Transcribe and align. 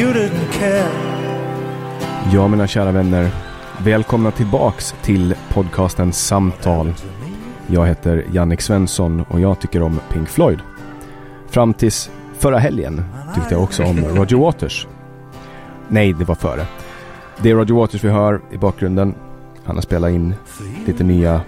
You 0.00 0.12
didn't 0.12 0.52
care 0.52 0.88
Ja, 2.32 2.48
mina 2.48 2.66
kära 2.66 2.92
vänner. 2.92 3.30
Välkomna 3.78 4.30
tillbaks 4.30 4.94
till 5.02 5.34
podcasten 5.48 6.12
Samtal. 6.12 6.94
Jag 7.66 7.86
heter 7.86 8.26
Jannik 8.32 8.60
Svensson 8.60 9.22
och 9.22 9.40
jag 9.40 9.60
tycker 9.60 9.82
om 9.82 10.00
Pink 10.12 10.28
Floyd. 10.28 10.58
Fram 11.48 11.74
tills 11.74 12.10
förra 12.38 12.58
helgen 12.58 13.04
tyckte 13.34 13.54
jag 13.54 13.62
också 13.62 13.84
om 13.84 14.04
Roger 14.04 14.36
Waters. 14.36 14.86
Nej, 15.88 16.12
det 16.12 16.24
var 16.24 16.34
före. 16.34 16.66
Det 17.42 17.50
är 17.50 17.54
Roger 17.54 17.74
Waters 17.74 18.04
vi 18.04 18.08
hör 18.08 18.40
i 18.50 18.56
bakgrunden. 18.56 19.14
Han 19.64 19.76
har 19.76 19.82
spelat 19.82 20.10
in 20.10 20.34
lite 20.86 21.04
nya 21.04 21.40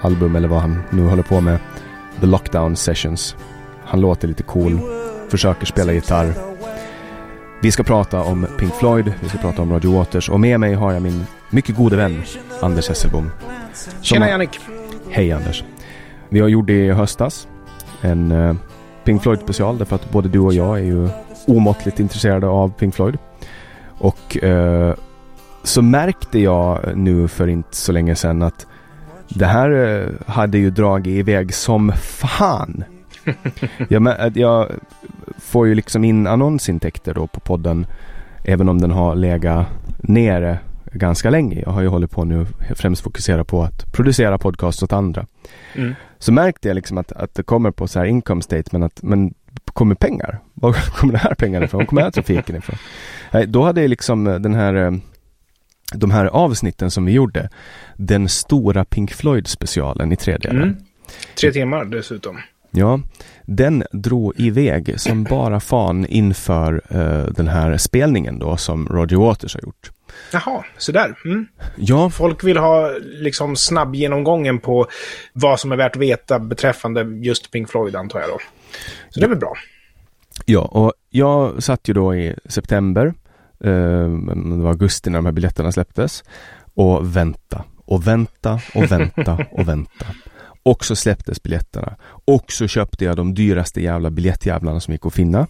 album 0.00 0.36
eller 0.36 0.48
vad 0.48 0.60
han 0.60 0.82
nu 0.90 1.08
håller 1.08 1.22
på 1.22 1.40
med. 1.40 1.58
The 2.20 2.26
Lockdown 2.26 2.76
Sessions. 2.76 3.36
Han 3.84 4.00
låter 4.00 4.28
lite 4.28 4.42
cool, 4.42 4.80
försöker 5.28 5.66
spela 5.66 5.92
gitarr. 5.92 6.49
Vi 7.62 7.72
ska 7.72 7.82
prata 7.82 8.22
om 8.22 8.46
Pink 8.58 8.74
Floyd, 8.74 9.12
vi 9.22 9.28
ska 9.28 9.38
prata 9.38 9.62
om 9.62 9.72
Roger 9.72 9.88
Waters 9.98 10.28
och 10.30 10.40
med 10.40 10.60
mig 10.60 10.74
har 10.74 10.92
jag 10.92 11.02
min 11.02 11.24
mycket 11.50 11.76
gode 11.76 11.96
vän 11.96 12.22
Anders 12.60 12.88
Hesselbom. 12.88 13.30
Tjena 14.00 14.24
har- 14.24 14.30
Jannik! 14.30 14.60
Hej 15.10 15.32
Anders. 15.32 15.64
Vi 16.28 16.40
har 16.40 16.48
gjort 16.48 16.66
det 16.66 16.84
i 16.86 16.90
höstas. 16.90 17.48
En 18.00 18.32
eh, 18.32 18.54
Pink 19.04 19.22
Floyd 19.22 19.38
special 19.40 19.78
därför 19.78 19.96
att 19.96 20.10
både 20.10 20.28
du 20.28 20.38
och 20.38 20.54
jag 20.54 20.78
är 20.78 20.82
ju 20.84 21.08
omåttligt 21.46 22.00
intresserade 22.00 22.46
av 22.46 22.72
Pink 22.72 22.94
Floyd. 22.94 23.18
Och 23.98 24.44
eh, 24.44 24.94
så 25.62 25.82
märkte 25.82 26.38
jag 26.38 26.80
nu 26.96 27.28
för 27.28 27.48
inte 27.48 27.76
så 27.76 27.92
länge 27.92 28.14
sedan 28.14 28.42
att 28.42 28.66
det 29.28 29.46
här 29.46 29.70
eh, 29.70 30.32
hade 30.32 30.58
ju 30.58 30.70
dragit 30.70 31.06
iväg 31.18 31.54
som 31.54 31.92
fan. 31.96 32.84
Jag, 33.88 34.02
mä- 34.02 34.26
att 34.26 34.36
jag 34.36 34.70
får 35.38 35.66
ju 35.66 35.74
liksom 35.74 36.04
in 36.04 36.26
annonsintäkter 36.26 37.14
då 37.14 37.26
på 37.26 37.40
podden 37.40 37.86
även 38.44 38.68
om 38.68 38.80
den 38.80 38.90
har 38.90 39.14
legat 39.14 39.66
nere 39.98 40.58
ganska 40.92 41.30
länge. 41.30 41.60
Jag 41.60 41.70
har 41.70 41.80
ju 41.82 41.88
hållit 41.88 42.10
på 42.10 42.24
nu 42.24 42.46
främst 42.74 43.02
fokusera 43.02 43.44
på 43.44 43.62
att 43.62 43.92
producera 43.92 44.38
podcast 44.38 44.82
åt 44.82 44.92
andra. 44.92 45.26
Mm. 45.74 45.94
Så 46.18 46.32
märkte 46.32 46.68
jag 46.68 46.74
liksom 46.74 46.98
att, 46.98 47.12
att 47.12 47.34
det 47.34 47.42
kommer 47.42 47.70
på 47.70 47.88
så 47.88 47.98
här 47.98 48.06
income 48.06 48.42
statement 48.42 48.84
att 48.84 49.02
men 49.02 49.34
kommer 49.64 49.94
pengar? 49.94 50.38
Var 50.54 50.72
kommer 50.96 51.12
den 51.12 51.20
här 51.20 51.34
pengarna 51.34 51.64
ifrån? 51.64 51.78
Var 51.78 51.86
kommer 51.86 52.02
den 52.02 52.06
här 52.06 52.22
trafiken 52.22 52.56
ifrån? 52.56 52.76
Nej, 53.30 53.46
då 53.46 53.62
hade 53.64 53.80
jag 53.80 53.88
liksom 53.90 54.26
eh, 54.26 54.34
den 54.34 54.54
här 54.54 54.74
eh, 54.74 54.90
de 55.94 56.10
här 56.10 56.26
avsnitten 56.26 56.90
som 56.90 57.04
vi 57.04 57.12
gjorde. 57.12 57.48
Den 57.96 58.28
stora 58.28 58.84
Pink 58.84 59.12
Floyd 59.12 59.46
specialen 59.46 60.12
i 60.12 60.16
tre 60.16 60.36
delar. 60.36 60.62
Mm. 60.62 60.76
Tre 61.40 61.52
timmar 61.52 61.84
dessutom. 61.84 62.38
Ja, 62.70 63.00
den 63.46 63.84
drog 63.92 64.40
iväg 64.40 65.00
som 65.00 65.24
bara 65.24 65.60
fan 65.60 66.06
inför 66.06 66.82
eh, 66.88 67.32
den 67.32 67.48
här 67.48 67.76
spelningen 67.76 68.38
då 68.38 68.56
som 68.56 68.88
Roger 68.88 69.16
Waters 69.16 69.54
har 69.54 69.60
gjort. 69.62 69.90
Jaha, 70.32 70.64
så 70.78 70.92
där. 70.92 71.18
Mm. 71.24 71.46
Ja, 71.76 72.10
Folk 72.10 72.44
vill 72.44 72.56
ha 72.56 72.90
liksom 73.02 73.56
snabb 73.56 73.94
genomgången 73.94 74.58
på 74.58 74.86
vad 75.32 75.60
som 75.60 75.72
är 75.72 75.76
värt 75.76 75.96
att 75.96 76.02
veta 76.02 76.38
beträffande 76.38 77.02
just 77.02 77.50
Pink 77.50 77.70
Floyd 77.70 77.96
antar 77.96 78.20
jag 78.20 78.28
då. 78.28 78.38
Så 79.10 79.20
det 79.20 79.26
är 79.26 79.28
väl 79.28 79.38
bra. 79.38 79.54
Ja, 80.44 80.60
och 80.60 80.92
jag 81.10 81.62
satt 81.62 81.88
ju 81.88 81.94
då 81.94 82.14
i 82.14 82.34
september, 82.44 83.06
eh, 83.64 84.08
det 84.34 84.62
var 84.62 84.70
augusti 84.70 85.10
när 85.10 85.18
de 85.18 85.24
här 85.26 85.32
biljetterna 85.32 85.72
släpptes, 85.72 86.24
och 86.74 87.16
vänta 87.16 87.64
och 87.84 88.06
vänta 88.06 88.60
och 88.74 88.92
vänta 88.92 89.46
och 89.50 89.68
vänta. 89.68 90.06
Och 90.62 90.84
så 90.84 90.96
släpptes 90.96 91.42
biljetterna. 91.42 91.96
Och 92.24 92.52
så 92.52 92.66
köpte 92.66 93.04
jag 93.04 93.16
de 93.16 93.34
dyraste 93.34 93.80
jävla 93.82 94.10
biljettjävlarna 94.10 94.80
som 94.80 94.92
gick 94.92 95.06
att 95.06 95.14
finna. 95.14 95.46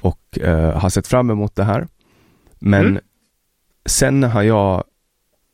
Och 0.00 0.38
eh, 0.40 0.78
har 0.78 0.88
sett 0.90 1.06
fram 1.06 1.30
emot 1.30 1.56
det 1.56 1.64
här. 1.64 1.86
Men 2.58 2.86
Mm. 2.86 3.02
sen 3.86 4.22
har 4.22 4.42
jag 4.42 4.84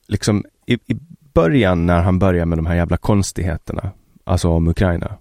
liksom 0.08 0.44
i, 0.66 0.74
i 0.74 0.96
början 1.34 1.86
när 1.86 2.02
han 2.02 2.18
börjar 2.18 2.46
med 2.46 2.58
de 2.58 2.66
här 2.66 2.74
jävla 2.74 2.96
konstigheterna, 2.96 3.90
alltså 4.24 4.48
om 4.48 4.68
Ukraina. 4.68 5.16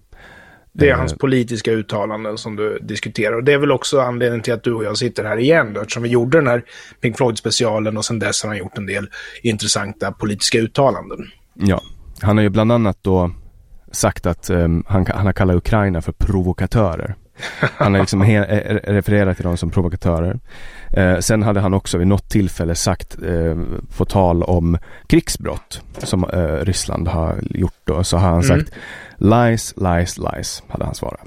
Det 0.72 0.88
är 0.88 0.92
Eh, 0.92 0.98
hans 0.98 1.14
politiska 1.14 1.72
uttalanden 1.72 2.38
som 2.38 2.56
du 2.56 2.78
diskuterar. 2.82 3.36
Och 3.36 3.44
det 3.44 3.52
är 3.52 3.58
väl 3.58 3.72
också 3.72 4.00
anledningen 4.00 4.42
till 4.42 4.52
att 4.52 4.62
du 4.64 4.72
och 4.74 4.84
jag 4.84 4.98
sitter 4.98 5.24
här 5.24 5.36
igen 5.36 5.72
då, 5.74 5.80
eftersom 5.80 6.02
vi 6.02 6.08
gjorde 6.08 6.38
den 6.38 6.46
här 6.46 6.64
Pink 7.00 7.16
Floyd-specialen 7.16 7.96
och 7.96 8.04
sen 8.04 8.18
dess 8.18 8.42
har 8.42 8.48
han 8.48 8.58
gjort 8.58 8.78
en 8.78 8.86
del 8.86 9.08
intressanta 9.42 10.12
politiska 10.12 10.58
uttalanden. 10.58 11.18
Ja, 11.54 11.80
han 12.20 12.36
har 12.36 12.42
ju 12.42 12.50
bland 12.50 12.72
annat 12.72 12.98
då 13.02 13.30
sagt 13.94 14.26
att 14.26 14.50
ehm, 14.50 14.84
han, 14.86 15.06
han 15.14 15.26
har 15.26 15.32
kallat 15.32 15.56
Ukraina 15.56 16.00
för 16.02 16.12
provokatörer. 16.12 17.14
Han 17.60 17.94
har 17.94 18.00
liksom 18.00 18.22
eh, 18.22 18.40
refererat 18.84 19.36
till 19.36 19.44
dem 19.44 19.56
som 19.56 19.70
provokatörer. 19.70 20.38
Eh, 20.92 21.18
sen 21.18 21.42
hade 21.42 21.60
han 21.60 21.74
också 21.74 21.98
vid 21.98 22.06
något 22.06 22.28
tillfälle 22.28 22.74
sagt, 22.74 23.16
eh, 23.22 23.56
på 23.96 24.04
tal 24.04 24.42
om 24.42 24.78
krigsbrott 25.06 25.82
som 25.98 26.24
eh, 26.24 26.64
Ryssland 26.64 27.08
har 27.08 27.34
gjort 27.50 27.80
då, 27.84 28.04
så 28.04 28.16
har 28.16 28.28
han 28.28 28.42
Mm. 28.42 28.58
sagt 28.58 28.72
lies, 29.18 29.74
lies, 29.76 30.18
lies, 30.18 30.62
hade 30.68 30.84
han 30.84 30.94
svarat. 30.94 31.20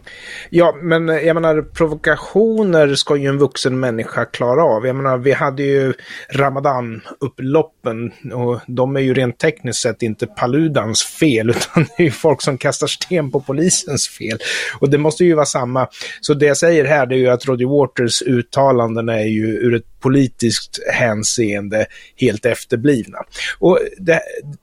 Ja, 0.50 0.76
men 0.82 1.08
jag 1.08 1.34
menar 1.34 1.62
provokationer 1.62 2.96
ska 2.96 3.16
ju 3.16 3.28
en 3.28 3.38
vuxen 3.38 3.80
människa 3.80 4.26
klara 4.26 4.64
av. 4.64 4.86
Jag 4.86 4.96
menar, 4.96 5.18
vi 5.18 5.32
hade 5.32 5.64
ju 5.64 5.94
Ramadan-upploppen 6.30 8.12
och 8.34 8.60
de 8.68 8.96
är 8.96 9.00
ju 9.00 9.14
rent 9.14 9.38
tekniskt 9.38 9.82
sett 9.82 10.02
inte 10.02 10.28
Paludans 10.28 11.04
fel 11.04 11.50
utan 11.58 11.84
det 11.84 12.04
är 12.04 12.06
ju 12.06 12.12
folk 12.12 12.42
som 12.42 12.58
kastar 12.58 12.88
sten 12.88 13.32
på 13.32 13.40
polisens 13.40 14.08
fel. 14.08 14.38
Och 14.80 14.90
det 14.90 14.98
måste 14.98 15.26
ju 15.26 15.34
vara 15.34 15.46
samma. 15.46 15.88
Så 16.22 16.34
det 16.34 16.46
jag 16.46 16.58
säger 16.58 16.86
här 16.86 17.06
det 17.06 17.16
är 17.16 17.20
ju 17.20 17.30
att 17.30 17.46
Roger 17.46 17.68
Waters 17.68 18.22
uttalanden 18.22 19.10
är 19.10 19.26
ju 19.26 19.46
ur 19.46 19.76
ett 19.76 19.97
politiskt 20.08 20.80
hänseende 20.94 21.86
helt 22.16 22.46
efterblivna. 22.46 23.18
Och 23.60 23.80
det, 23.98 24.22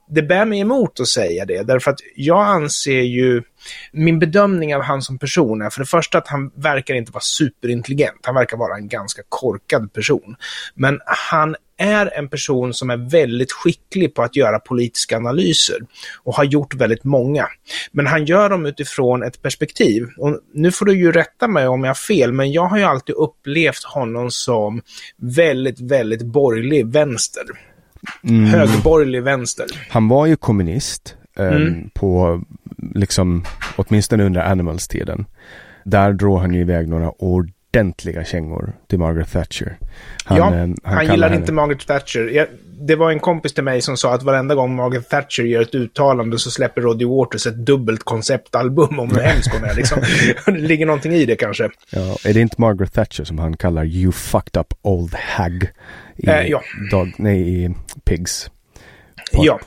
det 0.09 0.21
bär 0.21 0.45
mig 0.45 0.59
emot 0.59 0.99
att 0.99 1.07
säga 1.07 1.45
det, 1.45 1.63
därför 1.63 1.91
att 1.91 1.99
jag 2.15 2.47
anser 2.47 3.01
ju 3.01 3.43
min 3.91 4.19
bedömning 4.19 4.75
av 4.75 4.81
han 4.81 5.01
som 5.01 5.19
person 5.19 5.61
är 5.61 5.69
för 5.69 5.79
det 5.79 5.85
första 5.85 6.17
att 6.17 6.27
han 6.27 6.51
verkar 6.55 6.95
inte 6.95 7.11
vara 7.11 7.21
superintelligent. 7.21 8.19
Han 8.21 8.35
verkar 8.35 8.57
vara 8.57 8.77
en 8.77 8.87
ganska 8.87 9.21
korkad 9.29 9.93
person. 9.93 10.35
Men 10.75 10.99
han 11.05 11.55
är 11.77 12.17
en 12.17 12.29
person 12.29 12.73
som 12.73 12.89
är 12.89 12.97
väldigt 12.97 13.51
skicklig 13.51 14.13
på 14.13 14.23
att 14.23 14.35
göra 14.35 14.59
politiska 14.59 15.17
analyser 15.17 15.77
och 16.23 16.35
har 16.35 16.43
gjort 16.43 16.73
väldigt 16.73 17.03
många. 17.03 17.47
Men 17.91 18.07
han 18.07 18.25
gör 18.25 18.49
dem 18.49 18.65
utifrån 18.65 19.23
ett 19.23 19.41
perspektiv. 19.41 20.07
Och 20.17 20.39
nu 20.53 20.71
får 20.71 20.85
du 20.85 20.93
ju 20.97 21.11
rätta 21.11 21.47
mig 21.47 21.67
om 21.67 21.83
jag 21.83 21.89
har 21.89 21.95
fel, 21.95 22.33
men 22.33 22.51
jag 22.51 22.67
har 22.67 22.77
ju 22.77 22.83
alltid 22.83 23.15
upplevt 23.15 23.83
honom 23.83 24.31
som 24.31 24.81
väldigt, 25.17 25.79
väldigt 25.81 26.25
borgerlig 26.25 26.87
vänster. 26.87 27.43
Mm. 28.23 28.45
Högerborgerlig 28.45 29.23
vänster. 29.23 29.65
Han 29.89 30.07
var 30.07 30.25
ju 30.25 30.35
kommunist 30.35 31.15
eh, 31.37 31.47
mm. 31.47 31.89
på, 31.93 32.43
liksom, 32.93 33.43
åtminstone 33.75 34.23
under 34.23 34.41
Animals-tiden. 34.41 35.25
Där 35.85 36.13
drog 36.13 36.39
han 36.39 36.53
ju 36.53 36.61
iväg 36.61 36.89
några 36.89 37.11
ordentliga 37.75 38.23
kängor 38.23 38.73
till 38.87 38.99
Margaret 38.99 39.31
Thatcher. 39.31 39.77
Han, 40.25 40.37
ja, 40.37 40.53
eh, 40.53 40.59
han, 40.59 40.77
han 40.83 41.05
gillar 41.05 41.29
henne... 41.29 41.41
inte 41.41 41.53
Margaret 41.53 41.87
Thatcher. 41.87 42.29
Jag, 42.33 42.47
det 42.79 42.95
var 42.95 43.11
en 43.11 43.19
kompis 43.19 43.53
till 43.53 43.63
mig 43.63 43.81
som 43.81 43.97
sa 43.97 44.13
att 44.13 44.23
varenda 44.23 44.55
gång 44.55 44.75
Margaret 44.75 45.09
Thatcher 45.09 45.43
gör 45.43 45.61
ett 45.61 45.75
uttalande 45.75 46.39
så 46.39 46.51
släpper 46.51 46.81
Roddy 46.81 47.05
Waters 47.05 47.47
ett 47.47 47.65
dubbelt 47.65 48.03
konceptalbum 48.03 48.99
om 48.99 49.09
hur 49.09 49.21
hemskt 49.21 49.53
hon 49.53 49.63
är. 49.63 49.75
Liksom. 49.75 50.01
det 50.45 50.51
ligger 50.51 50.85
någonting 50.85 51.13
i 51.13 51.25
det 51.25 51.35
kanske. 51.35 51.69
Ja, 51.89 52.17
är 52.25 52.33
det 52.33 52.41
inte 52.41 52.61
Margaret 52.61 52.93
Thatcher 52.93 53.23
som 53.23 53.39
han 53.39 53.57
kallar 53.57 53.85
You 53.85 54.11
fucked 54.11 54.59
up 54.59 54.73
old 54.81 55.13
hag? 55.15 55.69
I, 56.17 56.29
eh, 56.29 56.47
ja. 56.47 56.61
Dog, 56.91 57.13
nej, 57.17 57.63
i 57.63 57.75
Pigs. 58.05 58.49
Ja. 59.31 59.59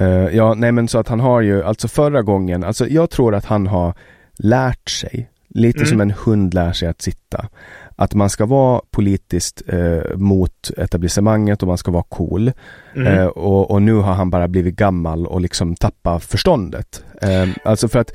Uh, 0.00 0.36
ja, 0.36 0.54
nej 0.54 0.72
men 0.72 0.88
så 0.88 0.98
att 0.98 1.08
han 1.08 1.20
har 1.20 1.40
ju, 1.40 1.64
alltså 1.64 1.88
förra 1.88 2.22
gången, 2.22 2.64
alltså 2.64 2.88
jag 2.88 3.10
tror 3.10 3.34
att 3.34 3.44
han 3.44 3.66
har 3.66 3.94
lärt 4.38 4.90
sig, 4.90 5.28
lite 5.54 5.78
mm. 5.78 5.88
som 5.88 6.00
en 6.00 6.10
hund 6.10 6.54
lär 6.54 6.72
sig 6.72 6.88
att 6.88 7.02
sitta 7.02 7.48
att 7.96 8.14
man 8.14 8.30
ska 8.30 8.46
vara 8.46 8.80
politiskt 8.90 9.62
eh, 9.66 10.16
mot 10.16 10.70
etablissemanget 10.76 11.62
och 11.62 11.68
man 11.68 11.78
ska 11.78 11.90
vara 11.90 12.04
cool. 12.08 12.52
Mm. 12.96 13.06
Eh, 13.06 13.26
och, 13.26 13.70
och, 13.70 13.82
nu 13.82 13.94
har 13.94 14.12
han 14.12 14.30
bara 14.30 14.48
blivit 14.48 14.76
gammal 14.76 15.26
och 15.26 15.40
liksom 15.40 15.74
tappat 15.74 16.24
förståndet. 16.24 17.04
Eh, 17.22 17.48
alltså 17.64 17.88
för 17.88 17.98
att 17.98 18.12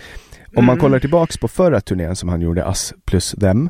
om 0.56 0.66
man 0.66 0.74
mm. 0.74 0.82
kollar 0.82 1.00
tillbaks 1.00 1.38
på 1.38 1.48
förra 1.48 1.82
turnén 1.82 2.16
som 2.16 2.30
han 2.30 2.42
gjorde, 2.42 2.62
Us 2.62 2.94
plus 3.06 3.32
them, 3.32 3.70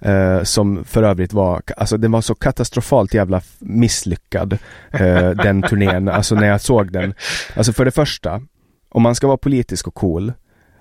eh, 0.00 0.42
som 0.42 0.84
för 0.84 1.02
övrigt 1.02 1.32
var, 1.32 1.62
alltså 1.76 1.96
den 1.96 2.12
var 2.12 2.20
så 2.20 2.34
katastrofalt 2.34 3.14
jävla 3.14 3.40
misslyckad, 3.58 4.58
eh, 4.90 5.30
den 5.44 5.62
turnén, 5.62 6.08
alltså 6.08 6.34
när 6.34 6.46
jag 6.46 6.60
såg 6.60 6.92
den. 6.92 7.14
Alltså 7.54 7.72
för 7.72 7.84
det 7.84 7.90
första, 7.90 8.40
om 8.88 9.02
man 9.02 9.14
ska 9.14 9.26
vara 9.26 9.36
politisk 9.36 9.86
och 9.86 9.94
cool, 9.94 10.32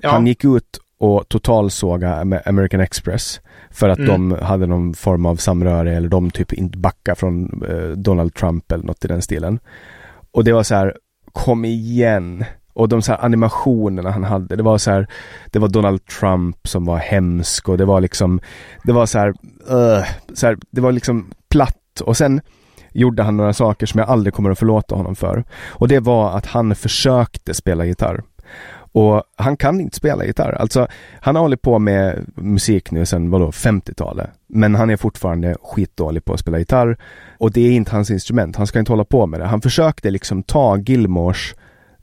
ja. 0.01 0.11
han 0.11 0.27
gick 0.27 0.43
ut 0.43 0.79
och 0.99 1.29
totalsåga 1.29 2.41
American 2.45 2.79
Express 2.79 3.41
för 3.69 3.89
att 3.89 3.99
mm. 3.99 4.29
de 4.29 4.43
hade 4.45 4.67
någon 4.67 4.93
form 4.93 5.25
av 5.25 5.35
samröre 5.35 5.95
eller 5.95 6.09
de 6.09 6.31
typ 6.31 6.53
inte 6.53 6.77
backa 6.77 7.15
från 7.15 7.63
eh, 7.69 7.89
Donald 7.89 8.33
Trump 8.33 8.71
eller 8.71 8.83
något 8.83 9.05
i 9.05 9.07
den 9.07 9.21
stilen. 9.21 9.59
Och 10.31 10.43
det 10.43 10.53
var 10.53 10.63
så 10.63 10.75
här, 10.75 10.97
kom 11.31 11.65
igen! 11.65 12.45
Och 12.73 12.89
de 12.89 13.01
så 13.01 13.11
här 13.11 13.25
animationerna 13.25 14.11
han 14.11 14.23
hade, 14.23 14.55
det 14.55 14.63
var 14.63 14.77
så 14.77 14.91
här, 14.91 15.07
det 15.51 15.59
var 15.59 15.67
Donald 15.67 16.05
Trump 16.05 16.67
som 16.67 16.85
var 16.85 16.97
hemsk 16.97 17.69
och 17.69 17.77
det 17.77 17.85
var 17.85 18.01
liksom, 18.01 18.39
det 18.83 18.91
var 18.91 19.05
så 19.05 19.19
här, 19.19 19.29
uh, 19.71 20.05
så 20.33 20.47
här, 20.47 20.57
det 20.71 20.81
var 20.81 20.91
liksom 20.91 21.31
platt 21.49 22.01
och 22.01 22.17
sen 22.17 22.41
gjorde 22.91 23.23
han 23.23 23.37
några 23.37 23.53
saker 23.53 23.85
som 23.85 23.99
jag 23.99 24.09
aldrig 24.09 24.33
kommer 24.33 24.51
att 24.51 24.59
förlåta 24.59 24.95
honom 24.95 25.15
för. 25.15 25.43
Och 25.67 25.87
det 25.87 25.99
var 25.99 26.37
att 26.37 26.45
han 26.45 26.75
försökte 26.75 27.53
spela 27.53 27.85
gitarr. 27.85 28.23
Och 28.95 29.23
han 29.35 29.57
kan 29.57 29.81
inte 29.81 29.95
spela 29.95 30.25
gitarr. 30.25 30.51
Alltså, 30.51 30.87
han 31.21 31.35
har 31.35 31.41
hållit 31.41 31.61
på 31.61 31.79
med 31.79 32.25
musik 32.35 32.91
nu 32.91 33.05
sedan, 33.05 33.29
vadå, 33.29 33.51
50-talet. 33.51 34.29
Men 34.47 34.75
han 34.75 34.89
är 34.89 34.97
fortfarande 34.97 35.55
skitdålig 35.61 36.25
på 36.25 36.33
att 36.33 36.39
spela 36.39 36.59
gitarr. 36.59 36.97
Och 37.37 37.51
det 37.51 37.61
är 37.61 37.71
inte 37.71 37.91
hans 37.91 38.11
instrument. 38.11 38.55
Han 38.55 38.67
ska 38.67 38.79
inte 38.79 38.91
hålla 38.91 39.05
på 39.05 39.25
med 39.25 39.39
det. 39.39 39.45
Han 39.45 39.61
försökte 39.61 40.11
liksom 40.11 40.43
ta 40.43 40.77
Gilmores 40.77 41.55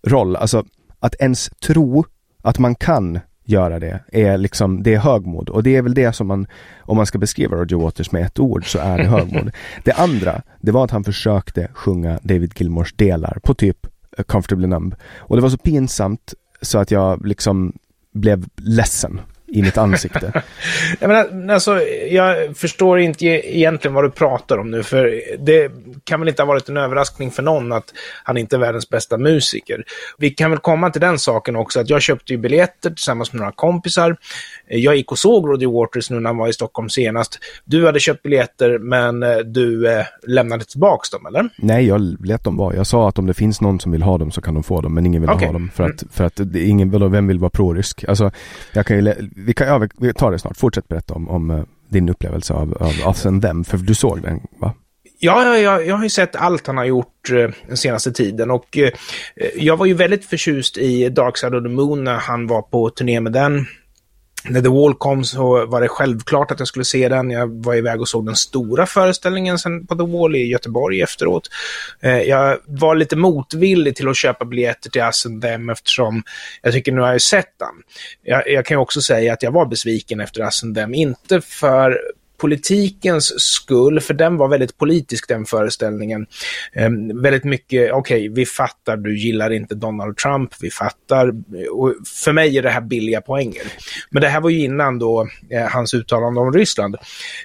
roll. 0.06 0.36
Alltså, 0.36 0.64
att 1.00 1.14
ens 1.14 1.50
tro 1.66 2.04
att 2.42 2.58
man 2.58 2.74
kan 2.74 3.20
göra 3.44 3.78
det 3.78 4.00
är 4.12 4.38
liksom, 4.38 4.82
det 4.82 4.94
är 4.94 4.98
högmod. 4.98 5.48
Och 5.48 5.62
det 5.62 5.76
är 5.76 5.82
väl 5.82 5.94
det 5.94 6.12
som 6.12 6.26
man, 6.26 6.46
om 6.80 6.96
man 6.96 7.06
ska 7.06 7.18
beskriva 7.18 7.56
Roger 7.56 7.76
Waters 7.76 8.12
med 8.12 8.22
ett 8.22 8.38
ord 8.38 8.72
så 8.72 8.78
är 8.78 8.98
det 8.98 9.04
högmod. 9.04 9.50
det 9.84 9.92
andra, 9.92 10.42
det 10.60 10.72
var 10.72 10.84
att 10.84 10.90
han 10.90 11.04
försökte 11.04 11.68
sjunga 11.74 12.18
David 12.22 12.52
Gilmores 12.56 12.92
delar 12.92 13.38
på 13.42 13.54
typ 13.54 13.86
Comfortably 14.26 14.66
Numb. 14.66 14.94
Och 15.18 15.36
det 15.36 15.42
var 15.42 15.48
så 15.48 15.58
pinsamt 15.58 16.34
så 16.62 16.78
att 16.78 16.90
jag 16.90 17.26
liksom 17.26 17.72
blev 18.12 18.44
ledsen 18.56 19.20
i 19.52 19.62
mitt 19.62 19.78
ansikte. 19.78 20.42
jag, 21.00 21.08
menar, 21.08 21.54
alltså, 21.54 21.82
jag 22.10 22.56
förstår 22.56 23.00
inte 23.00 23.26
e- 23.26 23.58
egentligen 23.58 23.94
vad 23.94 24.04
du 24.04 24.10
pratar 24.10 24.58
om 24.58 24.70
nu, 24.70 24.82
för 24.82 25.22
det 25.38 25.72
kan 26.04 26.20
väl 26.20 26.28
inte 26.28 26.42
ha 26.42 26.46
varit 26.46 26.68
en 26.68 26.76
överraskning 26.76 27.30
för 27.30 27.42
någon 27.42 27.72
att 27.72 27.94
han 28.24 28.36
inte 28.36 28.56
är 28.56 28.60
världens 28.60 28.88
bästa 28.88 29.18
musiker. 29.18 29.84
Vi 30.18 30.30
kan 30.30 30.50
väl 30.50 30.60
komma 30.60 30.90
till 30.90 31.00
den 31.00 31.18
saken 31.18 31.56
också, 31.56 31.80
att 31.80 31.90
jag 31.90 32.02
köpte 32.02 32.32
ju 32.32 32.38
biljetter 32.38 32.90
tillsammans 32.90 33.32
med 33.32 33.40
några 33.40 33.52
kompisar. 33.52 34.16
Jag 34.74 34.96
gick 34.96 35.12
och 35.12 35.18
såg 35.18 35.48
Roddy 35.48 35.66
Waters 35.66 36.10
nu 36.10 36.20
när 36.20 36.30
han 36.30 36.36
var 36.36 36.48
i 36.48 36.52
Stockholm 36.52 36.88
senast. 36.88 37.38
Du 37.64 37.86
hade 37.86 38.00
köpt 38.00 38.22
biljetter, 38.22 38.78
men 38.78 39.22
eh, 39.22 39.36
du 39.36 39.88
eh, 39.88 40.04
lämnade 40.26 40.64
tillbaka 40.64 41.16
dem, 41.16 41.26
eller? 41.26 41.48
Nej, 41.58 41.86
jag 41.86 42.26
lät 42.26 42.44
dem 42.44 42.56
vara. 42.56 42.76
Jag 42.76 42.86
sa 42.86 43.08
att 43.08 43.18
om 43.18 43.26
det 43.26 43.34
finns 43.34 43.60
någon 43.60 43.80
som 43.80 43.92
vill 43.92 44.02
ha 44.02 44.18
dem 44.18 44.30
så 44.30 44.40
kan 44.40 44.54
de 44.54 44.62
få 44.62 44.80
dem, 44.80 44.94
men 44.94 45.06
ingen 45.06 45.22
vill 45.22 45.30
okay. 45.30 45.46
ha 45.46 45.52
dem. 45.52 45.70
För 45.74 45.84
att, 45.84 46.04
för 46.10 46.24
att 46.24 46.40
ingen, 46.54 47.10
vem 47.10 47.28
vill 47.28 47.38
vara 47.38 47.50
prorysk? 47.50 48.04
Alltså, 48.08 48.30
jag 48.72 48.86
kan 48.86 48.96
ju 48.96 49.14
vi, 49.36 49.54
kan, 49.54 49.66
ja, 49.66 49.88
vi 49.98 50.14
tar 50.14 50.32
det 50.32 50.38
snart. 50.38 50.56
Fortsätt 50.56 50.88
berätta 50.88 51.14
om, 51.14 51.28
om 51.28 51.50
uh, 51.50 51.64
din 51.88 52.08
upplevelse 52.08 52.54
av, 52.54 52.76
av 52.80 52.92
Us 53.06 53.26
and 53.26 53.42
Them, 53.42 53.64
för 53.64 53.78
du 53.78 53.94
såg 53.94 54.22
den, 54.22 54.40
va? 54.58 54.74
Ja, 55.24 55.44
ja, 55.44 55.58
ja, 55.58 55.80
jag 55.80 55.96
har 55.96 56.02
ju 56.02 56.10
sett 56.10 56.36
allt 56.36 56.66
han 56.66 56.76
har 56.76 56.84
gjort 56.84 57.30
eh, 57.30 57.48
den 57.66 57.76
senaste 57.76 58.12
tiden 58.12 58.50
och 58.50 58.78
eh, 58.78 58.90
jag 59.56 59.76
var 59.76 59.86
ju 59.86 59.94
väldigt 59.94 60.24
förtjust 60.24 60.78
i 60.78 61.08
Dark 61.08 61.36
Side 61.36 61.54
of 61.54 61.62
the 61.62 61.68
Moon 61.68 62.04
när 62.04 62.16
han 62.16 62.46
var 62.46 62.62
på 62.62 62.90
turné 62.90 63.20
med 63.20 63.32
den 63.32 63.66
när 64.44 64.62
The 64.62 64.68
Wall 64.68 64.94
kom 64.94 65.24
så 65.24 65.66
var 65.66 65.80
det 65.80 65.88
självklart 65.88 66.50
att 66.50 66.58
jag 66.58 66.68
skulle 66.68 66.84
se 66.84 67.08
den. 67.08 67.30
Jag 67.30 67.64
var 67.64 67.74
iväg 67.74 68.00
och 68.00 68.08
såg 68.08 68.26
den 68.26 68.36
stora 68.36 68.86
föreställningen 68.86 69.58
sen 69.58 69.86
på 69.86 69.94
The 69.94 70.02
Wall 70.02 70.36
i 70.36 70.46
Göteborg 70.46 71.02
efteråt. 71.02 71.48
Eh, 72.00 72.18
jag 72.18 72.58
var 72.66 72.94
lite 72.94 73.16
motvillig 73.16 73.96
till 73.96 74.08
att 74.08 74.16
köpa 74.16 74.44
biljetter 74.44 74.90
till 74.90 75.02
Us 75.02 75.26
and 75.26 75.42
Them 75.42 75.70
eftersom 75.70 76.22
jag 76.62 76.72
tycker 76.72 76.92
nu 76.92 77.00
har 77.00 77.12
jag 77.12 77.22
sett 77.22 77.58
den. 77.58 77.74
Jag, 78.22 78.48
jag 78.50 78.66
kan 78.66 78.74
ju 78.74 78.80
också 78.80 79.00
säga 79.00 79.32
att 79.32 79.42
jag 79.42 79.50
var 79.50 79.66
besviken 79.66 80.20
efter 80.20 80.40
Us 80.40 80.62
and 80.62 80.76
Them. 80.76 80.94
Inte 80.94 81.40
för 81.40 82.00
politikens 82.42 83.40
skull, 83.40 84.00
för 84.00 84.14
den 84.14 84.36
var 84.36 84.48
väldigt 84.48 84.78
politisk 84.78 85.28
den 85.28 85.44
föreställningen. 85.44 86.26
Eh, 86.72 86.90
väldigt 87.14 87.44
mycket, 87.44 87.92
okej, 87.92 88.16
okay, 88.16 88.28
vi 88.28 88.46
fattar, 88.46 88.96
du 88.96 89.18
gillar 89.18 89.52
inte 89.52 89.74
Donald 89.74 90.16
Trump, 90.16 90.50
vi 90.60 90.70
fattar. 90.70 91.28
Och 91.70 91.94
för 92.24 92.32
mig 92.32 92.58
är 92.58 92.62
det 92.62 92.70
här 92.70 92.80
billiga 92.80 93.20
poänger. 93.20 93.62
Men 94.10 94.22
det 94.22 94.28
här 94.28 94.40
var 94.40 94.50
ju 94.50 94.64
innan 94.64 94.98
då 94.98 95.28
eh, 95.50 95.68
hans 95.68 95.94
uttalande 95.94 96.40
om 96.40 96.52
Ryssland. 96.52 96.96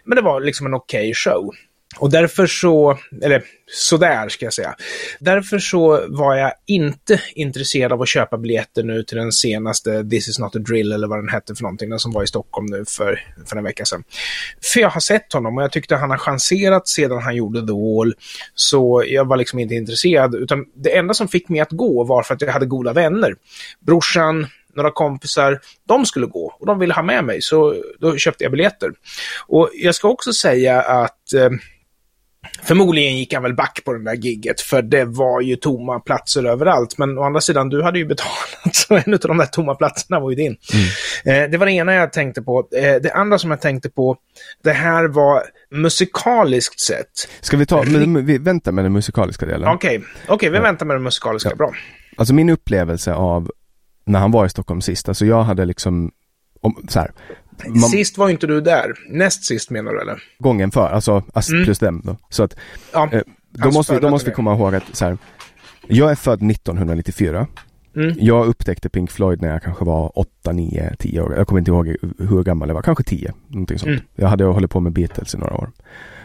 Men 0.05 0.15
det 0.15 0.21
var 0.21 0.41
liksom 0.41 0.65
en 0.65 0.73
okej 0.73 0.99
okay 0.99 1.13
show. 1.13 1.53
Och 1.99 2.09
därför 2.09 2.47
så, 2.47 2.97
eller 3.21 3.43
sådär 3.71 4.29
ska 4.29 4.45
jag 4.45 4.53
säga. 4.53 4.75
Därför 5.19 5.59
så 5.59 6.05
var 6.07 6.35
jag 6.35 6.53
inte 6.65 7.21
intresserad 7.35 7.91
av 7.93 8.01
att 8.01 8.07
köpa 8.07 8.37
biljetter 8.37 8.83
nu 8.83 9.03
till 9.03 9.17
den 9.17 9.31
senaste 9.31 10.03
This 10.09 10.27
is 10.27 10.39
not 10.39 10.55
a 10.55 10.59
drill 10.59 10.91
eller 10.91 11.07
vad 11.07 11.19
den 11.19 11.29
hette 11.29 11.55
för 11.55 11.63
någonting, 11.63 11.89
den 11.89 11.99
som 11.99 12.11
var 12.11 12.23
i 12.23 12.27
Stockholm 12.27 12.65
nu 12.65 12.85
för, 12.87 13.19
för 13.45 13.57
en 13.57 13.63
vecka 13.63 13.85
sedan. 13.85 14.03
För 14.73 14.79
jag 14.79 14.89
har 14.89 15.01
sett 15.01 15.33
honom 15.33 15.57
och 15.57 15.63
jag 15.63 15.71
tyckte 15.71 15.95
han 15.95 16.09
har 16.09 16.17
chanserat 16.17 16.87
sedan 16.87 17.21
han 17.21 17.35
gjorde 17.35 17.59
The 17.59 17.73
Wall. 17.73 18.13
Så 18.55 19.03
jag 19.07 19.27
var 19.27 19.37
liksom 19.37 19.59
inte 19.59 19.75
intresserad, 19.75 20.35
utan 20.35 20.65
det 20.75 20.97
enda 20.97 21.13
som 21.13 21.27
fick 21.27 21.49
mig 21.49 21.59
att 21.59 21.71
gå 21.71 22.03
var 22.03 22.23
för 22.23 22.33
att 22.33 22.41
jag 22.41 22.53
hade 22.53 22.65
goda 22.65 22.93
vänner. 22.93 23.35
Brorsan, 23.79 24.47
några 24.75 24.91
kompisar, 24.91 25.59
de 25.87 26.05
skulle 26.05 26.25
gå 26.25 26.55
och 26.59 26.65
de 26.65 26.79
ville 26.79 26.93
ha 26.93 27.03
med 27.03 27.23
mig, 27.23 27.41
så 27.41 27.75
då 27.99 28.17
köpte 28.17 28.43
jag 28.43 28.51
biljetter. 28.51 28.91
Och 29.47 29.69
jag 29.73 29.95
ska 29.95 30.07
också 30.07 30.33
säga 30.33 30.81
att 30.81 31.33
eh, 31.33 31.49
Förmodligen 32.63 33.17
gick 33.17 33.33
han 33.33 33.43
väl 33.43 33.55
back 33.55 33.81
på 33.85 33.93
den 33.93 34.03
där 34.03 34.13
gigget 34.13 34.61
för 34.61 34.81
det 34.81 35.05
var 35.05 35.41
ju 35.41 35.55
tomma 35.55 35.99
platser 35.99 36.43
överallt. 36.43 36.97
Men 36.97 37.17
å 37.17 37.23
andra 37.23 37.41
sidan, 37.41 37.69
du 37.69 37.83
hade 37.83 37.99
ju 37.99 38.05
betalat, 38.05 38.75
så 38.75 38.95
en 38.95 39.13
av 39.13 39.19
de 39.19 39.37
där 39.37 39.45
tomma 39.45 39.75
platserna 39.75 40.19
var 40.19 40.29
ju 40.29 40.35
din. 40.35 40.57
Mm. 40.73 41.43
Eh, 41.43 41.51
det 41.51 41.57
var 41.57 41.65
det 41.65 41.71
ena 41.71 41.93
jag 41.93 42.13
tänkte 42.13 42.41
på. 42.41 42.67
Eh, 42.75 42.95
det 42.95 43.11
andra 43.13 43.39
som 43.39 43.51
jag 43.51 43.61
tänkte 43.61 43.89
på, 43.89 44.17
det 44.63 44.71
här 44.71 45.07
var 45.07 45.43
musikaliskt 45.71 46.79
sett. 46.79 47.29
Ska 47.41 47.57
vi 47.57 47.65
ta, 47.65 47.83
men, 47.83 48.25
vi 48.25 48.37
väntar 48.37 48.71
med 48.71 48.85
den 48.85 48.93
musikaliska 48.93 49.45
delen? 49.45 49.67
Okej, 49.67 49.97
okay. 49.97 50.35
okay, 50.35 50.49
vi 50.49 50.59
väntar 50.59 50.85
med 50.85 50.95
den 50.95 51.03
musikaliska, 51.03 51.49
ja. 51.49 51.55
bra. 51.55 51.71
Alltså 52.17 52.33
min 52.33 52.49
upplevelse 52.49 53.13
av 53.13 53.51
när 54.05 54.19
han 54.19 54.31
var 54.31 54.45
i 54.45 54.49
Stockholm 54.49 54.81
sist, 54.81 55.09
alltså 55.09 55.25
jag 55.25 55.43
hade 55.43 55.65
liksom, 55.65 56.11
om, 56.61 56.85
så 56.89 56.99
här, 56.99 57.11
man, 57.65 57.89
sist 57.89 58.17
var 58.17 58.29
inte 58.29 58.47
du 58.47 58.61
där. 58.61 58.93
Näst 59.09 59.45
sist 59.45 59.69
menar 59.69 59.93
du 59.93 60.01
eller? 60.01 60.23
Gången 60.39 60.71
för, 60.71 60.89
alltså 60.89 61.23
ASP 61.33 61.51
mm. 61.51 61.65
plus 61.65 61.79
dem 61.79 62.01
då. 62.03 62.17
Så 62.29 62.43
att, 62.43 62.55
ja, 62.93 63.09
eh, 63.11 63.21
då, 63.49 63.71
måste 63.71 63.93
vi, 63.93 63.99
då 63.99 64.09
måste 64.09 64.29
vi 64.29 64.35
komma 64.35 64.53
ihåg 64.53 64.75
att 64.75 64.95
så 64.95 65.05
här, 65.05 65.17
jag 65.87 66.11
är 66.11 66.15
född 66.15 66.51
1994. 66.51 67.47
Mm. 67.95 68.15
Jag 68.19 68.47
upptäckte 68.47 68.89
Pink 68.89 69.11
Floyd 69.11 69.41
när 69.41 69.49
jag 69.49 69.63
kanske 69.63 69.85
var 69.85 70.19
8, 70.19 70.51
9, 70.51 70.95
10 70.99 71.21
år. 71.21 71.35
Jag 71.37 71.47
kommer 71.47 71.59
inte 71.59 71.71
ihåg 71.71 71.95
hur 72.19 72.43
gammal 72.43 72.69
jag 72.69 72.75
var, 72.75 72.81
kanske 72.81 73.03
10. 73.03 73.33
Någonting 73.47 73.79
sånt. 73.79 73.89
Mm. 73.89 74.03
Jag 74.15 74.27
hade 74.27 74.43
hållit 74.43 74.71
på 74.71 74.79
med 74.79 74.93
Beatles 74.93 75.35
i 75.35 75.37
några 75.37 75.53
år. 75.53 75.71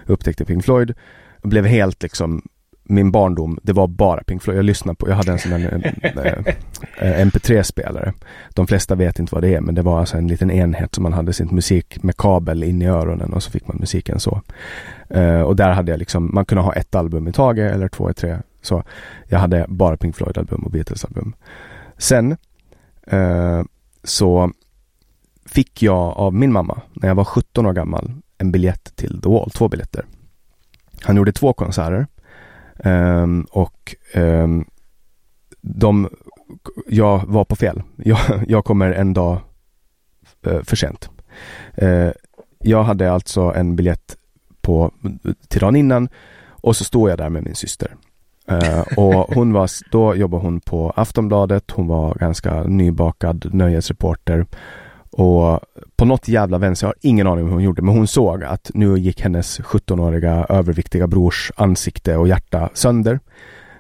Upptäckte 0.07 0.45
Pink 0.45 0.65
Floyd. 0.65 0.95
Blev 1.43 1.67
helt 1.67 2.03
liksom 2.03 2.43
min 2.85 3.13
barndom, 3.13 3.59
det 3.63 3.73
var 3.73 3.87
bara 3.87 4.23
Pink 4.23 4.43
Floyd. 4.43 4.59
Jag 4.59 4.65
lyssnade 4.65 4.97
på, 4.97 5.09
jag 5.09 5.17
hade 5.17 5.33
en 5.33 5.39
sån 5.39 5.51
där 5.51 5.85
Eh, 6.99 7.27
MP3-spelare. 7.27 8.13
De 8.51 8.67
flesta 8.67 8.95
vet 8.95 9.19
inte 9.19 9.35
vad 9.35 9.43
det 9.43 9.55
är, 9.55 9.61
men 9.61 9.75
det 9.75 9.83
var 9.83 10.01
alltså 10.01 10.17
en 10.17 10.29
liten 10.29 10.51
enhet 10.51 10.95
som 10.95 11.03
man 11.03 11.13
hade 11.13 11.33
sin 11.33 11.49
musik 11.55 12.03
med 12.03 12.17
kabel 12.17 12.63
in 12.63 12.83
i 12.83 12.87
öronen 12.87 13.33
och 13.33 13.43
så 13.43 13.51
fick 13.51 13.69
man 13.69 13.77
musiken 13.81 14.21
så. 14.21 14.41
Eh, 15.09 15.41
och 15.41 15.57
där 15.57 15.73
hade 15.73 15.91
jag 15.91 15.99
liksom, 15.99 16.31
man 16.35 16.45
kunde 16.45 16.63
ha 16.63 16.73
ett 16.73 16.95
album 16.95 17.29
i 17.29 17.33
taget 17.33 17.73
eller 17.73 17.89
två, 17.89 18.13
tre. 18.13 18.39
Så 18.63 18.83
jag 19.27 19.39
hade 19.39 19.67
bara 19.69 19.97
Pink 19.97 20.17
Floyd-album 20.17 20.63
och 20.65 20.71
Beatles-album. 20.71 21.35
Sen 21.99 22.37
eh, 23.07 23.63
så 24.05 24.53
fick 25.47 25.83
jag 25.83 26.17
av 26.17 26.35
min 26.35 26.53
mamma, 26.53 26.81
när 26.93 27.09
jag 27.09 27.15
var 27.15 27.25
17 27.25 27.67
år 27.67 27.73
gammal, 27.73 28.13
en 28.39 28.53
biljett 28.53 28.97
till 28.97 29.21
The 29.23 29.29
Wall, 29.29 29.51
två 29.51 29.69
biljetter. 29.69 30.05
Han 31.03 31.17
gjorde 31.17 31.33
två 31.33 31.53
konserter 31.53 32.07
Um, 32.85 33.47
och 33.51 33.95
um, 34.15 34.65
de, 35.61 36.09
jag 36.87 37.23
var 37.27 37.45
på 37.45 37.57
fel. 37.57 37.83
Jag, 37.97 38.19
jag 38.49 38.65
kommer 38.65 38.93
en 38.93 39.15
dag 39.15 39.39
eh, 40.47 40.63
för 40.63 40.77
sent. 40.77 41.11
Eh, 41.75 42.11
jag 42.59 42.83
hade 42.83 43.13
alltså 43.13 43.41
en 43.41 43.77
biljett 43.77 44.17
på, 44.61 44.91
till 45.49 45.61
dagen 45.61 45.77
innan 45.77 46.09
och 46.49 46.77
så 46.77 46.85
står 46.85 47.11
jag 47.11 47.19
där 47.19 47.29
med 47.29 47.45
min 47.45 47.55
syster. 47.55 47.95
Uh, 48.53 48.99
och 48.99 49.35
hon 49.35 49.53
var, 49.53 49.71
då 49.91 50.17
jobbade 50.17 50.43
hon 50.43 50.61
på 50.61 50.93
Aftonbladet, 50.97 51.71
hon 51.71 51.87
var 51.87 52.15
ganska 52.15 52.63
nybakad 52.63 53.55
nöjesreporter 53.55 54.47
och 55.13 55.61
på 55.97 56.05
något 56.05 56.29
jävla 56.29 56.59
vänster, 56.59 56.87
jag 56.87 56.89
har 56.89 56.97
ingen 57.01 57.27
aning 57.27 57.45
om 57.45 57.49
hur 57.49 57.55
hon 57.55 57.63
gjorde, 57.63 57.83
men 57.83 57.95
hon 57.95 58.07
såg 58.07 58.45
att 58.45 58.71
nu 58.75 58.99
gick 58.99 59.21
hennes 59.21 59.61
17-åriga 59.61 60.47
överviktiga 60.49 61.07
brors 61.07 61.53
ansikte 61.57 62.17
och 62.17 62.29
hjärta 62.29 62.71
sönder. 62.75 63.21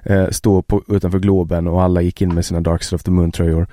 Eh, 0.02 0.28
stå 0.28 0.62
på, 0.62 0.82
utanför 0.88 1.18
Globen 1.18 1.66
och 1.66 1.82
alla 1.82 2.02
gick 2.02 2.22
in 2.22 2.34
med 2.34 2.44
sina 2.44 2.60
Dark 2.60 2.82
Side 2.82 2.94
of 2.94 3.02
the 3.02 3.10
Moon-tröjor. 3.10 3.66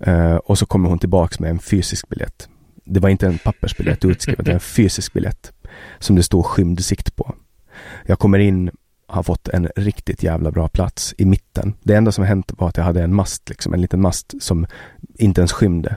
Eh, 0.00 0.36
och 0.36 0.58
så 0.58 0.66
kommer 0.66 0.88
hon 0.88 0.98
tillbaks 0.98 1.40
med 1.40 1.50
en 1.50 1.58
fysisk 1.58 2.08
biljett. 2.08 2.48
Det 2.84 3.00
var 3.00 3.08
inte 3.08 3.26
en 3.26 3.38
pappersbiljett 3.38 4.04
utskriven, 4.04 4.44
det 4.44 4.50
var 4.50 4.54
en 4.54 4.60
fysisk 4.60 5.12
biljett. 5.12 5.52
Som 5.98 6.16
det 6.16 6.22
stod 6.22 6.46
skymd 6.46 6.84
sikt 6.84 7.16
på. 7.16 7.34
Jag 8.06 8.18
kommer 8.18 8.38
in, 8.38 8.70
har 9.06 9.22
fått 9.22 9.48
en 9.48 9.68
riktigt 9.76 10.22
jävla 10.22 10.50
bra 10.50 10.68
plats 10.68 11.14
i 11.18 11.24
mitten. 11.24 11.74
Det 11.82 11.94
enda 11.94 12.12
som 12.12 12.24
hänt 12.24 12.52
var 12.58 12.68
att 12.68 12.76
jag 12.76 12.84
hade 12.84 13.02
en 13.02 13.14
mast, 13.14 13.48
liksom 13.48 13.74
en 13.74 13.80
liten 13.80 14.00
mast 14.00 14.42
som 14.42 14.66
inte 15.14 15.40
ens 15.40 15.52
skymde. 15.52 15.96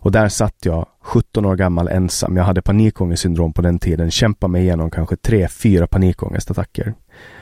Och 0.00 0.12
där 0.12 0.28
satt 0.28 0.56
jag 0.64 0.86
17 1.02 1.44
år 1.44 1.56
gammal 1.56 1.88
ensam. 1.88 2.36
Jag 2.36 2.44
hade 2.44 2.62
panikångestsyndrom 2.62 3.52
på 3.52 3.62
den 3.62 3.78
tiden. 3.78 4.10
Kämpade 4.10 4.50
mig 4.50 4.62
igenom 4.62 4.90
kanske 4.90 5.16
tre, 5.16 5.48
fyra 5.48 5.86
panikångestattacker. 5.86 6.94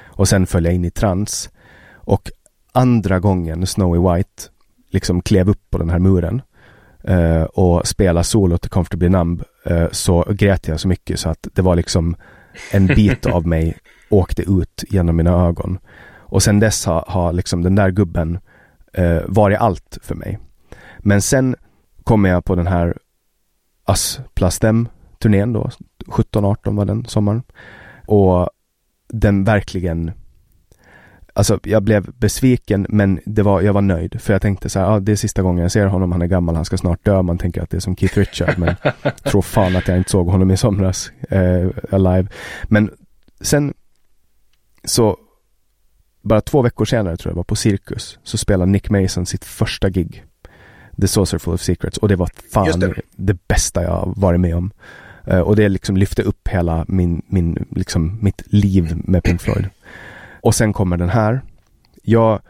Och 0.07 0.29
sen 0.29 0.47
föll 0.47 0.65
jag 0.65 0.75
in 0.75 0.85
i 0.85 0.91
trans. 0.91 1.51
Och 2.07 2.31
andra 2.73 3.21
gången 3.21 3.67
Snowy 3.67 3.99
White 3.99 4.43
liksom 4.91 5.23
klev 5.23 5.49
upp 5.49 5.71
på 5.71 5.79
den 5.79 5.91
här 5.91 5.99
muren 5.99 6.43
uh, 7.09 7.43
och 7.43 7.87
spelade 7.87 8.25
solo 8.25 8.59
till 8.59 8.71
Comfortably 8.71 9.09
Numb 9.09 9.43
uh, 9.71 9.87
så 9.93 10.25
grät 10.31 10.69
jag 10.69 10.81
så 10.81 10.89
mycket 10.89 11.21
så 11.21 11.29
att 11.29 11.49
det 11.53 11.63
var 11.63 11.77
liksom 11.77 12.17
en 12.73 12.87
bit 12.87 13.27
av 13.27 13.47
mig 13.47 13.79
åkte 14.11 14.43
ut 14.43 14.85
genom 14.89 15.17
mina 15.17 15.47
ögon. 15.47 15.79
Och 16.19 16.43
sen 16.43 16.61
dess 16.61 16.87
har, 16.87 17.05
har 17.09 17.33
liksom 17.33 17.63
den 17.63 17.75
där 17.75 17.91
gubben 17.91 18.39
uh, 18.99 19.21
varit 19.27 19.59
allt 19.59 19.99
för 20.03 20.15
mig. 20.15 20.39
Men 20.99 21.23
sen 21.23 21.57
kommer 22.05 22.29
jag 22.29 22.45
på 22.45 22.55
den 22.55 22.67
här 22.67 22.99
Asplastem-turnén 23.85 25.53
då, 25.53 25.71
17-18 26.07 26.77
var 26.77 26.85
den 26.85 27.05
sommaren. 27.05 27.43
Och 28.07 28.49
den 29.09 29.45
verkligen 29.45 30.13
Alltså 31.37 31.61
jag 31.63 31.83
blev 31.83 32.11
besviken 32.19 32.87
men 32.89 33.21
det 33.27 33.43
var, 33.43 33.61
jag 33.61 33.73
var 33.73 33.83
nöjd 33.83 34.21
för 34.21 34.33
jag 34.33 34.43
tänkte 34.43 34.69
så 34.69 34.79
här, 34.79 34.87
ah, 34.87 35.01
det 35.01 35.13
är 35.13 35.17
sista 35.17 35.43
gången 35.43 35.63
jag 35.63 35.73
ser 35.73 35.87
honom, 35.87 36.13
han 36.13 36.23
är 36.23 36.27
gammal, 36.27 36.55
han 36.55 36.65
ska 36.65 36.77
snart 36.77 37.05
dö. 37.05 37.23
Man 37.23 37.39
tänker 37.39 37.63
att 37.63 37.71
det 37.71 37.77
är 37.77 37.81
som 37.81 37.97
Keith 37.97 38.19
Richard 38.19 38.59
men 38.59 38.77
tror 39.25 39.43
fan 39.43 39.77
att 39.77 39.89
jag 39.89 39.97
inte 39.97 40.11
såg 40.11 40.29
honom 40.29 40.51
i 40.51 40.57
somras 40.57 41.11
eh, 41.31 41.69
alive. 41.91 42.29
Men 42.65 42.91
sen 43.41 43.75
så 44.85 45.17
bara 46.23 46.41
två 46.41 46.63
veckor 46.63 46.85
senare 46.85 47.17
tror 47.17 47.31
jag 47.31 47.37
var 47.37 47.45
på 47.45 47.57
Cirkus 47.57 48.19
så 48.23 48.39
spelade 48.39 48.73
Nick 48.73 48.91
Mason 48.91 49.27
sitt 49.27 49.45
första 49.45 49.91
gig 49.91 50.25
The 51.01 51.09
Saucer 51.09 51.39
Full 51.39 51.55
of 51.55 51.61
Secrets 51.61 51.99
och 51.99 52.09
det 52.09 52.17
var 52.17 52.31
fan 52.53 52.81
det. 52.81 52.95
det. 53.17 53.49
bästa 53.49 53.83
jag 53.83 54.13
varit 54.17 54.41
med 54.41 54.57
om. 54.57 54.71
Uh, 55.31 55.41
och 55.41 55.57
det 55.57 55.69
liksom 55.69 55.97
lyfte 55.97 56.23
upp 56.23 56.49
hela 56.49 56.85
min, 56.89 57.23
min, 57.27 57.67
liksom 57.71 58.19
mitt 58.23 58.43
liv 58.47 59.01
med 59.05 59.23
Pink 59.23 59.41
Floyd. 59.41 59.67
Och 60.47 60.55
sen 60.55 60.73
kommer 60.73 60.97
den 60.97 61.09
här. 61.09 61.41
Jag 62.03 62.41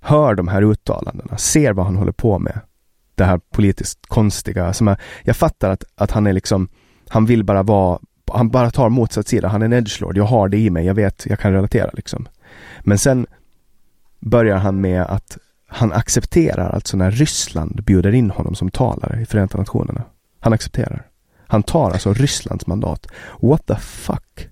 hör 0.00 0.34
de 0.34 0.48
här 0.48 0.62
uttalandena, 0.62 1.36
ser 1.36 1.72
vad 1.72 1.86
han 1.86 1.96
håller 1.96 2.12
på 2.12 2.38
med. 2.38 2.60
Det 3.14 3.24
här 3.24 3.40
politiskt 3.50 4.06
konstiga 4.06 4.72
som 4.72 4.88
är, 4.88 5.00
jag 5.22 5.36
fattar 5.36 5.70
att, 5.70 5.84
att 5.94 6.10
han 6.10 6.26
är 6.26 6.32
liksom, 6.32 6.68
han 7.08 7.26
vill 7.26 7.44
bara 7.44 7.62
vara, 7.62 7.98
han 8.32 8.48
bara 8.48 8.70
tar 8.70 8.88
motsatt 8.88 9.28
sida, 9.28 9.48
han 9.48 9.62
är 9.62 9.66
en 9.66 9.72
edgelord, 9.72 10.16
jag 10.16 10.24
har 10.24 10.48
det 10.48 10.58
i 10.58 10.70
mig, 10.70 10.86
jag 10.86 10.94
vet, 10.94 11.26
jag 11.26 11.38
kan 11.38 11.52
relatera 11.52 11.90
liksom. 11.92 12.28
Men 12.80 12.98
sen 12.98 13.26
börjar 14.20 14.56
han 14.56 14.80
med 14.80 15.02
att 15.02 15.38
han 15.68 15.92
accepterar 15.92 16.70
alltså 16.70 16.96
när 16.96 17.10
Ryssland 17.10 17.84
bjuder 17.84 18.14
in 18.14 18.30
honom 18.30 18.54
som 18.54 18.70
talare 18.70 19.20
i 19.20 19.26
Förenta 19.26 19.58
Nationerna. 19.58 20.02
Han 20.40 20.52
accepterar. 20.52 21.06
Han 21.46 21.62
tar 21.62 21.90
alltså 21.90 22.12
Rysslands 22.12 22.66
mandat. 22.66 23.06
What 23.40 23.66
the 23.66 23.76
fuck? 23.76 24.48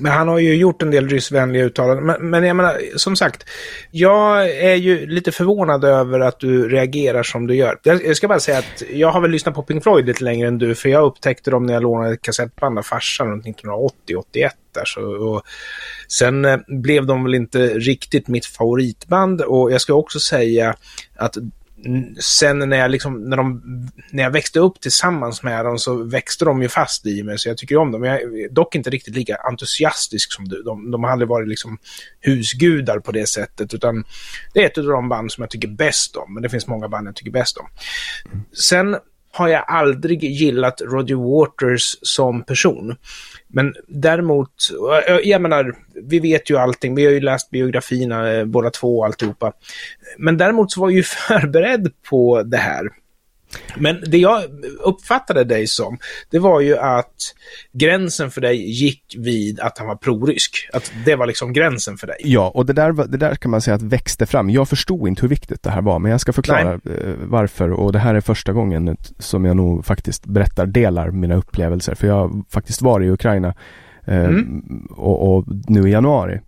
Men 0.00 0.12
han 0.12 0.28
har 0.28 0.38
ju 0.38 0.56
gjort 0.56 0.82
en 0.82 0.90
del 0.90 1.08
ryssvänliga 1.08 1.64
uttalanden. 1.64 2.06
Men, 2.06 2.30
men 2.30 2.44
jag 2.44 2.56
menar, 2.56 2.80
som 2.96 3.16
sagt, 3.16 3.44
jag 3.90 4.50
är 4.50 4.74
ju 4.74 5.06
lite 5.06 5.32
förvånad 5.32 5.84
över 5.84 6.20
att 6.20 6.40
du 6.40 6.68
reagerar 6.68 7.22
som 7.22 7.46
du 7.46 7.54
gör. 7.54 7.78
Jag, 7.82 8.16
ska 8.16 8.28
bara 8.28 8.40
säga 8.40 8.58
att 8.58 8.82
jag 8.92 9.10
har 9.10 9.20
väl 9.20 9.30
lyssnat 9.30 9.54
på 9.54 9.62
Pink 9.62 9.82
Floyd 9.82 10.06
lite 10.06 10.24
längre 10.24 10.48
än 10.48 10.58
du, 10.58 10.74
för 10.74 10.88
jag 10.88 11.04
upptäckte 11.04 11.50
dem 11.50 11.66
när 11.66 11.74
jag 11.74 11.82
lånade 11.82 12.14
ett 12.14 12.22
kassettband 12.22 12.78
av 12.78 12.82
farsan 12.82 13.30
runt 13.30 13.46
1980-81. 13.46 14.50
Där, 14.74 14.84
så, 14.84 15.00
och 15.00 15.42
sen 16.08 16.44
eh, 16.44 16.58
blev 16.68 17.06
de 17.06 17.24
väl 17.24 17.34
inte 17.34 17.66
riktigt 17.68 18.28
mitt 18.28 18.46
favoritband 18.46 19.40
och 19.40 19.72
jag 19.72 19.80
ska 19.80 19.94
också 19.94 20.20
säga 20.20 20.76
att 21.16 21.36
sen 22.20 22.58
när 22.58 22.76
jag, 22.76 22.90
liksom, 22.90 23.24
när, 23.24 23.36
de, 23.36 23.62
när 24.10 24.22
jag 24.22 24.30
växte 24.30 24.60
upp 24.60 24.80
tillsammans 24.80 25.42
med 25.42 25.64
dem 25.64 25.78
så 25.78 26.02
växte 26.04 26.44
de 26.44 26.62
ju 26.62 26.68
fast 26.68 27.06
i 27.06 27.22
mig, 27.22 27.38
så 27.38 27.48
jag 27.48 27.58
tycker 27.58 27.76
om 27.76 27.92
dem. 27.92 28.04
Jag 28.04 28.22
är 28.22 28.48
dock 28.48 28.74
inte 28.74 28.90
riktigt 28.90 29.14
lika 29.14 29.36
entusiastisk 29.36 30.32
som 30.32 30.48
du. 30.48 30.62
De, 30.62 30.90
de 30.90 31.04
har 31.04 31.10
aldrig 31.10 31.28
varit 31.28 31.48
liksom 31.48 31.78
husgudar 32.20 32.98
på 32.98 33.12
det 33.12 33.28
sättet, 33.28 33.74
utan 33.74 34.04
det 34.54 34.62
är 34.62 34.66
ett 34.66 34.78
av 34.78 34.84
de 34.84 35.08
band 35.08 35.32
som 35.32 35.42
jag 35.42 35.50
tycker 35.50 35.68
bäst 35.68 36.16
om, 36.16 36.34
men 36.34 36.42
det 36.42 36.48
finns 36.48 36.66
många 36.66 36.88
band 36.88 37.08
jag 37.08 37.16
tycker 37.16 37.30
bäst 37.30 37.56
om. 37.56 37.66
Sen 38.52 38.96
har 39.34 39.48
jag 39.48 39.64
aldrig 39.68 40.24
gillat 40.24 40.82
Roger 40.84 41.14
Waters 41.14 41.96
som 42.02 42.42
person. 42.42 42.96
Men 43.48 43.74
däremot, 43.88 44.50
eh, 45.08 45.16
jag 45.24 45.42
menar, 45.42 45.74
vi 46.02 46.20
vet 46.20 46.50
ju 46.50 46.56
allting, 46.56 46.94
vi 46.94 47.04
har 47.04 47.12
ju 47.12 47.20
läst 47.20 47.50
biografierna 47.50 48.32
eh, 48.32 48.44
båda 48.44 48.70
två 48.70 48.98
och 48.98 49.06
alltihopa. 49.06 49.52
Men 50.18 50.36
däremot 50.36 50.72
så 50.72 50.80
var 50.80 50.90
jag 50.90 50.96
ju 50.96 51.02
förberedd 51.28 51.92
på 52.10 52.42
det 52.42 52.56
här. 52.56 52.88
Men 53.76 54.02
det 54.06 54.18
jag 54.18 54.42
uppfattade 54.84 55.44
dig 55.44 55.66
som, 55.66 55.98
det 56.30 56.38
var 56.38 56.60
ju 56.60 56.78
att 56.78 57.34
gränsen 57.72 58.30
för 58.30 58.40
dig 58.40 58.70
gick 58.70 59.14
vid 59.18 59.60
att 59.60 59.78
han 59.78 59.86
var 59.86 59.96
prorysk. 59.96 60.68
Att 60.72 60.92
det 61.04 61.16
var 61.16 61.26
liksom 61.26 61.52
gränsen 61.52 61.96
för 61.96 62.06
dig. 62.06 62.16
Ja, 62.20 62.50
och 62.54 62.66
det 62.66 62.72
där, 62.72 62.92
det 62.92 63.16
där 63.16 63.34
kan 63.34 63.50
man 63.50 63.60
säga 63.60 63.74
att 63.74 63.82
växte 63.82 64.26
fram. 64.26 64.50
Jag 64.50 64.68
förstod 64.68 65.08
inte 65.08 65.22
hur 65.22 65.28
viktigt 65.28 65.62
det 65.62 65.70
här 65.70 65.82
var, 65.82 65.98
men 65.98 66.10
jag 66.10 66.20
ska 66.20 66.32
förklara 66.32 66.80
Nej. 66.84 66.96
Eh, 66.96 67.14
varför. 67.18 67.70
Och 67.70 67.92
det 67.92 67.98
här 67.98 68.14
är 68.14 68.20
första 68.20 68.52
gången 68.52 68.96
som 69.18 69.44
jag 69.44 69.56
nog 69.56 69.84
faktiskt 69.84 70.26
berättar, 70.26 70.66
delar 70.66 71.10
mina 71.10 71.34
upplevelser. 71.34 71.94
För 71.94 72.06
jag 72.06 72.14
har 72.14 72.42
faktiskt 72.50 72.82
varit 72.82 73.06
i 73.06 73.10
Ukraina 73.10 73.54
eh, 74.04 74.24
mm. 74.24 74.88
och, 74.90 75.36
och 75.36 75.44
nu 75.68 75.88
i 75.88 75.92
januari. 75.92 76.40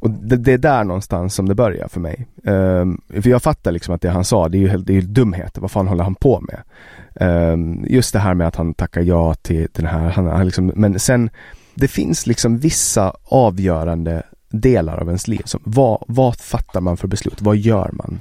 Och 0.00 0.10
det, 0.10 0.36
det, 0.36 0.52
är 0.52 0.58
där 0.58 0.84
någonstans 0.84 1.34
som 1.34 1.48
det 1.48 1.54
börjar 1.54 1.88
för 1.88 2.00
mig. 2.00 2.28
Um, 2.44 3.00
för 3.08 3.30
jag 3.30 3.42
fattar 3.42 3.72
liksom 3.72 3.94
att 3.94 4.02
det 4.02 4.10
han 4.10 4.24
sa, 4.24 4.48
det 4.48 4.58
är 4.58 4.60
ju, 4.60 4.78
det 4.78 4.92
är 4.92 4.94
ju 4.94 5.00
dumheter. 5.00 5.60
Vad 5.60 5.70
fan 5.70 5.88
håller 5.88 6.04
han 6.04 6.14
på 6.14 6.40
med? 6.40 6.62
Um, 7.52 7.84
just 7.88 8.12
det 8.12 8.18
här 8.18 8.34
med 8.34 8.46
att 8.46 8.56
han 8.56 8.74
tackar 8.74 9.00
ja 9.00 9.34
till 9.34 9.68
den 9.72 9.86
här, 9.86 10.10
han, 10.10 10.26
han 10.26 10.44
liksom, 10.44 10.72
men 10.74 10.98
sen 10.98 11.30
det 11.74 11.88
finns 11.88 12.26
liksom 12.26 12.58
vissa 12.58 13.14
avgörande 13.24 14.22
delar 14.50 14.96
av 14.96 15.06
ens 15.06 15.28
liv. 15.28 15.42
Som, 15.44 15.60
vad, 15.64 16.04
vad 16.08 16.36
fattar 16.36 16.80
man 16.80 16.96
för 16.96 17.08
beslut? 17.08 17.42
Vad 17.42 17.56
gör 17.56 17.90
man? 17.92 18.20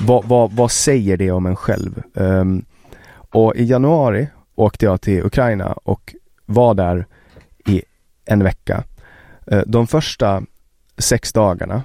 Vad, 0.00 0.24
vad, 0.24 0.52
vad 0.52 0.70
säger 0.70 1.16
det 1.16 1.30
om 1.30 1.46
en 1.46 1.56
själv? 1.56 2.02
Um, 2.14 2.64
och 3.30 3.56
i 3.56 3.64
januari 3.64 4.28
åkte 4.54 4.84
jag 4.84 5.00
till 5.00 5.24
Ukraina 5.24 5.72
och 5.72 6.14
var 6.46 6.74
där 6.74 7.06
i 7.66 7.82
en 8.24 8.44
vecka. 8.44 8.84
De 9.66 9.86
första 9.86 10.42
sex 10.98 11.32
dagarna 11.32 11.82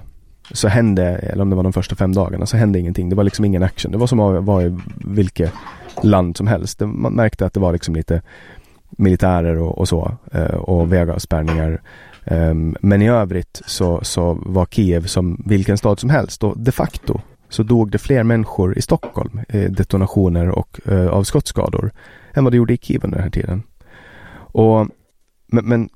så 0.50 0.68
hände, 0.68 1.04
eller 1.04 1.42
om 1.42 1.50
det 1.50 1.56
var 1.56 1.62
de 1.62 1.72
första 1.72 1.96
fem 1.96 2.12
dagarna, 2.12 2.46
så 2.46 2.56
hände 2.56 2.78
ingenting. 2.78 3.08
Det 3.08 3.16
var 3.16 3.24
liksom 3.24 3.44
ingen 3.44 3.62
action. 3.62 3.92
Det 3.92 3.98
var 3.98 4.06
som 4.06 4.20
att 4.20 4.44
vara 4.44 4.62
i 4.62 4.78
vilket 5.04 5.52
land 6.02 6.36
som 6.36 6.46
helst. 6.46 6.80
Man 6.80 7.12
märkte 7.12 7.46
att 7.46 7.52
det 7.52 7.60
var 7.60 7.72
liksom 7.72 7.94
lite 7.94 8.22
militärer 8.90 9.58
och, 9.58 9.78
och 9.78 9.88
så 9.88 10.16
eh, 10.32 10.44
och 10.44 10.92
vägavspärrningar. 10.92 11.80
Ehm, 12.24 12.76
men 12.80 13.02
i 13.02 13.08
övrigt 13.08 13.62
så, 13.66 14.00
så 14.02 14.38
var 14.46 14.66
Kiev 14.66 15.06
som 15.06 15.42
vilken 15.46 15.78
stad 15.78 16.00
som 16.00 16.10
helst 16.10 16.44
och 16.44 16.58
de 16.58 16.72
facto 16.72 17.20
så 17.48 17.62
dog 17.62 17.90
det 17.90 17.98
fler 17.98 18.22
människor 18.22 18.78
i 18.78 18.82
Stockholm, 18.82 19.40
eh, 19.48 19.70
detonationer 19.70 20.48
och 20.48 20.80
eh, 20.84 21.08
av 21.08 21.22
skottskador, 21.22 21.90
än 22.34 22.44
vad 22.44 22.52
det 22.52 22.56
gjorde 22.56 22.74
i 22.74 22.78
Kiev 22.78 23.04
under 23.04 23.18
den 23.18 23.24
här 23.24 23.30
tiden. 23.30 23.62
Och, 24.36 24.88
men, 25.46 25.64
men 25.64 25.88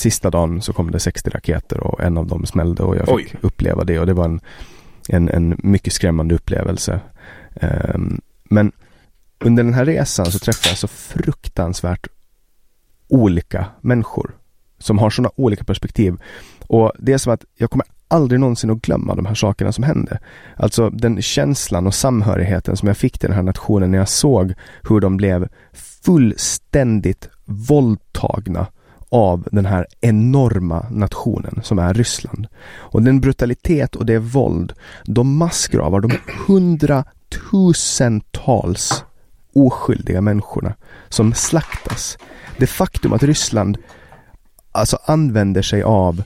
sista 0.00 0.30
dagen 0.30 0.62
så 0.62 0.72
kom 0.72 0.90
det 0.90 1.00
60 1.00 1.30
raketer 1.30 1.80
och 1.80 2.00
en 2.00 2.18
av 2.18 2.26
dem 2.26 2.46
smällde 2.46 2.82
och 2.82 2.96
jag 2.96 3.06
fick 3.06 3.14
Oj. 3.14 3.34
uppleva 3.40 3.84
det 3.84 3.98
och 3.98 4.06
det 4.06 4.12
var 4.12 4.24
en, 4.24 4.40
en, 5.08 5.28
en 5.28 5.56
mycket 5.58 5.92
skrämmande 5.92 6.34
upplevelse. 6.34 7.00
Um, 7.94 8.20
men 8.44 8.72
under 9.38 9.64
den 9.64 9.74
här 9.74 9.84
resan 9.84 10.26
så 10.26 10.38
träffade 10.38 10.68
jag 10.68 10.78
så 10.78 10.88
fruktansvärt 10.88 12.06
olika 13.08 13.66
människor 13.80 14.36
som 14.78 14.98
har 14.98 15.10
sådana 15.10 15.30
olika 15.36 15.64
perspektiv. 15.64 16.16
Och 16.66 16.92
det 16.98 17.12
är 17.12 17.18
som 17.18 17.32
att 17.32 17.44
jag 17.56 17.70
kommer 17.70 17.86
aldrig 18.08 18.40
någonsin 18.40 18.70
att 18.70 18.82
glömma 18.82 19.14
de 19.14 19.26
här 19.26 19.34
sakerna 19.34 19.72
som 19.72 19.84
hände. 19.84 20.18
Alltså 20.56 20.90
den 20.90 21.22
känslan 21.22 21.86
och 21.86 21.94
samhörigheten 21.94 22.76
som 22.76 22.88
jag 22.88 22.96
fick 22.96 23.18
till 23.18 23.28
den 23.28 23.36
här 23.36 23.42
nationen 23.42 23.90
när 23.90 23.98
jag 23.98 24.08
såg 24.08 24.54
hur 24.88 25.00
de 25.00 25.16
blev 25.16 25.48
fullständigt 25.72 27.28
våldtagna 27.44 28.66
av 29.10 29.48
den 29.52 29.66
här 29.66 29.86
enorma 30.00 30.86
nationen 30.90 31.60
som 31.62 31.78
är 31.78 31.94
Ryssland. 31.94 32.46
Och 32.76 33.02
den 33.02 33.20
brutalitet 33.20 33.96
och 33.96 34.06
det 34.06 34.18
våld, 34.18 34.72
de 35.04 35.36
massgravar, 35.36 36.00
de 36.00 36.12
hundratusentals 36.46 39.04
oskyldiga 39.54 40.20
människorna 40.20 40.74
som 41.08 41.34
slaktas. 41.34 42.18
Det 42.58 42.66
faktum 42.66 43.12
att 43.12 43.22
Ryssland 43.22 43.78
alltså 44.72 44.98
använder 45.04 45.62
sig 45.62 45.82
av 45.82 46.22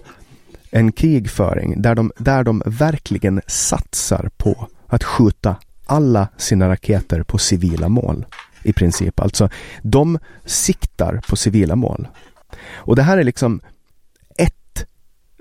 en 0.70 0.92
krigföring 0.92 1.82
där 1.82 1.94
de, 1.94 2.12
där 2.16 2.44
de 2.44 2.62
verkligen 2.66 3.40
satsar 3.46 4.30
på 4.36 4.68
att 4.86 5.04
skjuta 5.04 5.56
alla 5.86 6.28
sina 6.36 6.68
raketer 6.68 7.22
på 7.22 7.38
civila 7.38 7.88
mål. 7.88 8.26
I 8.62 8.72
princip. 8.72 9.20
Alltså, 9.20 9.48
de 9.82 10.18
siktar 10.44 11.20
på 11.28 11.36
civila 11.36 11.76
mål. 11.76 12.08
Och 12.74 12.96
det 12.96 13.02
här 13.02 13.18
är 13.18 13.24
liksom 13.24 13.60
ett 14.38 14.86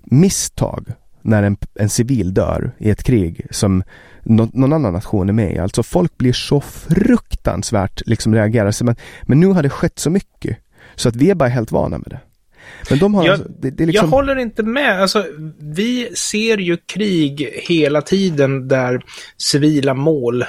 misstag 0.03 0.87
när 1.21 1.43
en, 1.43 1.57
en 1.75 1.89
civil 1.89 2.33
dör 2.33 2.71
i 2.77 2.89
ett 2.89 3.03
krig 3.03 3.45
som 3.51 3.83
någon, 4.23 4.51
någon 4.53 4.73
annan 4.73 4.93
nation 4.93 5.29
är 5.29 5.33
med 5.33 5.55
i. 5.55 5.59
Alltså 5.59 5.83
folk 5.83 6.17
blir 6.17 6.33
så 6.33 6.61
fruktansvärt 6.61 8.01
liksom 8.05 8.35
reagerar. 8.35 8.83
Men, 8.83 8.95
men 9.23 9.39
nu 9.39 9.47
har 9.47 9.63
det 9.63 9.69
skett 9.69 9.99
så 9.99 10.09
mycket 10.09 10.57
så 10.95 11.09
att 11.09 11.15
vi 11.15 11.29
är 11.29 11.35
bara 11.35 11.49
helt 11.49 11.71
vana 11.71 11.97
med 11.97 12.07
det. 12.09 12.19
Men 12.89 12.99
de 12.99 13.13
har 13.13 13.25
jag, 13.25 13.33
alltså, 13.33 13.49
det, 13.59 13.69
det 13.69 13.85
liksom... 13.85 14.05
jag 14.05 14.11
håller 14.11 14.35
inte 14.35 14.63
med. 14.63 15.01
Alltså, 15.01 15.25
vi 15.59 16.15
ser 16.15 16.57
ju 16.57 16.77
krig 16.77 17.49
hela 17.53 18.01
tiden 18.01 18.67
där 18.67 19.05
civila 19.37 19.93
mål 19.93 20.45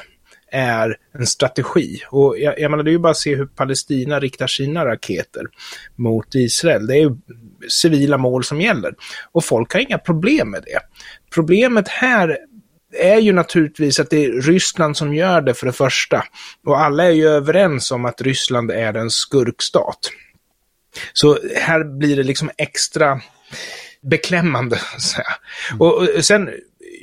är 0.54 0.96
en 1.18 1.26
strategi. 1.26 2.02
Och 2.10 2.38
jag, 2.38 2.60
jag 2.60 2.70
menar, 2.70 2.84
det 2.84 2.90
är 2.90 2.92
ju 2.92 2.98
bara 2.98 3.10
att 3.10 3.16
se 3.16 3.34
hur 3.34 3.46
Palestina 3.46 4.20
riktar 4.20 4.46
sina 4.46 4.86
raketer 4.86 5.42
mot 5.96 6.34
Israel. 6.34 6.86
Det 6.86 6.94
är 6.94 7.00
ju 7.00 7.16
civila 7.68 8.18
mål 8.18 8.44
som 8.44 8.60
gäller. 8.60 8.94
Och 9.32 9.44
folk 9.44 9.72
har 9.72 9.80
inga 9.80 9.98
problem 9.98 10.50
med 10.50 10.62
det. 10.62 10.80
Problemet 11.34 11.88
här 11.88 12.38
är 12.98 13.18
ju 13.18 13.32
naturligtvis 13.32 14.00
att 14.00 14.10
det 14.10 14.24
är 14.24 14.32
Ryssland 14.32 14.96
som 14.96 15.14
gör 15.14 15.40
det 15.40 15.54
för 15.54 15.66
det 15.66 15.72
första. 15.72 16.24
Och 16.66 16.80
alla 16.80 17.04
är 17.04 17.10
ju 17.10 17.28
överens 17.28 17.90
om 17.90 18.04
att 18.04 18.22
Ryssland 18.22 18.70
är 18.70 18.94
en 18.94 19.10
skurkstat. 19.10 19.98
Så 21.12 21.38
här 21.56 21.98
blir 21.98 22.16
det 22.16 22.22
liksom 22.22 22.50
extra 22.58 23.20
beklämmande. 24.02 24.80
Så 24.98 25.22
och, 25.78 26.08
och 26.16 26.24
sen, 26.24 26.50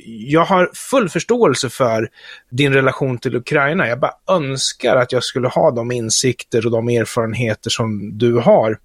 jag 0.06 0.44
har 0.44 0.70
full 0.74 1.08
förståelse 1.08 1.70
för 1.70 2.08
din 2.50 2.72
relation 2.72 3.18
till 3.18 3.36
Ukraina. 3.36 3.88
Jag 3.88 4.00
bara 4.00 4.14
önskar 4.30 4.96
att 4.96 5.12
jag 5.12 5.24
skulle 5.24 5.48
ha 5.48 5.70
de 5.70 5.92
insikter 5.92 6.66
och 6.66 6.72
de 6.72 6.88
erfarenheter 6.88 7.70
som 7.70 8.18
du 8.18 8.34
har. 8.34 8.78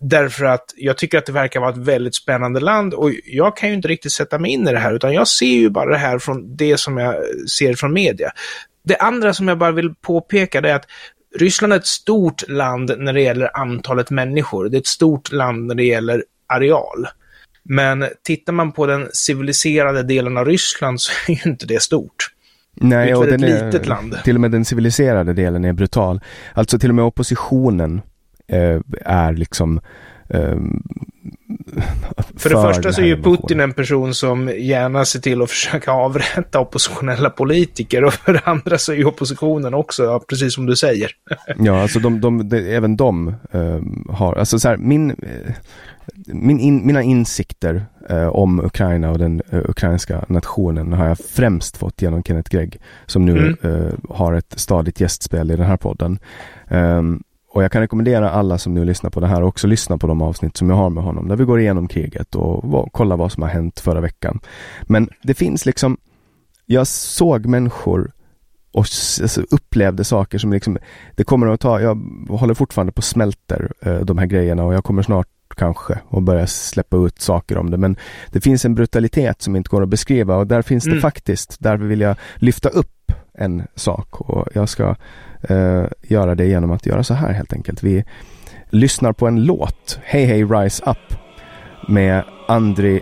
Därför 0.00 0.44
att 0.44 0.74
jag 0.76 0.96
tycker 0.98 1.18
att 1.18 1.26
det 1.26 1.32
verkar 1.32 1.60
vara 1.60 1.70
ett 1.70 1.76
väldigt 1.76 2.14
spännande 2.14 2.60
land 2.60 2.94
och 2.94 3.10
jag 3.24 3.56
kan 3.56 3.68
ju 3.68 3.74
inte 3.74 3.88
riktigt 3.88 4.12
sätta 4.12 4.38
mig 4.38 4.50
in 4.50 4.68
i 4.68 4.72
det 4.72 4.78
här 4.78 4.94
utan 4.94 5.12
jag 5.12 5.28
ser 5.28 5.46
ju 5.46 5.70
bara 5.70 5.90
det 5.90 5.98
här 5.98 6.18
från 6.18 6.56
det 6.56 6.78
som 6.78 6.96
jag 6.96 7.14
ser 7.48 7.74
från 7.74 7.92
media. 7.92 8.30
Det 8.84 8.96
andra 8.96 9.34
som 9.34 9.48
jag 9.48 9.58
bara 9.58 9.72
vill 9.72 9.94
påpeka 9.94 10.60
det 10.60 10.70
är 10.70 10.74
att 10.74 10.86
Ryssland 11.36 11.72
är 11.72 11.76
ett 11.76 11.86
stort 11.86 12.48
land 12.48 12.94
när 12.98 13.12
det 13.12 13.20
gäller 13.20 13.56
antalet 13.56 14.10
människor. 14.10 14.68
Det 14.68 14.76
är 14.76 14.80
ett 14.80 14.86
stort 14.86 15.32
land 15.32 15.66
när 15.66 15.74
det 15.74 15.84
gäller 15.84 16.24
areal. 16.46 17.06
Men 17.68 18.04
tittar 18.24 18.52
man 18.52 18.72
på 18.72 18.86
den 18.86 19.08
civiliserade 19.12 20.02
delen 20.02 20.36
av 20.36 20.44
Ryssland 20.44 21.00
så 21.00 21.12
är 21.28 21.44
ju 21.44 21.50
inte 21.50 21.66
det 21.66 21.82
stort. 21.82 22.30
Nej, 22.80 23.14
och 23.14 23.26
den 23.26 23.44
är, 23.44 23.64
litet 23.64 23.86
land. 23.86 24.16
till 24.24 24.34
och 24.34 24.40
med 24.40 24.50
den 24.50 24.64
civiliserade 24.64 25.32
delen 25.32 25.64
är 25.64 25.72
brutal. 25.72 26.20
Alltså 26.54 26.78
till 26.78 26.88
och 26.88 26.94
med 26.94 27.04
oppositionen 27.04 28.00
eh, 28.48 28.80
är 29.04 29.32
liksom 29.32 29.80
eh, 30.28 30.56
för 32.36 32.50
det 32.50 32.62
första 32.62 32.92
så 32.92 33.00
är 33.00 33.06
ju 33.06 33.22
Putin 33.22 33.60
en 33.60 33.72
person 33.72 34.14
som 34.14 34.48
gärna 34.58 35.04
ser 35.04 35.20
till 35.20 35.42
att 35.42 35.50
försöka 35.50 35.92
avrätta 35.92 36.60
oppositionella 36.60 37.30
politiker 37.30 38.04
och 38.04 38.12
för 38.12 38.32
det 38.32 38.40
andra 38.44 38.78
så 38.78 38.92
är 38.92 38.96
ju 38.96 39.04
oppositionen 39.04 39.74
också, 39.74 40.20
precis 40.28 40.54
som 40.54 40.66
du 40.66 40.76
säger. 40.76 41.10
ja, 41.58 41.82
alltså 41.82 41.98
de, 41.98 42.20
de, 42.20 42.48
de 42.48 42.56
även 42.56 42.96
de 42.96 43.28
uh, 43.54 43.80
har, 44.08 44.34
alltså 44.34 44.58
så 44.58 44.68
här, 44.68 44.76
min, 44.76 45.10
uh, 45.10 45.16
min 46.32 46.60
in, 46.60 46.86
mina 46.86 47.02
insikter 47.02 47.86
uh, 48.10 48.28
om 48.28 48.60
Ukraina 48.64 49.10
och 49.10 49.18
den 49.18 49.42
ukrainska 49.50 50.24
nationen 50.28 50.92
har 50.92 51.08
jag 51.08 51.18
främst 51.18 51.76
fått 51.76 52.02
genom 52.02 52.22
Kenneth 52.22 52.50
Gregg 52.50 52.80
som 53.06 53.24
nu 53.24 53.56
mm. 53.62 54.00
har 54.08 54.32
ett 54.32 54.54
stadigt 54.56 55.00
gästspel 55.00 55.50
i 55.50 55.56
den 55.56 55.66
här 55.66 55.76
podden. 55.76 56.18
Um, 56.68 57.22
och 57.50 57.64
jag 57.64 57.72
kan 57.72 57.80
rekommendera 57.80 58.30
alla 58.30 58.58
som 58.58 58.74
nu 58.74 58.84
lyssnar 58.84 59.10
på 59.10 59.20
det 59.20 59.26
här 59.26 59.42
också 59.42 59.66
lyssna 59.66 59.98
på 59.98 60.06
de 60.06 60.22
avsnitt 60.22 60.56
som 60.56 60.70
jag 60.70 60.76
har 60.76 60.90
med 60.90 61.04
honom 61.04 61.28
där 61.28 61.36
vi 61.36 61.44
går 61.44 61.60
igenom 61.60 61.88
kriget 61.88 62.34
och, 62.34 62.74
och 62.74 62.92
kollar 62.92 63.16
vad 63.16 63.32
som 63.32 63.42
har 63.42 63.50
hänt 63.50 63.80
förra 63.80 64.00
veckan. 64.00 64.40
Men 64.82 65.08
det 65.22 65.34
finns 65.34 65.66
liksom, 65.66 65.96
jag 66.66 66.86
såg 66.86 67.46
människor 67.46 68.12
och 68.72 68.86
upplevde 69.50 70.04
saker 70.04 70.38
som 70.38 70.52
liksom, 70.52 70.78
det 71.16 71.24
kommer 71.24 71.46
att 71.46 71.60
ta, 71.60 71.80
jag 71.80 71.94
håller 72.28 72.54
fortfarande 72.54 72.92
på 72.92 72.98
och 72.98 73.04
smälter 73.04 73.72
eh, 73.80 73.98
de 73.98 74.18
här 74.18 74.26
grejerna 74.26 74.64
och 74.64 74.74
jag 74.74 74.84
kommer 74.84 75.02
snart 75.02 75.28
kanske 75.58 75.98
och 76.08 76.22
börja 76.22 76.46
släppa 76.46 76.96
ut 76.96 77.20
saker 77.20 77.58
om 77.58 77.70
det. 77.70 77.76
Men 77.76 77.96
det 78.32 78.40
finns 78.40 78.64
en 78.64 78.74
brutalitet 78.74 79.42
som 79.42 79.56
inte 79.56 79.68
går 79.68 79.82
att 79.82 79.88
beskriva 79.88 80.36
och 80.36 80.46
där 80.46 80.62
finns 80.62 80.86
mm. 80.86 80.96
det 80.96 81.02
faktiskt, 81.02 81.56
där 81.60 81.76
vill 81.76 82.00
jag 82.00 82.16
lyfta 82.36 82.68
upp 82.68 83.12
en 83.34 83.62
sak 83.74 84.20
och 84.20 84.48
jag 84.54 84.68
ska 84.68 84.94
eh, 85.42 85.84
göra 86.02 86.34
det 86.34 86.46
genom 86.46 86.70
att 86.70 86.86
göra 86.86 87.04
så 87.04 87.14
här 87.14 87.32
helt 87.32 87.52
enkelt. 87.52 87.82
Vi 87.82 88.04
lyssnar 88.70 89.12
på 89.12 89.26
en 89.26 89.44
låt, 89.44 89.98
Hey 90.02 90.24
Hey 90.24 90.44
Rise 90.44 90.84
Up, 90.86 91.18
med 91.88 92.24
Andri 92.48 93.00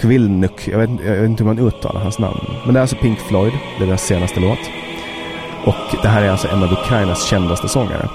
Kvilnuk. 0.00 0.68
Jag 0.68 0.78
vet, 0.78 0.90
jag 1.04 1.12
vet 1.12 1.30
inte 1.30 1.44
hur 1.44 1.54
man 1.54 1.66
uttalar 1.66 2.00
hans 2.00 2.18
namn. 2.18 2.40
Men 2.64 2.74
det 2.74 2.80
är 2.80 2.82
alltså 2.82 2.96
Pink 2.96 3.18
Floyd, 3.18 3.52
det 3.78 3.84
är 3.84 3.86
deras 3.86 4.02
senaste 4.02 4.40
låt. 4.40 4.58
Och 5.64 6.02
det 6.02 6.08
här 6.08 6.22
är 6.22 6.30
alltså 6.30 6.48
en 6.48 6.62
av 6.62 6.72
Ukrainas 6.72 7.24
kändaste 7.24 7.68
sångare. 7.68 8.08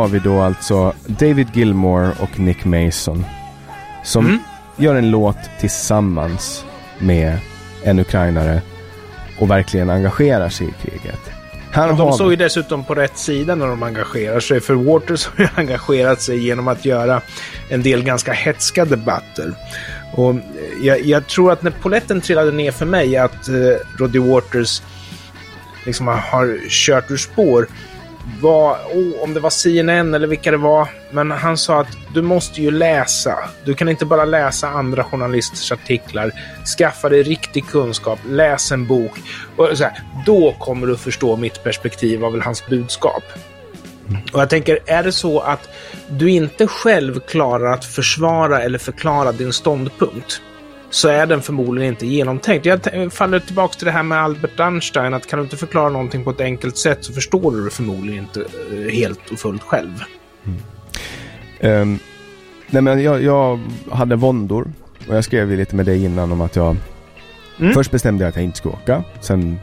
Har 0.00 0.08
vi 0.08 0.18
då 0.18 0.40
alltså 0.40 0.92
David 1.06 1.48
Gilmore 1.52 2.12
och 2.20 2.38
Nick 2.38 2.64
Mason. 2.64 3.24
Som 4.04 4.26
mm. 4.26 4.38
gör 4.76 4.94
en 4.94 5.10
låt 5.10 5.36
tillsammans 5.60 6.64
med 6.98 7.38
en 7.82 7.98
ukrainare. 7.98 8.62
och 9.38 9.50
verkligen 9.50 9.90
engagerar 9.90 10.48
sig 10.48 10.66
i 10.66 10.72
kriget. 10.82 11.20
Här 11.70 11.88
de 11.88 11.96
har... 11.96 12.12
står 12.12 12.30
ju 12.30 12.36
dessutom 12.36 12.84
på 12.84 12.94
rätt 12.94 13.18
sida 13.18 13.54
när 13.54 13.66
de 13.66 13.82
engagerar 13.82 14.40
sig. 14.40 14.60
För 14.60 14.74
Waters 14.74 15.26
har 15.36 15.44
ju 15.44 15.48
engagerat 15.54 16.22
sig 16.22 16.38
genom 16.38 16.68
att 16.68 16.84
göra 16.84 17.20
en 17.68 17.82
del 17.82 18.02
ganska 18.02 18.32
hetska 18.32 18.84
debatter. 18.84 19.54
Och 20.12 20.34
jag, 20.82 21.00
jag 21.00 21.26
tror 21.26 21.52
att 21.52 21.62
när 21.62 21.70
poletten 21.70 22.20
trillade 22.20 22.52
ner 22.52 22.72
för 22.72 22.86
mig 22.86 23.16
att 23.16 23.48
eh, 23.48 23.54
Roddy 23.98 24.18
Waters 24.18 24.82
liksom 25.84 26.06
har 26.08 26.68
kört 26.68 27.10
ur 27.10 27.16
spår 27.16 27.66
var, 28.40 28.72
oh, 28.72 29.22
om 29.22 29.34
det 29.34 29.40
var 29.40 29.50
CNN 29.50 30.14
eller 30.14 30.26
vilka 30.26 30.50
det 30.50 30.56
var, 30.56 30.88
men 31.10 31.30
han 31.30 31.56
sa 31.56 31.80
att 31.80 31.96
du 32.14 32.22
måste 32.22 32.62
ju 32.62 32.70
läsa. 32.70 33.38
Du 33.64 33.74
kan 33.74 33.88
inte 33.88 34.06
bara 34.06 34.24
läsa 34.24 34.68
andra 34.68 35.04
journalisters 35.04 35.72
artiklar. 35.72 36.32
Skaffa 36.78 37.08
dig 37.08 37.22
riktig 37.22 37.66
kunskap, 37.66 38.18
läs 38.28 38.72
en 38.72 38.86
bok. 38.86 39.12
Och 39.56 39.68
så 39.74 39.84
här, 39.84 40.02
då 40.26 40.52
kommer 40.58 40.86
du 40.86 40.96
förstå 40.96 41.36
mitt 41.36 41.64
perspektiv 41.64 42.24
av 42.24 42.40
hans 42.40 42.66
budskap. 42.66 43.24
Och 44.32 44.40
jag 44.40 44.50
tänker, 44.50 44.78
är 44.86 45.02
det 45.02 45.12
så 45.12 45.40
att 45.40 45.68
du 46.08 46.30
inte 46.30 46.66
själv 46.66 47.20
klarar 47.20 47.72
att 47.72 47.84
försvara 47.84 48.62
eller 48.62 48.78
förklara 48.78 49.32
din 49.32 49.52
ståndpunkt, 49.52 50.42
så 50.90 51.08
är 51.08 51.26
den 51.26 51.42
förmodligen 51.42 51.92
inte 51.92 52.06
genomtänkt. 52.06 52.66
Jag 52.66 53.12
faller 53.12 53.38
tillbaka 53.38 53.74
till 53.74 53.86
det 53.86 53.92
här 53.92 54.02
med 54.02 54.18
Albert 54.18 54.60
Einstein, 54.60 55.14
att 55.14 55.26
kan 55.26 55.38
du 55.38 55.42
inte 55.42 55.56
förklara 55.56 55.88
någonting 55.88 56.24
på 56.24 56.30
ett 56.30 56.40
enkelt 56.40 56.78
sätt 56.78 57.04
så 57.04 57.12
förstår 57.12 57.52
du 57.52 57.64
det 57.64 57.70
förmodligen 57.70 58.24
inte 58.24 58.40
eh, 58.40 58.92
helt 58.92 59.30
och 59.30 59.38
fullt 59.38 59.62
själv. 59.62 60.02
Mm. 60.44 61.82
Um, 61.82 61.98
nej 62.70 62.82
men 62.82 63.02
jag, 63.02 63.22
jag 63.22 63.60
hade 63.90 64.16
våndor 64.16 64.72
och 65.08 65.16
jag 65.16 65.24
skrev 65.24 65.50
lite 65.50 65.76
med 65.76 65.86
dig 65.86 66.04
innan 66.04 66.32
om 66.32 66.40
att 66.40 66.56
jag 66.56 66.76
mm. 67.60 67.74
Först 67.74 67.90
bestämde 67.90 68.24
jag 68.24 68.28
att 68.28 68.36
jag 68.36 68.44
inte 68.44 68.58
skulle 68.58 68.74
åka. 68.74 69.04
Sen 69.20 69.58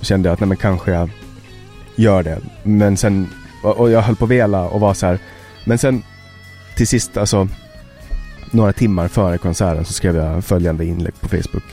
kände 0.00 0.28
jag 0.28 0.34
att 0.34 0.40
nej 0.40 0.48
men 0.48 0.56
kanske 0.56 0.92
jag 0.92 1.10
gör 1.94 2.22
det. 2.22 2.38
Men 2.62 2.96
sen, 2.96 3.28
och 3.62 3.90
jag 3.90 4.00
höll 4.00 4.16
på 4.16 4.24
att 4.24 4.30
vela 4.30 4.68
och 4.68 4.80
var 4.80 4.94
så 4.94 5.06
här. 5.06 5.18
Men 5.64 5.78
sen 5.78 6.02
till 6.76 6.86
sist 6.86 7.16
alltså 7.16 7.48
några 8.52 8.72
timmar 8.72 9.08
före 9.08 9.38
konserten 9.38 9.84
så 9.84 9.92
skrev 9.92 10.16
jag 10.16 10.44
följande 10.44 10.84
inlägg 10.84 11.20
på 11.20 11.28
Facebook. 11.28 11.64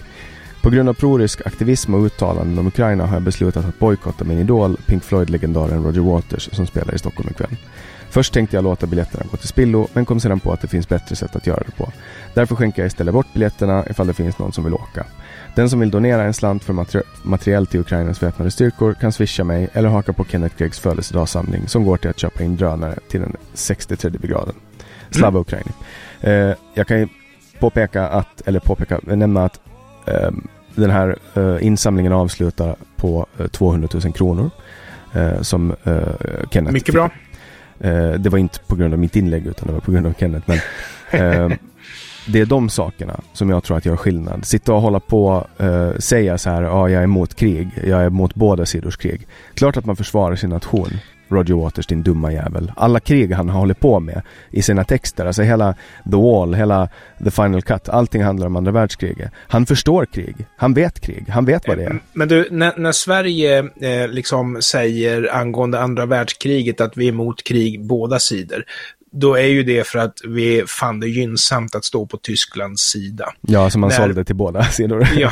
På 0.61 0.69
grund 0.69 0.89
av 0.89 0.93
prorysk 0.93 1.41
aktivism 1.45 1.93
och 1.93 2.05
uttalanden 2.05 2.59
om 2.59 2.67
Ukraina 2.67 3.05
har 3.05 3.13
jag 3.13 3.23
beslutat 3.23 3.65
att 3.65 3.79
bojkotta 3.79 4.23
min 4.23 4.39
idol, 4.39 4.77
Pink 4.85 5.03
Floyd-legendaren 5.03 5.83
Roger 5.83 6.01
Waters, 6.01 6.49
som 6.51 6.67
spelar 6.67 6.95
i 6.95 6.99
Stockholm 6.99 7.29
ikväll. 7.29 7.57
Först 8.09 8.33
tänkte 8.33 8.57
jag 8.57 8.63
låta 8.63 8.87
biljetterna 8.87 9.25
gå 9.31 9.37
till 9.37 9.47
spillo, 9.47 9.87
men 9.93 10.05
kom 10.05 10.19
sedan 10.19 10.39
på 10.39 10.51
att 10.51 10.61
det 10.61 10.67
finns 10.67 10.89
bättre 10.89 11.15
sätt 11.15 11.35
att 11.35 11.47
göra 11.47 11.63
det 11.65 11.71
på. 11.71 11.91
Därför 12.33 12.55
skänker 12.55 12.81
jag 12.81 12.87
istället 12.87 13.13
bort 13.13 13.33
biljetterna 13.33 13.85
ifall 13.89 14.07
det 14.07 14.13
finns 14.13 14.39
någon 14.39 14.53
som 14.53 14.63
vill 14.63 14.73
åka. 14.73 15.05
Den 15.55 15.69
som 15.69 15.79
vill 15.79 15.91
donera 15.91 16.23
en 16.23 16.33
slant 16.33 16.63
för 16.63 16.73
materi 16.73 17.03
materiell 17.23 17.67
till 17.67 17.79
Ukrainas 17.79 18.23
väpnade 18.23 18.51
styrkor 18.51 18.93
kan 18.93 19.11
swisha 19.11 19.43
mig 19.43 19.69
eller 19.73 19.89
haka 19.89 20.13
på 20.13 20.25
Kenneth 20.25 20.57
Greggs 20.57 20.79
födelsedagssamling 20.79 21.67
som 21.67 21.85
går 21.85 21.97
till 21.97 22.09
att 22.09 22.19
köpa 22.19 22.43
in 22.43 22.57
drönare 22.57 22.99
till 23.09 23.21
den 23.21 23.35
63 23.53 24.11
graden. 24.21 24.55
Slava 25.11 25.43
mm. 25.49 25.73
Eh, 26.21 26.53
jag 26.73 26.87
kan 26.87 26.99
ju 26.99 27.07
påpeka 27.59 28.07
att, 28.07 28.41
eller 28.47 28.59
påpeka, 28.59 28.99
nämna 29.03 29.45
att 29.45 29.59
eh, 30.05 30.31
den 30.75 30.89
här 30.89 31.15
eh, 31.35 31.57
insamlingen 31.65 32.13
avslutar 32.13 32.75
på 32.95 33.25
200 33.51 33.87
000 34.03 34.13
kronor. 34.13 34.49
som 35.41 35.75
Kenneth 36.51 36.73
Mycket 36.73 36.93
bra. 36.93 37.09
det 38.17 38.29
var 38.29 38.37
inte 38.37 38.59
på 38.67 38.75
grund 38.75 38.93
av 38.93 38.99
mitt 38.99 39.15
inlägg 39.15 39.47
utan 39.47 39.67
det 39.67 39.73
var 39.73 39.79
på 39.79 39.91
grund 39.91 40.07
av 40.07 40.13
Kenneth. 40.19 40.49
Men, 40.49 40.59
det 42.27 42.39
är 42.39 42.45
de 42.45 42.69
sakerna 42.69 43.19
som 43.33 43.49
jag 43.49 43.63
tror 43.63 43.77
att 43.77 43.85
gör 43.85 43.95
skillnad. 43.95 44.45
Sitta 44.45 44.73
och 44.73 44.81
hålla 44.81 44.99
på 44.99 45.47
uh, 45.61 45.97
säga 45.97 46.37
så 46.37 46.49
här, 46.49 46.63
ja 46.63 46.89
jag 46.89 46.99
är 46.99 47.03
emot 47.03 47.35
krig, 47.35 47.69
jag 47.83 48.01
är 48.01 48.07
emot 48.07 48.35
båda 48.35 48.65
sidors 48.65 48.97
krig. 48.97 49.27
Klart 49.53 49.77
att 49.77 49.85
man 49.85 49.95
försvarar 49.95 50.35
sin 50.35 50.49
nation. 50.49 50.89
Roger 51.29 51.53
Waters, 51.53 51.87
din 51.87 52.03
dumma 52.03 52.33
jävel. 52.33 52.71
Alla 52.75 52.99
krig 52.99 53.31
han 53.31 53.49
har 53.49 53.59
hållit 53.59 53.79
på 53.79 53.99
med 53.99 54.21
i 54.51 54.61
sina 54.61 54.83
texter, 54.83 55.25
alltså 55.25 55.41
hela 55.41 55.73
The 56.03 56.17
Wall, 56.17 56.53
hela 56.53 56.89
The 57.23 57.31
Final 57.31 57.61
Cut, 57.61 57.89
allting 57.89 58.23
handlar 58.23 58.47
om 58.47 58.55
andra 58.55 58.71
världskriget. 58.71 59.31
Han 59.47 59.65
förstår 59.65 60.05
krig, 60.05 60.35
han 60.57 60.73
vet 60.73 60.99
krig, 60.99 61.25
han 61.29 61.45
vet 61.45 61.67
vad 61.67 61.77
det 61.77 61.83
är. 61.83 61.89
Eh, 61.89 61.97
men 62.13 62.27
du, 62.27 62.47
när, 62.51 62.73
när 62.77 62.91
Sverige 62.91 63.59
eh, 63.81 64.07
liksom 64.07 64.61
säger 64.61 65.35
angående 65.35 65.79
andra 65.79 66.05
världskriget 66.05 66.81
att 66.81 66.97
vi 66.97 67.05
är 67.05 67.09
emot 67.09 67.43
krig 67.43 67.85
båda 67.85 68.19
sidor, 68.19 68.63
då 69.19 69.35
är 69.35 69.47
ju 69.47 69.63
det 69.63 69.87
för 69.87 69.99
att 69.99 70.17
vi 70.27 70.63
fann 70.67 70.99
det 70.99 71.07
gynnsamt 71.07 71.75
att 71.75 71.85
stå 71.85 72.05
på 72.05 72.17
Tysklands 72.17 72.81
sida. 72.81 73.33
Ja, 73.41 73.69
som 73.69 73.81
man 73.81 73.89
när, 73.89 73.97
sålde 73.97 74.23
till 74.23 74.35
båda 74.35 74.63
sidor. 74.71 75.07
ja, 75.17 75.31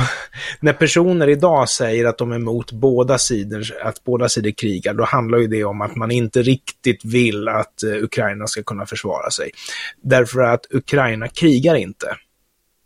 när 0.60 0.74
personer 0.74 1.30
idag 1.30 1.70
säger 1.70 2.06
att 2.06 2.18
de 2.18 2.32
är 2.32 2.36
emot 2.36 2.72
båda 2.72 3.18
sidor, 3.18 3.64
att 3.84 4.04
båda 4.04 4.30
sidor 4.30 4.52
krigar, 4.52 4.94
då 4.94 5.04
handlar 5.04 5.38
ju 5.38 5.48
det 5.48 5.64
om 5.64 5.82
att 5.82 5.96
man 5.96 6.12
inte 6.12 6.42
riktigt 6.42 7.06
vill 7.06 7.48
att 7.48 7.84
uh, 7.86 8.04
Ukraina 8.04 8.48
ska 8.48 8.64
kunna 8.64 8.86
försvara 8.86 9.30
sig. 9.30 9.52
Därför 10.02 10.40
att 10.40 10.66
Ukraina 10.70 11.28
krigar 11.28 11.76
inte 11.76 12.16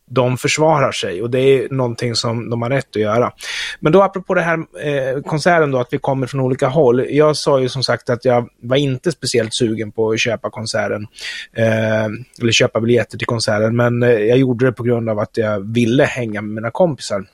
de 0.09 0.37
försvarar 0.37 0.91
sig 0.91 1.21
och 1.21 1.29
det 1.29 1.39
är 1.39 1.69
någonting 1.69 2.15
som 2.15 2.49
de 2.49 2.61
har 2.61 2.69
rätt 2.69 2.89
att 2.89 3.01
göra. 3.01 3.31
Men 3.79 3.91
då 3.91 4.01
apropå 4.01 4.33
det 4.33 4.41
här 4.41 4.57
eh, 4.57 5.21
konserten 5.21 5.71
då, 5.71 5.79
att 5.79 5.93
vi 5.93 5.97
kommer 5.97 6.27
från 6.27 6.41
olika 6.41 6.67
håll. 6.67 7.05
Jag 7.09 7.37
sa 7.37 7.59
ju 7.59 7.69
som 7.69 7.83
sagt 7.83 8.09
att 8.09 8.25
jag 8.25 8.49
var 8.61 8.77
inte 8.77 9.11
speciellt 9.11 9.53
sugen 9.53 9.91
på 9.91 10.11
att 10.11 10.19
köpa 10.19 10.49
konserten, 10.49 11.07
eh, 11.53 12.05
eller 12.41 12.51
köpa 12.51 12.81
biljetter 12.81 13.17
till 13.17 13.27
konserten, 13.27 13.75
men 13.75 14.03
eh, 14.03 14.09
jag 14.09 14.37
gjorde 14.37 14.65
det 14.65 14.71
på 14.71 14.83
grund 14.83 15.09
av 15.09 15.19
att 15.19 15.37
jag 15.37 15.73
ville 15.73 16.03
hänga 16.03 16.41
med 16.41 16.53
mina 16.53 16.71
kompisar. 16.71 17.25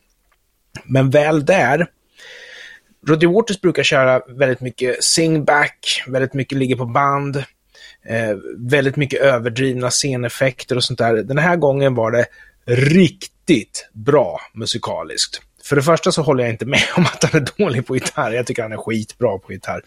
Men 0.85 1.09
väl 1.09 1.45
där, 1.45 1.88
Roddy 3.07 3.27
Waters 3.27 3.61
brukar 3.61 3.83
köra 3.83 4.21
väldigt 4.27 4.61
mycket 4.61 5.03
singback, 5.03 6.03
väldigt 6.07 6.33
mycket 6.33 6.57
ligger 6.57 6.75
på 6.75 6.85
band, 6.85 7.43
eh, 8.05 8.38
väldigt 8.57 8.95
mycket 8.95 9.21
överdrivna 9.21 9.89
sceneffekter 9.89 10.75
och 10.75 10.83
sånt 10.83 10.99
där. 10.99 11.15
Den 11.15 11.38
här 11.38 11.55
gången 11.55 11.95
var 11.95 12.11
det 12.11 12.25
riktigt 12.65 13.89
bra 13.93 14.41
musikaliskt. 14.54 15.41
För 15.63 15.75
det 15.75 15.82
första 15.82 16.12
så 16.12 16.21
håller 16.21 16.43
jag 16.43 16.54
inte 16.54 16.65
med 16.65 16.84
om 16.97 17.04
att 17.04 17.23
han 17.23 17.41
är 17.41 17.47
dålig 17.58 17.88
på 17.88 17.95
gitarr. 17.95 18.32
Jag 18.32 18.47
tycker 18.47 18.62
han 18.62 18.71
är 18.71 18.78
skitbra 18.78 19.38
på 19.38 19.54
gitarr. 19.54 19.82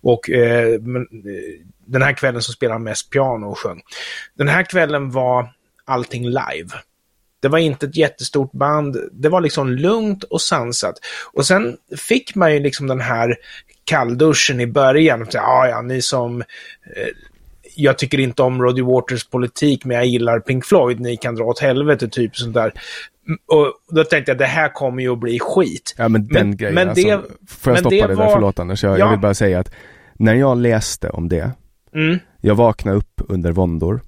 Och 0.00 0.30
eh, 0.30 0.80
men, 0.80 1.02
eh, 1.02 1.66
den 1.86 2.02
här 2.02 2.12
kvällen 2.12 2.42
så 2.42 2.52
spelade 2.52 2.74
han 2.74 2.82
mest 2.82 3.10
piano 3.10 3.46
och 3.46 3.58
sjöng. 3.58 3.80
Den 4.34 4.48
här 4.48 4.62
kvällen 4.62 5.10
var 5.10 5.52
allting 5.84 6.24
live. 6.24 6.68
Det 7.40 7.48
var 7.48 7.58
inte 7.58 7.86
ett 7.86 7.96
jättestort 7.96 8.52
band. 8.52 8.96
Det 9.12 9.28
var 9.28 9.40
liksom 9.40 9.68
lugnt 9.68 10.24
och 10.24 10.40
sansat. 10.40 10.94
Och 11.32 11.46
sen 11.46 11.76
fick 11.96 12.34
man 12.34 12.52
ju 12.54 12.60
liksom 12.60 12.86
den 12.86 13.00
här 13.00 13.36
kallduschen 13.84 14.60
i 14.60 14.66
början. 14.66 15.26
Ja, 15.32 15.68
ja, 15.68 15.82
ni 15.82 16.02
som 16.02 16.40
eh, 16.40 17.08
jag 17.76 17.98
tycker 17.98 18.20
inte 18.20 18.42
om 18.42 18.62
Roddy 18.62 18.82
Waters 18.82 19.28
politik, 19.28 19.84
men 19.84 19.96
jag 19.96 20.06
gillar 20.06 20.40
Pink 20.40 20.64
Floyd, 20.64 21.00
ni 21.00 21.16
kan 21.16 21.34
dra 21.34 21.44
åt 21.44 21.58
helvete, 21.58 22.08
typ 22.08 22.36
sånt 22.36 22.54
där. 22.54 22.72
Och 23.46 23.72
då 23.96 24.04
tänkte 24.04 24.30
jag, 24.30 24.38
det 24.38 24.46
här 24.46 24.68
kommer 24.68 25.02
ju 25.02 25.12
att 25.12 25.18
bli 25.18 25.38
skit. 25.38 25.94
Ja, 25.98 26.08
men 26.08 26.28
den 26.28 26.48
men, 26.48 26.56
grejen, 26.56 26.74
men 26.74 26.88
alltså, 26.88 27.08
det, 27.08 27.22
får 27.48 27.72
jag 27.72 27.78
stoppa 27.78 27.94
det, 27.96 28.06
det 28.06 28.14
var... 28.14 28.24
där, 28.24 28.32
förlåt 28.32 28.58
Anders, 28.58 28.82
jag, 28.82 28.92
ja. 28.92 28.98
jag, 28.98 29.10
vill 29.10 29.18
bara 29.18 29.34
säga 29.34 29.60
att 29.60 29.72
när 30.14 30.34
jag 30.34 30.56
läste 30.56 31.10
om 31.10 31.28
det, 31.28 31.50
mm. 31.94 32.18
jag 32.40 32.54
vaknade 32.54 32.96
upp 32.96 33.20
under 33.28 33.52
våndor, 33.52 34.00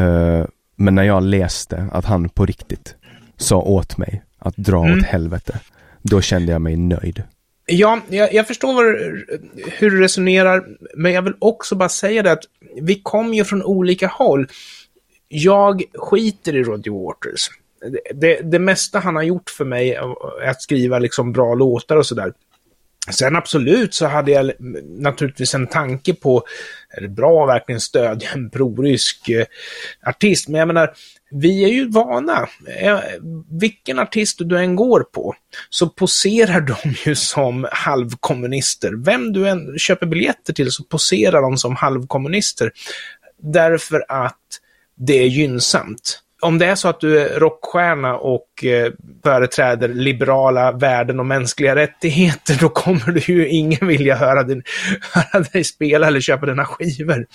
uh, 0.00 0.44
men 0.76 0.94
när 0.94 1.02
jag 1.02 1.22
läste 1.22 1.88
att 1.92 2.04
han 2.04 2.28
på 2.28 2.46
riktigt 2.46 2.96
sa 3.36 3.56
åt 3.56 3.98
mig 3.98 4.22
att 4.38 4.56
dra 4.56 4.84
mm. 4.84 4.98
åt 4.98 5.04
helvete, 5.04 5.60
då 6.02 6.20
kände 6.20 6.52
jag 6.52 6.60
mig 6.60 6.76
nöjd. 6.76 7.22
Ja, 7.72 8.00
jag, 8.08 8.34
jag 8.34 8.46
förstår 8.46 8.74
vad, 8.74 8.84
hur 9.72 9.90
du 9.90 10.00
resonerar, 10.00 10.66
men 10.94 11.12
jag 11.12 11.22
vill 11.22 11.34
också 11.38 11.74
bara 11.74 11.88
säga 11.88 12.22
det 12.22 12.32
att 12.32 12.44
vi 12.80 13.00
kommer 13.02 13.36
ju 13.36 13.44
från 13.44 13.62
olika 13.62 14.06
håll. 14.06 14.48
Jag 15.28 15.82
skiter 15.94 16.56
i 16.56 16.62
Roger 16.62 16.90
Waters. 16.90 17.50
Det, 17.80 18.20
det, 18.20 18.50
det, 18.50 18.58
mesta 18.58 18.98
han 18.98 19.16
har 19.16 19.22
gjort 19.22 19.50
för 19.50 19.64
mig 19.64 19.94
är 19.94 20.48
att 20.48 20.62
skriva 20.62 20.98
liksom 20.98 21.32
bra 21.32 21.54
låtar 21.54 21.96
och 21.96 22.06
sådär. 22.06 22.32
Sen 23.10 23.36
absolut 23.36 23.94
så 23.94 24.06
hade 24.06 24.30
jag 24.30 24.52
naturligtvis 24.84 25.54
en 25.54 25.66
tanke 25.66 26.14
på, 26.14 26.42
är 26.90 27.00
det 27.00 27.08
bra 27.08 27.42
att 27.42 27.48
verkligen 27.48 27.80
stödja 27.80 28.28
en 28.34 28.50
prorysk 28.50 29.28
eh, 29.28 29.46
artist? 30.06 30.48
Men 30.48 30.58
jag 30.58 30.66
menar, 30.66 30.94
vi 31.30 31.64
är 31.64 31.68
ju 31.68 31.88
vana. 31.88 32.48
Eh, 32.80 33.00
vilken 33.50 33.98
artist 33.98 34.38
du 34.38 34.58
än 34.58 34.76
går 34.76 35.00
på 35.00 35.34
så 35.70 35.88
poserar 35.88 36.60
de 36.60 36.94
ju 37.04 37.14
som 37.14 37.66
halvkommunister. 37.72 38.92
Vem 39.04 39.32
du 39.32 39.48
än 39.48 39.78
köper 39.78 40.06
biljetter 40.06 40.52
till 40.52 40.72
så 40.72 40.84
poserar 40.84 41.42
de 41.42 41.58
som 41.58 41.76
halvkommunister. 41.76 42.72
Därför 43.42 44.04
att 44.08 44.38
det 44.96 45.18
är 45.18 45.26
gynnsamt 45.26 46.22
om 46.40 46.58
det 46.58 46.66
är 46.66 46.74
så 46.74 46.88
att 46.88 47.00
du 47.00 47.20
är 47.20 47.40
rockstjärna 47.40 48.16
och 48.16 48.64
eh, 48.64 48.92
företräder 49.24 49.88
liberala 49.88 50.72
värden 50.72 51.20
och 51.20 51.26
mänskliga 51.26 51.76
rättigheter, 51.76 52.56
då 52.60 52.68
kommer 52.68 53.12
du 53.12 53.32
ju 53.32 53.48
ingen 53.48 53.86
vilja 53.86 54.14
höra, 54.14 54.42
din, 54.42 54.62
höra 55.12 55.44
dig 55.52 55.64
spela 55.64 56.06
eller 56.06 56.20
köpa 56.20 56.46
dina 56.46 56.64
skivor. 56.64 57.26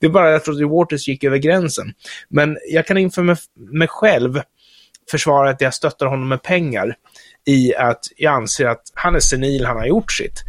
Det 0.00 0.06
är 0.06 0.10
bara 0.10 0.36
att 0.36 0.48
Roger 0.48 0.66
Waters 0.66 1.08
gick 1.08 1.24
över 1.24 1.38
gränsen. 1.38 1.92
Men 2.28 2.58
jag 2.70 2.86
kan 2.86 2.98
inför 2.98 3.22
mig, 3.22 3.36
mig 3.70 3.88
själv 3.88 4.40
försvara 5.10 5.50
att 5.50 5.60
jag 5.60 5.74
stöttar 5.74 6.06
honom 6.06 6.28
med 6.28 6.42
pengar 6.42 6.94
i 7.46 7.74
att 7.74 8.00
jag 8.16 8.34
anser 8.34 8.66
att 8.66 8.82
han 8.94 9.14
är 9.14 9.20
senil, 9.20 9.64
han 9.64 9.76
har 9.76 9.86
gjort 9.86 10.12
sitt. 10.12 10.42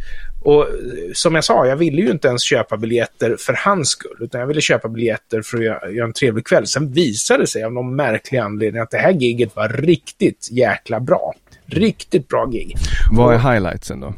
Och 0.46 0.62
eh, 0.62 0.68
som 1.14 1.34
jag 1.34 1.44
sa, 1.44 1.66
jag 1.66 1.76
ville 1.76 2.02
ju 2.02 2.10
inte 2.10 2.28
ens 2.28 2.42
köpa 2.42 2.76
biljetter 2.76 3.36
för 3.38 3.52
hans 3.52 3.88
skull, 3.88 4.16
utan 4.20 4.40
jag 4.40 4.48
ville 4.48 4.60
köpa 4.60 4.88
biljetter 4.88 5.42
för 5.42 5.58
att 5.58 5.64
göra, 5.64 5.90
göra 5.90 6.06
en 6.06 6.12
trevlig 6.12 6.46
kväll. 6.46 6.66
Sen 6.66 6.92
visade 6.92 7.42
det 7.42 7.46
sig 7.46 7.64
av 7.64 7.72
någon 7.72 7.96
märklig 7.96 8.38
anledning 8.38 8.82
att 8.82 8.90
det 8.90 8.98
här 8.98 9.12
giget 9.12 9.56
var 9.56 9.68
riktigt 9.68 10.48
jäkla 10.50 11.00
bra. 11.00 11.34
Riktigt 11.66 12.28
bra 12.28 12.46
gig. 12.46 12.76
Vad 13.10 13.34
är 13.34 13.38
highlightsen 13.38 14.00
då? 14.00 14.14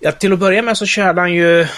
Ja, 0.00 0.12
till 0.12 0.32
att 0.32 0.38
börja 0.38 0.62
med 0.62 0.76
så 0.76 0.86
körde 0.86 1.20
han 1.20 1.32
ju 1.32 1.60
eh, 1.60 1.68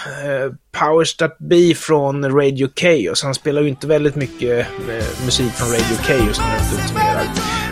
Powers 0.79 1.15
That 1.15 1.37
Be 1.37 1.73
från 1.75 2.25
Radio 2.25 2.69
Chaos. 2.75 3.23
Han 3.23 3.33
spelar 3.33 3.61
ju 3.61 3.69
inte 3.69 3.87
väldigt 3.87 4.15
mycket 4.15 4.67
eh, 4.89 5.25
musik 5.25 5.51
från 5.51 5.67
Radio 5.67 5.97
Chaos 6.03 6.39
när 6.39 6.45
han 6.45 6.87
turnerar. 6.87 7.23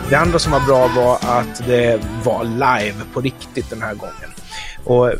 Det 0.09 0.15
andra 0.15 0.39
som 0.39 0.51
var 0.51 0.59
bra 0.59 0.87
var 0.87 1.15
att 1.21 1.67
det 1.67 1.99
var 2.23 2.43
live 2.43 2.95
på 3.13 3.21
riktigt 3.21 3.69
den 3.69 3.81
här 3.81 3.93
gången. 3.93 4.29
Och 4.83 5.09
eh, 5.09 5.19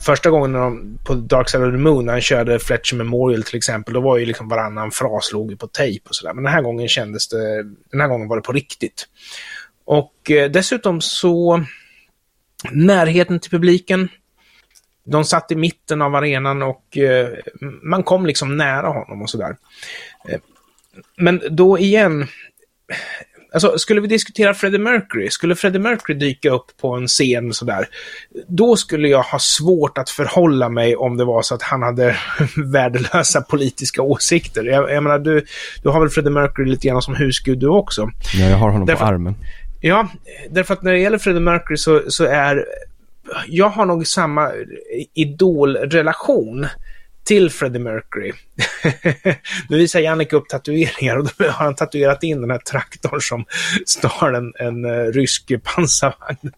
första 0.00 0.30
gången 0.30 0.52
de, 0.52 0.98
på 1.04 1.14
Dark 1.14 1.48
Side 1.48 1.64
of 1.64 1.72
the 1.72 1.78
Moon, 1.78 2.06
när 2.06 2.12
han 2.12 2.20
körde 2.20 2.58
Fletcher 2.58 2.96
Memorial 2.96 3.42
till 3.42 3.56
exempel, 3.56 3.94
då 3.94 4.00
var 4.00 4.18
ju 4.18 4.26
liksom 4.26 4.48
varannan 4.48 4.90
fras 4.90 5.32
låg 5.32 5.58
på 5.58 5.66
tejp 5.66 6.08
och 6.08 6.14
sådär. 6.14 6.34
Men 6.34 6.44
den 6.44 6.52
här 6.52 6.62
gången 6.62 6.88
kändes 6.88 7.28
det, 7.28 7.62
den 7.62 8.00
här 8.00 8.08
gången 8.08 8.28
var 8.28 8.36
det 8.36 8.42
på 8.42 8.52
riktigt. 8.52 9.08
Och 9.84 10.30
eh, 10.30 10.50
dessutom 10.50 11.00
så, 11.00 11.64
närheten 12.70 13.40
till 13.40 13.50
publiken. 13.50 14.08
De 15.04 15.24
satt 15.24 15.52
i 15.52 15.56
mitten 15.56 16.02
av 16.02 16.14
arenan 16.14 16.62
och 16.62 16.98
eh, 16.98 17.28
man 17.82 18.02
kom 18.02 18.26
liksom 18.26 18.56
nära 18.56 18.88
honom 18.88 19.22
och 19.22 19.30
sådär. 19.30 19.56
Eh, 20.28 20.40
men 21.16 21.42
då 21.50 21.78
igen, 21.78 22.26
Alltså, 23.52 23.78
skulle 23.78 24.00
vi 24.00 24.08
diskutera 24.08 24.54
Freddie 24.54 24.78
Mercury, 24.78 25.30
skulle 25.30 25.56
Freddie 25.56 25.78
Mercury 25.78 26.18
dyka 26.18 26.50
upp 26.50 26.66
på 26.80 26.94
en 26.94 27.06
scen 27.06 27.52
sådär, 27.52 27.88
då 28.46 28.76
skulle 28.76 29.08
jag 29.08 29.22
ha 29.22 29.38
svårt 29.38 29.98
att 29.98 30.10
förhålla 30.10 30.68
mig 30.68 30.96
om 30.96 31.16
det 31.16 31.24
var 31.24 31.42
så 31.42 31.54
att 31.54 31.62
han 31.62 31.82
hade 31.82 32.16
värdelösa 32.72 33.40
politiska 33.40 34.02
åsikter. 34.02 34.64
Jag, 34.64 34.90
jag 34.90 35.02
menar, 35.02 35.18
du, 35.18 35.44
du 35.82 35.88
har 35.88 36.00
väl 36.00 36.08
Freddie 36.08 36.30
Mercury 36.30 36.70
lite 36.70 36.88
grann 36.88 37.02
som 37.02 37.14
husgud 37.14 37.58
du 37.58 37.68
också? 37.68 38.10
Ja, 38.34 38.44
jag 38.44 38.56
har 38.56 38.70
honom 38.70 38.86
Därför, 38.86 39.04
på 39.04 39.10
armen. 39.10 39.34
Ja, 39.80 40.08
därför 40.50 40.74
att 40.74 40.82
när 40.82 40.92
det 40.92 40.98
gäller 40.98 41.18
Freddie 41.18 41.40
Mercury 41.40 41.76
så, 41.76 42.02
så 42.08 42.24
är 42.24 42.64
jag 43.46 43.68
har 43.68 43.86
nog 43.86 44.06
samma 44.06 44.52
idolrelation 45.14 46.66
till 47.28 47.50
Freddie 47.50 47.78
Mercury. 47.78 48.32
nu 49.68 49.78
visar 49.78 50.00
Jannik 50.00 50.32
upp 50.32 50.48
tatueringar 50.48 51.16
och 51.16 51.24
då 51.24 51.44
har 51.44 51.64
han 51.64 51.74
tatuerat 51.74 52.22
in 52.22 52.40
den 52.40 52.50
här 52.50 52.58
traktorn 52.58 53.20
som 53.20 53.44
står 53.86 54.34
en, 54.34 54.52
en 54.58 54.84
uh, 54.84 55.12
rysk 55.12 55.52
pansarvagn. 55.62 56.52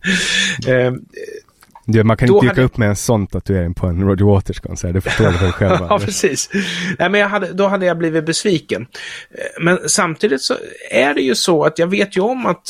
uh, 0.68 2.04
man 2.04 2.16
kan 2.16 2.28
inte 2.28 2.40
dyka 2.40 2.54
hade... 2.54 2.62
upp 2.62 2.76
med 2.76 2.88
en 2.88 2.96
sån 2.96 3.26
tatuering 3.26 3.74
på 3.74 3.87
en 3.87 4.02
Roger 4.02 4.24
Waters-konsert, 4.24 4.92
det 4.92 5.00
förstår 5.00 5.24
du 5.24 5.38
väl 5.38 5.52
själva? 5.52 5.87
ja, 5.90 5.98
precis. 5.98 6.50
Nej, 6.98 7.11
men 7.11 7.30
hade, 7.30 7.52
då 7.52 7.66
hade 7.66 7.87
jag 7.87 7.98
blivit 7.98 8.26
besviken. 8.26 8.87
Eh, 9.30 9.62
men 9.62 9.78
samtidigt 9.87 10.42
så 10.42 10.54
är 10.90 11.14
det 11.14 11.20
ju 11.20 11.35
så 11.35 11.64
att 11.64 11.78
jag 11.78 11.87
vet 11.87 12.16
ju 12.16 12.20
om 12.20 12.46
att 12.46 12.64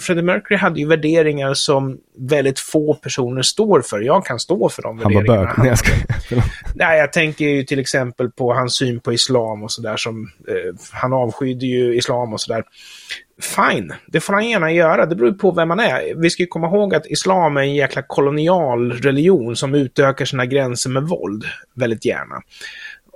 Freddie 0.00 0.22
Mercury 0.22 0.58
hade 0.58 0.80
ju 0.80 0.86
värderingar 0.86 1.54
som 1.54 1.98
väldigt 2.18 2.58
få 2.58 2.94
personer 2.94 3.42
står 3.42 3.80
för. 3.80 4.00
Jag 4.00 4.26
kan 4.26 4.38
stå 4.38 4.68
för 4.68 4.82
de 4.82 4.98
han 4.98 5.12
värderingarna. 5.12 5.54
Var 5.56 5.56
bög. 5.56 5.66
Jag 5.66 5.78
ska... 5.78 5.92
Nej, 6.74 6.98
jag 6.98 7.12
tänker 7.12 7.44
ju 7.44 7.64
till 7.64 7.78
exempel 7.78 8.30
på 8.30 8.54
hans 8.54 8.76
syn 8.76 9.00
på 9.00 9.12
islam 9.12 9.62
och 9.62 9.72
sådär. 9.72 9.96
Eh, 10.48 10.74
han 10.92 11.12
avskydde 11.12 11.66
ju 11.66 11.96
islam 11.96 12.32
och 12.32 12.40
sådär. 12.40 12.64
Fine, 13.40 13.92
det 14.06 14.20
får 14.20 14.32
han 14.32 14.48
gärna 14.48 14.72
göra. 14.72 15.06
Det 15.06 15.16
beror 15.16 15.32
på 15.32 15.50
vem 15.50 15.68
man 15.68 15.80
är. 15.80 16.14
Vi 16.14 16.30
ska 16.30 16.42
ju 16.42 16.46
komma 16.46 16.66
ihåg 16.66 16.94
att 16.94 17.06
islam 17.06 17.56
är 17.56 17.60
en 17.60 17.74
jäkla 17.74 18.02
kolonial 18.02 18.92
religion 18.92 19.56
som 19.56 19.74
utökar 19.74 20.24
sina 20.24 20.46
gränser 20.46 20.90
med 20.90 21.02
våld 21.02 21.44
väldigt 21.74 22.04
gärna. 22.04 22.42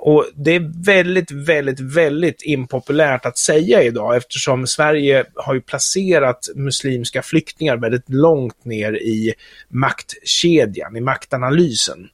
Och 0.02 0.26
det 0.34 0.54
är 0.54 0.84
väldigt, 0.84 1.30
väldigt, 1.30 1.80
väldigt 1.80 2.42
impopulärt 2.44 3.26
att 3.26 3.38
säga 3.38 3.82
idag 3.82 4.16
eftersom 4.16 4.66
Sverige 4.66 5.24
har 5.34 5.54
ju 5.54 5.60
placerat 5.60 6.48
muslimska 6.54 7.22
flyktingar 7.22 7.76
väldigt 7.76 8.08
långt 8.08 8.64
ner 8.64 8.92
i 8.92 9.34
maktkedjan, 9.68 10.96
i 10.96 11.00
maktanalysen. 11.00 12.08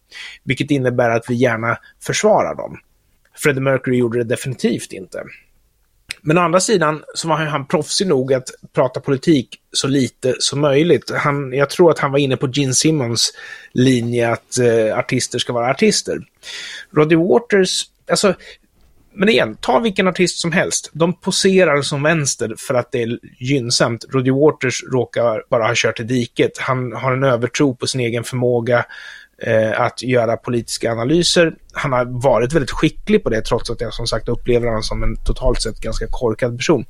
Vilket 0.44 0.70
innebär 0.70 1.10
att 1.10 1.30
vi 1.30 1.34
gärna 1.34 1.78
försvarar 2.02 2.54
dem. 2.54 2.78
Freddie 3.36 3.60
Mercury 3.60 3.96
gjorde 3.96 4.18
det 4.18 4.24
definitivt 4.24 4.92
inte. 4.92 5.24
Men 6.22 6.38
å 6.38 6.40
andra 6.40 6.60
sidan 6.60 7.02
så 7.14 7.28
var 7.28 7.36
han 7.36 7.66
proffsig 7.66 8.06
nog 8.06 8.32
att 8.32 8.50
prata 8.74 9.00
politik 9.00 9.60
så 9.72 9.88
lite 9.88 10.34
som 10.38 10.60
möjligt. 10.60 11.10
Han, 11.10 11.52
jag 11.52 11.70
tror 11.70 11.90
att 11.90 11.98
han 11.98 12.12
var 12.12 12.18
inne 12.18 12.36
på 12.36 12.48
Gene 12.52 12.74
Simmons 12.74 13.32
linje 13.72 14.30
att 14.30 14.58
eh, 14.58 14.98
artister 14.98 15.38
ska 15.38 15.52
vara 15.52 15.70
artister. 15.70 16.18
Roddy 16.90 17.16
Waters, 17.16 17.82
alltså, 18.10 18.34
men 19.18 19.28
igen, 19.28 19.56
ta 19.60 19.78
vilken 19.78 20.08
artist 20.08 20.38
som 20.38 20.52
helst. 20.52 20.90
De 20.92 21.20
poserar 21.20 21.82
som 21.82 22.02
vänster 22.02 22.54
för 22.58 22.74
att 22.74 22.92
det 22.92 23.02
är 23.02 23.18
gynnsamt. 23.38 24.04
Roddy 24.08 24.30
Waters 24.30 24.84
råkar 24.92 25.42
bara 25.50 25.66
ha 25.66 25.72
kört 25.76 26.00
i 26.00 26.02
diket. 26.02 26.58
Han 26.58 26.92
har 26.92 27.12
en 27.12 27.24
övertro 27.24 27.74
på 27.74 27.86
sin 27.86 28.00
egen 28.00 28.24
förmåga 28.24 28.84
eh, 29.42 29.80
att 29.80 30.02
göra 30.02 30.36
politiska 30.36 30.92
analyser. 30.92 31.54
Han 31.72 31.92
har 31.92 32.04
varit 32.22 32.52
väldigt 32.52 32.70
skicklig 32.70 33.24
på 33.24 33.30
det 33.30 33.42
trots 33.42 33.70
att 33.70 33.80
jag 33.80 33.94
som 33.94 34.06
sagt 34.06 34.28
upplever 34.28 34.66
honom 34.66 34.82
som 34.82 35.02
en 35.02 35.16
totalt 35.16 35.62
sett 35.62 35.80
ganska 35.80 36.06
korkad 36.10 36.56
person. 36.56 36.84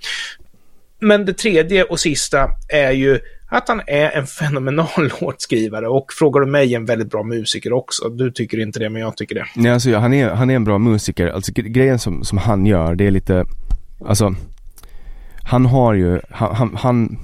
Men 1.00 1.26
det 1.26 1.32
tredje 1.32 1.84
och 1.84 2.00
sista 2.00 2.48
är 2.68 2.90
ju 2.90 3.20
att 3.48 3.68
han 3.68 3.80
är 3.86 4.10
en 4.10 4.26
fenomenal 4.26 4.88
låtskrivare 5.20 5.88
och 5.88 6.12
frågar 6.12 6.40
du 6.40 6.46
mig 6.46 6.74
en 6.74 6.84
väldigt 6.84 7.10
bra 7.10 7.22
musiker 7.22 7.72
också. 7.72 8.08
Du 8.08 8.30
tycker 8.30 8.60
inte 8.60 8.78
det, 8.78 8.90
men 8.90 9.02
jag 9.02 9.16
tycker 9.16 9.34
det. 9.34 9.46
Nej, 9.54 9.72
alltså 9.72 9.96
han 9.96 10.14
är, 10.14 10.28
han 10.28 10.50
är 10.50 10.56
en 10.56 10.64
bra 10.64 10.78
musiker. 10.78 11.26
Alltså 11.26 11.52
grejen 11.54 11.98
som, 11.98 12.24
som 12.24 12.38
han 12.38 12.66
gör, 12.66 12.94
det 12.94 13.06
är 13.06 13.10
lite, 13.10 13.44
alltså, 14.04 14.34
han 15.42 15.66
har 15.66 15.94
ju, 15.94 16.20
han, 16.30 16.54
han, 16.54 16.76
han 16.76 17.18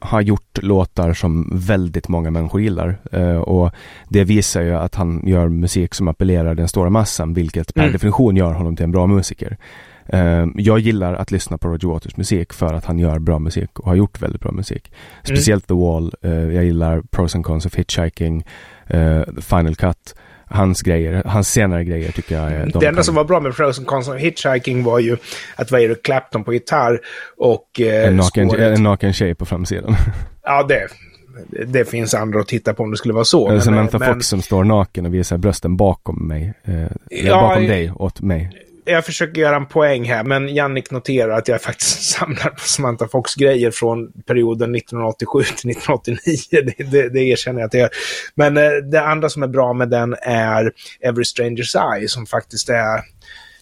har 0.00 0.20
gjort 0.20 0.58
låtar 0.62 1.12
som 1.12 1.50
väldigt 1.52 2.08
många 2.08 2.30
människor 2.30 2.60
gillar 2.60 2.98
eh, 3.12 3.36
och 3.36 3.70
det 4.08 4.24
visar 4.24 4.62
ju 4.62 4.74
att 4.74 4.94
han 4.94 5.22
gör 5.26 5.48
musik 5.48 5.94
som 5.94 6.08
appellerar 6.08 6.54
den 6.54 6.68
stora 6.68 6.90
massan 6.90 7.34
vilket 7.34 7.74
per 7.74 7.82
mm. 7.82 7.92
definition 7.92 8.36
gör 8.36 8.52
honom 8.52 8.76
till 8.76 8.84
en 8.84 8.92
bra 8.92 9.06
musiker. 9.06 9.58
Eh, 10.06 10.46
jag 10.54 10.78
gillar 10.78 11.14
att 11.14 11.30
lyssna 11.30 11.58
på 11.58 11.68
Roger 11.68 11.88
Waters 11.88 12.16
musik 12.16 12.52
för 12.52 12.74
att 12.74 12.84
han 12.84 12.98
gör 12.98 13.18
bra 13.18 13.38
musik 13.38 13.78
och 13.78 13.86
har 13.86 13.94
gjort 13.94 14.22
väldigt 14.22 14.40
bra 14.40 14.52
musik. 14.52 14.92
Speciellt 15.22 15.70
mm. 15.70 15.80
The 15.80 15.86
Wall, 15.86 16.12
eh, 16.22 16.54
jag 16.54 16.64
gillar 16.64 17.02
Pros 17.10 17.34
and 17.34 17.44
Cons 17.44 17.66
of 17.66 17.74
Hitchhiking, 17.74 18.44
eh, 18.86 19.22
Final 19.40 19.74
Cut 19.74 20.14
hans 20.50 20.82
grejer, 20.82 21.22
hans 21.26 21.48
senare 21.48 21.84
grejer 21.84 22.12
tycker 22.12 22.34
jag 22.34 22.52
är... 22.52 22.66
De 22.66 22.78
det 22.78 22.86
enda 22.86 22.94
kan... 22.94 23.04
som 23.04 23.14
var 23.14 23.24
bra 23.24 23.40
med 23.40 23.54
Frozen 23.54 23.84
Constant 23.84 24.20
Hitchhiking 24.20 24.84
var 24.84 24.98
ju 24.98 25.16
att 25.56 25.72
är 25.72 25.88
det, 25.88 26.02
Clapton 26.02 26.44
på 26.44 26.52
gitarr 26.52 27.00
och... 27.36 27.80
Eh, 27.80 28.08
en, 28.08 28.16
naken, 28.16 28.50
en 28.50 28.82
naken 28.82 29.12
tjej 29.12 29.34
på 29.34 29.46
framsidan. 29.46 29.96
ja, 30.42 30.62
det, 30.62 30.88
det 31.66 31.84
finns 31.84 32.14
andra 32.14 32.40
att 32.40 32.48
titta 32.48 32.74
på 32.74 32.82
om 32.82 32.90
det 32.90 32.96
skulle 32.96 33.14
vara 33.14 33.24
så. 33.24 33.48
Eller 33.48 33.60
Samantha 33.60 33.98
men, 33.98 34.14
Fox 34.14 34.26
som 34.26 34.42
står 34.42 34.64
naken 34.64 35.06
och 35.06 35.14
visar 35.14 35.36
brösten 35.36 35.76
bakom 35.76 36.28
mig. 36.28 36.54
Eh, 36.64 36.74
ja, 37.10 37.40
bakom 37.40 37.66
dig, 37.66 37.92
åt 37.92 38.20
mig 38.20 38.67
jag 38.88 39.06
försöker 39.06 39.40
göra 39.40 39.56
en 39.56 39.66
poäng 39.66 40.04
här, 40.04 40.24
men 40.24 40.54
Jannik 40.54 40.90
noterar 40.90 41.38
att 41.38 41.48
jag 41.48 41.62
faktiskt 41.62 42.02
samlar 42.10 42.50
på 42.50 42.60
Samantha 42.60 43.08
Fox-grejer 43.08 43.70
från 43.70 44.12
perioden 44.12 44.74
1987 44.74 45.42
till 45.42 45.70
1989. 45.70 46.16
Det, 46.50 46.90
det, 46.90 47.08
det 47.08 47.20
erkänner 47.20 47.60
jag 47.60 47.66
att 47.66 47.74
jag 47.74 47.80
gör. 47.80 47.90
Men 48.34 48.56
eh, 48.56 48.70
det 48.90 49.02
andra 49.02 49.28
som 49.28 49.42
är 49.42 49.48
bra 49.48 49.72
med 49.72 49.90
den 49.90 50.14
är 50.22 50.72
Every 51.00 51.22
Stranger's 51.22 51.94
Eye, 51.96 52.08
som 52.08 52.26
faktiskt 52.26 52.68
är 52.68 53.00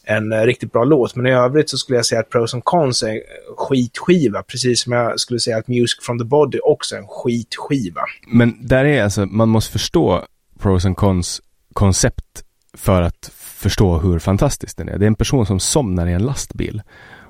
en 0.07 0.33
eh, 0.33 0.43
riktigt 0.43 0.73
bra 0.73 0.85
låt. 0.85 1.17
Men 1.17 1.27
i 1.27 1.33
övrigt 1.33 1.71
så 1.71 1.79
skulle 1.79 1.99
jag 1.99 2.07
säga 2.07 2.21
att 2.21 2.31
Pros 2.31 2.55
and 2.55 2.65
Cons 2.65 3.03
är 3.03 3.09
en 3.09 3.21
skitskiva, 3.57 4.43
precis 4.43 4.81
som 4.81 4.93
jag 4.93 5.21
skulle 5.21 5.41
säga 5.41 5.57
att 5.57 5.69
Music 5.69 5.99
from 6.03 6.19
the 6.19 6.25
Body 6.25 6.59
också 6.59 6.95
är 6.95 6.99
en 6.99 7.07
skitskiva. 7.09 8.01
Men 8.27 8.67
där 8.67 8.85
är 8.85 9.03
alltså, 9.03 9.27
man 9.27 9.49
måste 9.49 9.73
förstå 9.73 10.25
Pros 10.59 10.85
and 10.85 10.97
Cons 10.97 11.41
koncept 11.73 12.43
för 12.75 13.03
att 13.03 13.31
förstå 13.57 13.99
hur 13.99 14.19
fantastisk 14.19 14.77
den 14.77 14.89
är. 14.89 14.99
Det 14.99 15.05
är 15.05 15.07
en 15.07 15.15
person 15.15 15.47
som 15.47 15.61
somnar 15.61 16.07
i 16.07 16.13
en 16.13 16.23
lastbil 16.23 16.83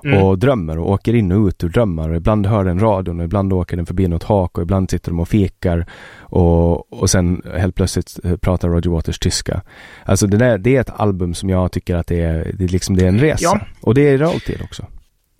mm. 0.03 0.23
och 0.23 0.39
drömmer 0.39 0.79
och 0.79 0.91
åker 0.91 1.13
in 1.13 1.31
och 1.31 1.47
ut 1.47 1.63
ur 1.63 1.69
drömmar. 1.69 2.09
Och 2.09 2.15
ibland 2.15 2.45
hör 2.45 2.63
den 2.63 2.79
radion 2.79 3.19
och 3.19 3.25
ibland 3.25 3.53
åker 3.53 3.77
den 3.77 3.85
förbi 3.85 4.07
något 4.07 4.23
hak 4.23 4.57
och 4.57 4.61
ibland 4.61 4.89
sitter 4.89 5.11
de 5.11 5.19
och 5.19 5.29
fikar 5.29 5.85
och, 6.19 6.93
och 6.93 7.09
sen 7.09 7.41
helt 7.57 7.75
plötsligt 7.75 8.19
eh, 8.23 8.37
pratar 8.37 8.69
Roger 8.69 8.89
Waters 8.89 9.19
tyska. 9.19 9.61
Alltså 10.05 10.27
det, 10.27 10.37
där, 10.37 10.57
det 10.57 10.75
är 10.75 10.81
ett 10.81 10.99
album 10.99 11.33
som 11.33 11.49
jag 11.49 11.71
tycker 11.71 11.95
att 11.95 12.07
det 12.07 12.21
är, 12.21 12.51
det 12.53 12.63
är, 12.63 12.67
liksom, 12.67 12.97
det 12.97 13.03
är 13.03 13.09
en 13.09 13.19
resa. 13.19 13.43
Ja. 13.43 13.59
Och 13.81 13.93
det 13.93 14.09
är 14.09 14.17
realtid 14.17 14.61
också. 14.63 14.85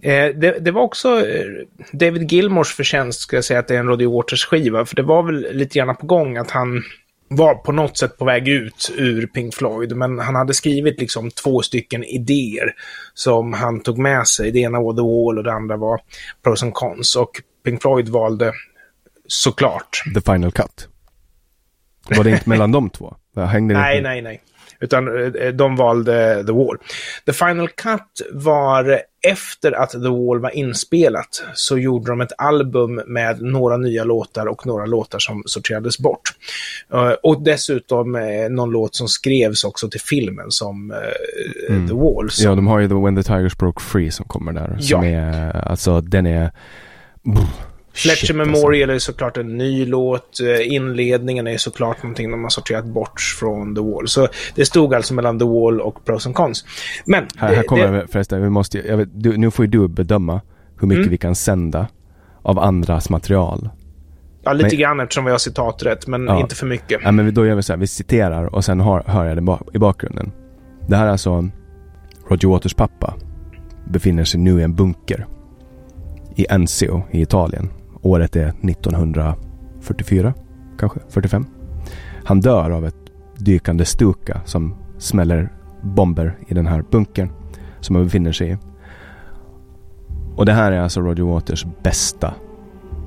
Eh, 0.02 0.36
det, 0.36 0.58
det, 0.60 0.72
var 0.72 0.82
också 0.82 1.10
eh, 1.20 1.46
David 1.92 2.32
Gilmors 2.32 2.74
förtjänst, 2.74 3.20
ska 3.20 3.38
jag 3.38 3.46
säga, 3.46 3.60
att 3.60 3.68
det 3.68 3.76
är 3.76 3.80
en 3.80 3.88
Roger 3.88 4.08
Waters 4.08 4.46
skiva. 4.46 4.86
För 4.86 4.96
det 4.96 5.04
var 5.04 5.24
väl 5.24 5.48
lite 5.52 5.80
grann 5.80 5.96
på 5.96 6.06
gång 6.06 6.38
att 6.38 6.52
han 6.52 6.84
var 7.28 7.56
på 7.56 7.72
något 7.72 7.98
sätt 7.98 8.18
på 8.18 8.26
väg 8.26 8.48
ut 8.48 8.92
ur 8.98 9.28
Pink 9.28 9.56
Floyd, 9.56 9.96
men 9.96 10.20
han 10.20 10.36
hade 10.36 10.54
skrivit 10.54 11.00
liksom 11.00 11.32
två 11.32 11.62
stycken 11.62 12.04
idéer 12.04 12.74
som 13.14 13.54
han 13.54 13.80
tog 13.80 13.98
med 13.98 14.28
sig. 14.28 14.52
Det 14.52 14.60
ena 14.60 14.80
var 14.80 14.94
The 14.94 15.02
Wall 15.02 15.38
och 15.38 15.44
det 15.44 15.54
andra 15.54 15.78
var 15.78 16.02
Pros 16.44 16.64
and 16.64 16.74
Cons. 16.74 17.16
Och 17.16 17.32
Pink 17.66 17.82
Floyd 17.82 18.10
valde 18.10 18.54
såklart. 19.28 20.04
The 20.16 20.22
Final 20.22 20.52
Cut. 20.52 20.88
Var 22.10 22.24
det 22.24 22.32
inte 22.32 22.50
mellan 22.50 22.72
de 22.72 22.90
två? 22.90 23.16
Hängde 23.36 23.74
nej, 23.74 24.02
nej, 24.02 24.22
nej. 24.22 24.42
Utan 24.80 25.36
eh, 25.36 25.48
de 25.54 25.76
valde 25.76 26.44
The 26.46 26.52
Wall. 26.52 26.78
The 27.26 27.34
Final 27.34 27.68
Cut 27.68 28.28
var 28.32 29.02
efter 29.28 29.72
att 29.72 29.92
The 29.92 29.98
Wall 29.98 30.40
var 30.40 30.58
inspelat 30.58 31.44
så 31.54 31.78
gjorde 31.78 32.12
de 32.12 32.22
ett 32.22 32.32
album 32.38 33.02
med 33.08 33.42
några 33.42 33.78
nya 33.78 34.04
låtar 34.04 34.46
och 34.46 34.66
några 34.66 34.86
låtar 34.86 35.20
som 35.20 35.44
sorterades 35.46 36.00
bort. 36.00 36.22
Uh, 36.94 37.12
och 37.24 37.44
dessutom 37.44 38.16
uh, 38.16 38.50
någon 38.50 38.72
låt 38.72 38.96
som 38.96 39.08
skrevs 39.08 39.64
också 39.64 39.90
till 39.90 40.02
filmen 40.02 40.52
som 40.52 40.94
mm. 41.70 41.88
The 41.88 41.94
Wall. 41.94 42.30
Som... 42.30 42.50
Ja, 42.50 42.56
de 42.56 42.68
har 42.68 42.80
ju 42.80 42.88
The 42.88 42.96
When 42.96 43.16
the 43.16 43.24
Tigers 43.24 43.58
Broke 43.58 43.82
Free 43.82 44.12
som 44.12 44.26
kommer 44.26 44.54
där. 44.54 44.78
Som 44.80 45.04
ja. 45.04 45.20
är, 45.20 45.68
alltså 45.68 46.02
den 46.02 46.26
är... 46.26 46.52
Fletcher 47.98 48.34
Memorial 48.34 48.90
alltså. 48.90 49.10
är 49.10 49.14
såklart 49.14 49.38
en 49.38 49.58
ny 49.58 49.86
låt. 49.86 50.40
Eh, 50.40 50.74
inledningen 50.74 51.48
är 51.48 51.58
såklart 51.58 52.04
någonting 52.04 52.32
de 52.32 52.44
har 52.44 52.50
sorterat 52.50 52.86
bort 52.86 53.20
från 53.40 53.76
The 53.76 53.82
Wall. 53.82 54.08
Så 54.08 54.28
det 54.56 54.66
stod 54.66 54.94
alltså 54.94 55.14
mellan 55.14 55.40
The 55.40 55.46
Wall 55.46 55.82
och 55.82 56.06
Pros 56.06 56.26
and 56.26 56.36
Cons. 56.36 56.66
Men... 57.06 57.28
Här, 57.38 57.56
här 57.56 57.64
kommer 57.64 57.92
det... 57.92 58.08
förresten, 58.08 58.42
vi 58.42 58.50
måste, 58.50 58.88
jag 58.88 58.98
vet, 58.98 59.10
du, 59.14 59.38
nu 59.38 59.52
får 59.52 59.66
ju 59.66 59.72
du 59.72 59.88
bedöma 59.88 60.42
hur 60.80 60.88
mycket 60.88 61.02
mm. 61.02 61.12
vi 61.12 61.18
kan 61.18 61.36
sända 61.36 61.88
av 62.42 62.60
andras 62.60 63.10
material. 63.10 63.70
Ja, 64.44 64.54
lite 64.54 64.68
men, 64.68 64.78
grann 64.78 65.00
eftersom 65.00 65.26
vi 65.26 65.32
har 65.32 65.38
citaträtt, 65.38 66.08
men 66.08 66.26
ja, 66.26 66.40
inte 66.40 66.56
för 66.56 66.66
mycket. 66.66 67.02
Ja, 67.04 67.12
men 67.12 67.34
då 67.34 67.46
gör 67.46 67.56
vi 67.56 67.64
så 67.64 67.74
här, 67.74 67.80
vi 67.80 67.88
citerar 67.88 68.56
och 68.56 68.66
sen 68.66 68.80
har, 68.80 69.04
hör 69.06 69.26
jag 69.26 69.38
det 69.38 69.58
i 69.74 69.80
bakgrunden. 69.80 70.32
Det 70.88 70.96
här 70.96 71.06
är 71.06 71.10
alltså 71.10 71.50
Roger 72.30 72.48
Waters 72.48 72.74
pappa 72.74 73.14
befinner 73.90 74.24
sig 74.24 74.40
nu 74.40 74.60
i 74.60 74.64
en 74.64 74.76
bunker 74.76 75.28
i 76.36 76.46
Enzio 76.50 77.04
i 77.12 77.22
Italien. 77.22 77.70
Året 78.08 78.36
är 78.36 78.48
1944, 78.48 80.34
kanske 80.80 81.00
45. 81.10 81.46
Han 82.24 82.40
dör 82.40 82.72
av 82.72 82.86
ett 82.86 82.96
dykande 83.38 83.86
Stuka 83.86 84.42
som 84.46 84.76
smäller 84.98 85.50
bomber 85.82 86.38
i 86.48 86.54
den 86.54 86.68
här 86.68 86.84
bunkern 86.92 87.30
som 87.80 87.96
han 87.96 88.06
befinner 88.06 88.32
sig 88.32 88.52
i. 88.52 88.58
Och 90.36 90.46
det 90.46 90.54
här 90.54 90.72
är 90.72 90.80
alltså 90.80 91.02
Roger 91.02 91.24
Waters 91.24 91.66
bästa 91.84 92.34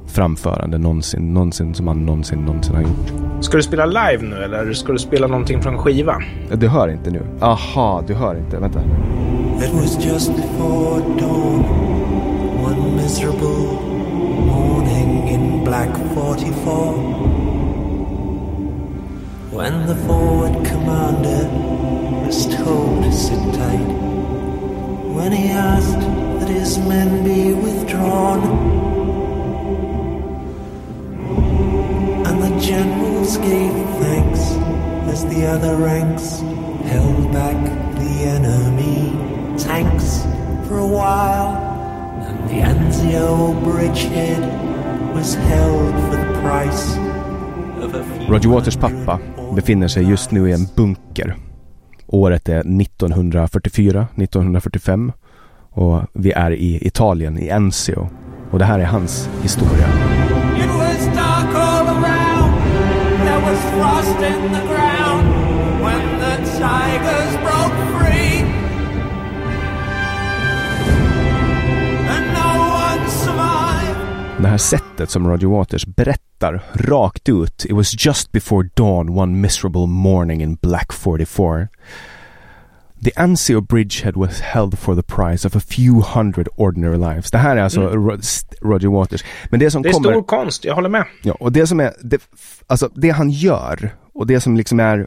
framförande 0.06 0.78
någonsin, 0.78 1.34
någonsin 1.34 1.74
som 1.74 1.88
han 1.88 2.06
någonsin, 2.06 2.38
någonsin 2.38 2.74
har 2.74 2.82
gjort. 2.82 3.12
Ska 3.40 3.56
du 3.56 3.62
spela 3.62 3.86
live 3.86 4.22
nu 4.22 4.36
eller 4.36 4.72
ska 4.72 4.92
du 4.92 4.98
spela 4.98 5.26
någonting 5.26 5.62
från 5.62 5.78
skiva? 5.78 6.22
Du 6.52 6.68
hör 6.68 6.88
inte 6.88 7.10
nu. 7.10 7.22
Aha, 7.40 8.04
du 8.06 8.14
hör 8.14 8.38
inte. 8.38 8.58
Vänta. 8.58 8.80
It 8.80 9.72
was 9.72 10.06
just 10.06 10.36
before 10.36 11.00
dawn 11.20 11.64
One 12.64 12.96
miserable 12.96 13.79
Black 15.70 15.94
44 16.14 16.94
When 19.52 19.86
the 19.86 19.94
forward 19.94 20.66
commander 20.66 21.46
was 22.26 22.44
told 22.56 23.04
to 23.04 23.12
sit 23.12 23.38
tight 23.54 23.90
When 25.14 25.30
he 25.30 25.50
asked 25.50 26.00
that 26.40 26.48
his 26.48 26.76
men 26.76 27.22
be 27.22 27.54
withdrawn 27.54 28.40
And 32.26 32.42
the 32.42 32.60
generals 32.60 33.36
gave 33.36 33.72
thanks 34.02 34.40
As 35.12 35.24
the 35.26 35.46
other 35.46 35.76
ranks 35.76 36.40
held 36.90 37.32
back 37.32 37.62
the 37.94 38.14
enemy 38.36 39.12
tanks 39.56 40.22
for 40.66 40.78
a 40.78 40.88
while 40.98 41.54
And 42.26 42.50
the 42.50 42.54
Anzio 42.54 43.62
bridgehead 43.62 44.59
Roger 48.28 48.48
Waters 48.48 48.76
pappa 48.76 49.18
befinner 49.56 49.88
sig 49.88 50.10
just 50.10 50.30
nu 50.30 50.48
i 50.48 50.52
en 50.52 50.66
bunker. 50.76 51.36
Året 52.06 52.48
är 52.48 52.60
1944, 52.60 54.06
1945 54.16 55.12
och 55.70 56.02
vi 56.12 56.32
är 56.32 56.50
i 56.50 56.86
Italien, 56.86 57.38
i 57.38 57.48
Enzio. 57.48 58.08
Och 58.50 58.58
det 58.58 58.64
här 58.64 58.78
är 58.78 58.84
hans 58.84 59.28
historia. 59.42 59.86
It 66.92 67.39
Det 74.42 74.48
här 74.48 74.58
sättet 74.58 75.10
som 75.10 75.28
Roger 75.28 75.46
Waters 75.46 75.86
berättar 75.86 76.62
rakt 76.74 77.28
ut. 77.28 77.64
It 77.64 77.72
was 77.72 78.06
just 78.06 78.32
before 78.32 78.68
dawn 78.74 79.18
one 79.18 79.40
miserable 79.40 79.86
morning 79.86 80.42
in 80.42 80.54
Black 80.54 80.92
44. 80.92 81.68
The 83.04 83.10
Anzio 83.16 83.60
Bridgehead 83.60 84.12
was 84.16 84.40
held 84.40 84.78
for 84.78 84.94
the 84.94 85.02
price 85.02 85.48
of 85.48 85.56
a 85.56 85.60
few 85.60 86.02
hundred 86.14 86.48
ordinary 86.56 86.96
lives. 86.96 87.30
Det 87.30 87.38
här 87.38 87.56
är 87.56 87.62
alltså 87.62 87.80
mm. 87.80 88.20
Roger 88.62 88.88
Waters. 88.88 89.24
Men 89.50 89.60
det 89.60 89.70
som 89.70 89.82
det 89.82 89.88
är 89.88 89.92
kommer... 89.92 90.10
stor 90.10 90.22
konst, 90.22 90.64
jag 90.64 90.74
håller 90.74 90.88
med. 90.88 91.04
Ja, 91.22 91.36
och 91.40 91.52
det 91.52 91.66
som 91.66 91.80
är, 91.80 91.92
det, 92.02 92.22
alltså 92.66 92.90
det 92.94 93.10
han 93.10 93.30
gör 93.30 93.90
och 94.14 94.26
det 94.26 94.40
som 94.40 94.56
liksom 94.56 94.80
är, 94.80 95.06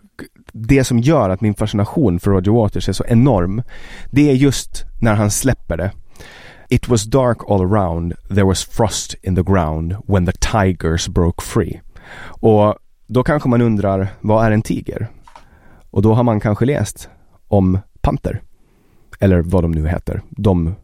det 0.51 0.83
som 0.83 0.99
gör 0.99 1.29
att 1.29 1.41
min 1.41 1.53
fascination 1.53 2.19
för 2.19 2.31
Roger 2.31 2.51
Waters 2.51 2.89
är 2.89 2.93
så 2.93 3.05
enorm, 3.07 3.63
det 4.11 4.29
är 4.29 4.33
just 4.33 4.85
när 5.01 5.13
han 5.13 5.31
släpper 5.31 5.77
det. 5.77 5.91
It 6.73 6.89
was 6.89 7.03
dark 7.03 7.37
all 7.49 7.61
around, 7.61 8.13
there 8.27 8.45
was 8.45 8.63
frost 8.63 9.15
in 9.21 9.35
the 9.35 9.43
ground 9.43 9.95
when 10.07 10.25
the 10.25 10.31
tigers 10.31 11.07
broke 11.07 11.43
free. 11.43 11.81
Och 12.25 12.75
då 13.07 13.23
kanske 13.23 13.49
man 13.49 13.61
undrar, 13.61 14.07
vad 14.21 14.45
är 14.45 14.51
en 14.51 14.61
tiger? 14.61 15.07
Och 15.89 16.01
då 16.01 16.13
har 16.13 16.23
man 16.23 16.39
kanske 16.39 16.65
läst 16.65 17.09
om 17.47 17.79
panter. 18.01 18.41
Eller 19.19 19.41
vad 19.41 19.63
de 19.63 19.71
nu 19.71 19.87
heter. 19.87 20.21
De 20.29 20.75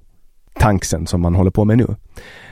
tanksen 0.54 1.08
som 1.08 1.21
man 1.21 1.36
håller 1.36 1.52
på 1.52 1.65
med 1.65 1.78
nu. 1.78 1.95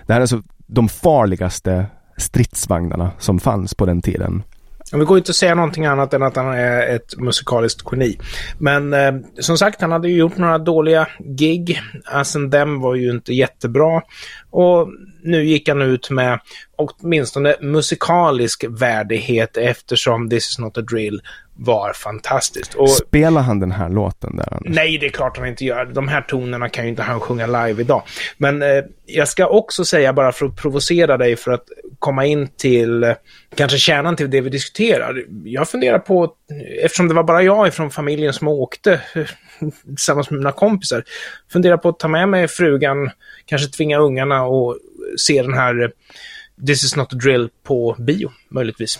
Det 0.05 0.13
här 0.13 0.19
är 0.19 0.21
alltså 0.21 0.41
de 0.57 0.89
farligaste 0.89 1.85
stridsvagnarna 2.17 3.11
som 3.19 3.39
fanns 3.39 3.73
på 3.73 3.85
den 3.85 4.01
tiden. 4.01 4.43
Det 4.91 5.05
går 5.05 5.17
inte 5.17 5.29
att 5.29 5.35
säga 5.35 5.55
någonting 5.55 5.85
annat 5.85 6.13
än 6.13 6.23
att 6.23 6.35
han 6.35 6.47
är 6.47 6.95
ett 6.95 7.17
musikaliskt 7.17 7.81
geni. 7.91 8.17
Men 8.57 8.93
eh, 8.93 9.13
som 9.39 9.57
sagt, 9.57 9.81
han 9.81 9.91
hade 9.91 10.09
ju 10.09 10.17
gjort 10.17 10.37
några 10.37 10.57
dåliga 10.57 11.07
gig. 11.19 11.81
As 12.05 12.35
and 12.35 12.51
them 12.51 12.81
var 12.81 12.95
ju 12.95 13.11
inte 13.11 13.33
jättebra. 13.33 14.01
Och 14.49 14.87
nu 15.23 15.45
gick 15.45 15.69
han 15.69 15.81
ut 15.81 16.09
med 16.09 16.39
åtminstone 16.75 17.55
musikalisk 17.61 18.65
värdighet 18.69 19.57
eftersom 19.57 20.29
This 20.29 20.49
is 20.49 20.59
not 20.59 20.77
a 20.77 20.81
drill 20.81 21.21
var 21.57 21.93
fantastiskt. 21.93 22.73
Och, 22.73 22.89
Spelar 22.89 23.41
han 23.41 23.59
den 23.59 23.71
här 23.71 23.89
låten 23.89 24.37
där? 24.37 24.53
Anders? 24.53 24.75
Nej, 24.75 24.97
det 24.97 25.05
är 25.05 25.09
klart 25.09 25.37
han 25.37 25.47
inte 25.47 25.65
gör. 25.65 25.85
De 25.85 26.07
här 26.07 26.21
tonerna 26.21 26.69
kan 26.69 26.83
ju 26.83 26.89
inte 26.89 27.03
han 27.03 27.19
sjunga 27.19 27.47
live 27.47 27.81
idag. 27.81 28.03
Men 28.37 28.61
eh, 28.61 28.83
jag 29.05 29.27
ska 29.27 29.47
också 29.47 29.85
säga, 29.85 30.13
bara 30.13 30.31
för 30.31 30.45
att 30.45 30.55
provocera 30.55 31.17
dig, 31.17 31.35
för 31.35 31.51
att 31.51 31.65
komma 31.99 32.25
in 32.25 32.47
till 32.47 33.15
kanske 33.55 33.77
kärnan 33.77 34.15
till 34.15 34.29
det 34.29 34.41
vi 34.41 34.49
diskuterar. 34.49 35.23
Jag 35.43 35.69
funderar 35.69 35.99
på, 35.99 36.33
eftersom 36.83 37.07
det 37.07 37.13
var 37.13 37.23
bara 37.23 37.43
jag 37.43 37.73
från 37.73 37.91
familjen 37.91 38.33
som 38.33 38.47
åkte 38.47 39.01
tillsammans 39.85 40.29
med 40.29 40.37
mina 40.37 40.51
kompisar, 40.51 41.03
funderar 41.51 41.77
på 41.77 41.89
att 41.89 41.99
ta 41.99 42.07
med 42.07 42.29
mig 42.29 42.47
frugan, 42.47 43.09
kanske 43.45 43.67
tvinga 43.67 43.97
ungarna 43.97 44.43
och 44.43 44.77
se 45.17 45.41
den 45.41 45.53
här 45.53 45.83
eh, 45.83 45.89
This 46.67 46.83
is 46.83 46.95
not 46.95 47.13
a 47.13 47.15
drill 47.15 47.49
på 47.63 47.95
bio, 47.99 48.31
möjligtvis. 48.49 48.99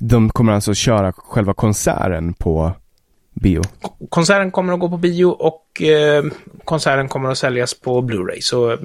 De 0.00 0.30
kommer 0.30 0.52
alltså 0.52 0.74
köra 0.74 1.12
själva 1.12 1.54
konserten 1.54 2.32
på 2.34 2.72
bio? 3.32 3.62
Konserten 4.08 4.50
kommer 4.50 4.72
att 4.72 4.80
gå 4.80 4.88
på 4.88 4.96
bio 4.96 5.24
och 5.24 5.82
eh, 5.82 6.24
konserten 6.64 7.08
kommer 7.08 7.30
att 7.30 7.38
säljas 7.38 7.80
på 7.80 8.00
Blu-ray. 8.02 8.40
Så 8.40 8.76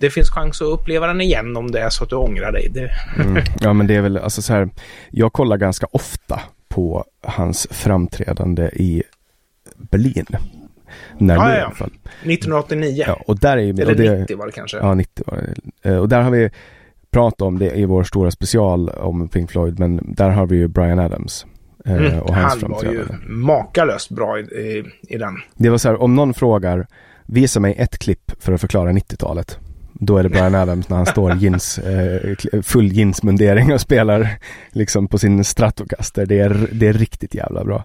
det 0.00 0.10
finns 0.10 0.30
chans 0.30 0.62
att 0.62 0.68
uppleva 0.68 1.06
den 1.06 1.20
igen 1.20 1.56
om 1.56 1.70
det 1.70 1.80
är 1.80 1.90
så 1.90 2.04
att 2.04 2.10
du 2.10 2.16
ångrar 2.16 2.52
dig. 2.52 2.68
Det... 2.68 2.90
Mm. 3.22 3.42
Ja, 3.60 3.72
men 3.72 3.86
det 3.86 3.94
är 3.94 4.00
väl 4.00 4.16
alltså 4.18 4.42
så 4.42 4.52
här. 4.52 4.68
Jag 5.10 5.32
kollar 5.32 5.56
ganska 5.56 5.86
ofta 5.90 6.40
på 6.68 7.04
hans 7.22 7.66
framträdande 7.70 8.62
i 8.62 9.02
Berlin. 9.76 10.26
När 11.18 11.34
ja, 11.34 11.58
ja, 11.58 11.70
fall. 11.70 11.90
1989. 12.22 13.04
Ja, 13.06 13.20
och 13.26 13.38
där 13.38 13.56
är 13.56 13.80
Eller 13.80 13.90
och 13.90 13.96
det, 13.96 14.18
90 14.18 14.36
var 14.36 14.46
det 14.46 14.52
kanske. 14.52 14.76
Ja, 14.76 14.94
90 14.94 15.24
var 15.26 15.36
det. 15.82 15.90
Eh, 15.90 15.96
Och 15.96 16.08
där 16.08 16.20
har 16.20 16.30
vi 16.30 16.50
pratat 17.10 17.42
om 17.42 17.58
det 17.58 17.70
i 17.78 17.84
vår 17.84 18.04
stora 18.04 18.30
special 18.30 18.88
om 18.88 19.28
Pink 19.28 19.50
Floyd, 19.50 19.78
men 19.78 20.00
där 20.16 20.30
har 20.30 20.46
vi 20.46 20.56
ju 20.56 20.68
Brian 20.68 20.98
Adams. 20.98 21.46
eh, 21.84 21.92
Mm. 21.96 22.20
Och 22.20 22.34
hans 22.34 22.62
Han 22.62 22.70
var 22.70 22.84
ju 22.84 23.04
makalöst 23.26 24.10
bra 24.10 24.38
i, 24.38 24.42
i, 24.42 24.84
i 25.08 25.18
den. 25.18 25.34
Det 25.56 25.68
var 25.70 25.78
så 25.78 25.88
här, 25.88 26.02
om 26.02 26.14
någon 26.14 26.34
frågar, 26.34 26.86
visa 27.26 27.60
mig 27.60 27.74
ett 27.78 27.98
klipp 27.98 28.32
för 28.38 28.52
att 28.52 28.60
förklara 28.60 28.92
90-talet. 28.92 29.58
Då 30.00 30.16
är 30.16 30.22
det 30.22 30.28
Brian 30.28 30.54
Adams 30.54 30.88
när 30.88 30.96
han 30.96 31.06
står 31.06 31.34
jeans, 31.36 31.78
eh, 31.78 32.34
full 32.62 32.92
jeansmundering 32.92 33.72
och 33.72 33.80
spelar 33.80 34.28
liksom 34.70 35.08
på 35.08 35.18
sin 35.18 35.44
Stratocaster. 35.44 36.26
Det 36.26 36.38
är, 36.40 36.68
det 36.72 36.86
är 36.88 36.92
riktigt 36.92 37.34
jävla 37.34 37.64
bra. 37.64 37.84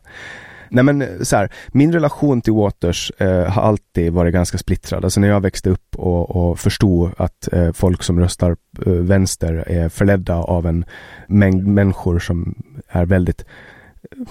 Nej 0.74 0.84
men 0.84 1.02
eh, 1.02 1.08
så 1.22 1.36
här, 1.36 1.50
min 1.68 1.94
relation 1.94 2.42
till 2.42 2.54
Waters 2.54 3.12
eh, 3.18 3.46
har 3.46 3.62
alltid 3.62 4.14
varit 4.14 4.34
ganska 4.34 4.58
splittrad. 4.58 5.04
Alltså 5.04 5.20
när 5.20 5.28
jag 5.28 5.42
växte 5.42 5.70
upp 5.70 5.96
och, 5.96 6.36
och 6.36 6.60
förstod 6.60 7.12
att 7.18 7.54
eh, 7.54 7.72
folk 7.72 8.04
som 8.04 8.20
röstar 8.20 8.56
eh, 8.86 8.94
vänster 8.94 9.64
är 9.68 9.90
förledda 9.90 10.36
av 10.36 10.66
en 10.66 10.86
mängd 11.28 11.68
människor 11.68 12.20
som 12.20 12.56
är 12.88 13.06
väldigt 13.06 13.46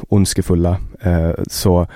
ondskefulla. 0.09 0.77
Eh, 1.01 1.31
så, 1.51 1.87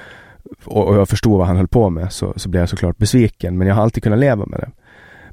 och, 0.65 0.89
och 0.89 0.97
jag 0.97 1.09
förstod 1.09 1.39
vad 1.39 1.47
han 1.47 1.57
höll 1.57 1.69
på 1.69 1.91
med 1.91 2.13
så, 2.13 2.33
så 2.37 2.49
blev 2.49 2.63
jag 2.63 2.69
såklart 2.69 2.99
besviken. 2.99 3.59
Men 3.59 3.69
jag 3.69 3.75
har 3.75 3.83
alltid 3.83 4.03
kunnat 4.03 4.19
leva 4.19 4.47
med 4.47 4.61
det. 4.61 4.71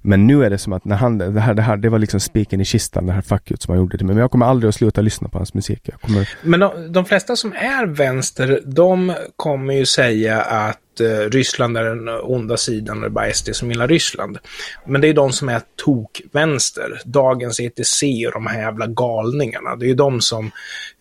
Men 0.06 0.28
nu 0.28 0.46
är 0.46 0.50
det 0.50 0.58
som 0.58 0.74
att 0.74 0.86
när 0.86 0.96
han, 0.96 1.18
det 1.18 1.40
här, 1.40 1.54
det 1.54 1.62
här, 1.62 1.78
det 1.78 1.90
var 1.90 2.00
liksom 2.00 2.20
spiken 2.20 2.62
i 2.62 2.66
kistan, 2.66 3.06
det 3.06 3.14
här 3.14 3.22
facket 3.22 3.62
som 3.62 3.72
han 3.72 3.80
gjorde 3.80 3.98
till 3.98 4.06
mig. 4.06 4.16
Men 4.16 4.22
jag 4.22 4.32
kommer 4.32 4.46
aldrig 4.46 4.70
att 4.70 4.76
sluta 4.76 5.02
lyssna 5.02 5.30
på 5.30 5.38
hans 5.38 5.54
musik. 5.54 5.80
Jag 5.84 6.02
kommer, 6.02 6.30
Men 6.42 6.60
de, 6.60 6.92
de 6.94 7.06
flesta 7.06 7.36
som 7.36 7.54
är 7.54 7.86
vänster, 7.86 8.62
de 8.66 9.14
kommer 9.36 9.74
ju 9.74 9.86
säga 9.86 10.42
att 10.42 11.00
eh, 11.00 11.30
Ryssland 11.30 11.78
är 11.78 11.84
den 11.84 12.10
onda 12.10 12.58
sidan 12.58 12.98
och 12.98 13.02
det 13.02 13.08
är 13.08 13.10
bara 13.10 13.34
SD 13.34 13.50
som 13.54 13.72
gillar 13.72 13.88
Ryssland. 13.88 14.38
Men 14.86 15.02
det 15.02 15.08
är 15.08 15.14
de 15.14 15.32
som 15.32 15.50
är 15.50 15.62
tokvänster. 15.86 17.02
Dagens 17.06 17.60
ETC 17.60 18.04
och 18.28 18.34
de 18.34 18.48
här 18.48 18.62
jävla 18.62 18.88
galningarna. 18.88 19.76
Det 19.76 19.86
är 19.86 19.88
ju 19.88 19.96
de 19.96 20.22
som 20.22 20.52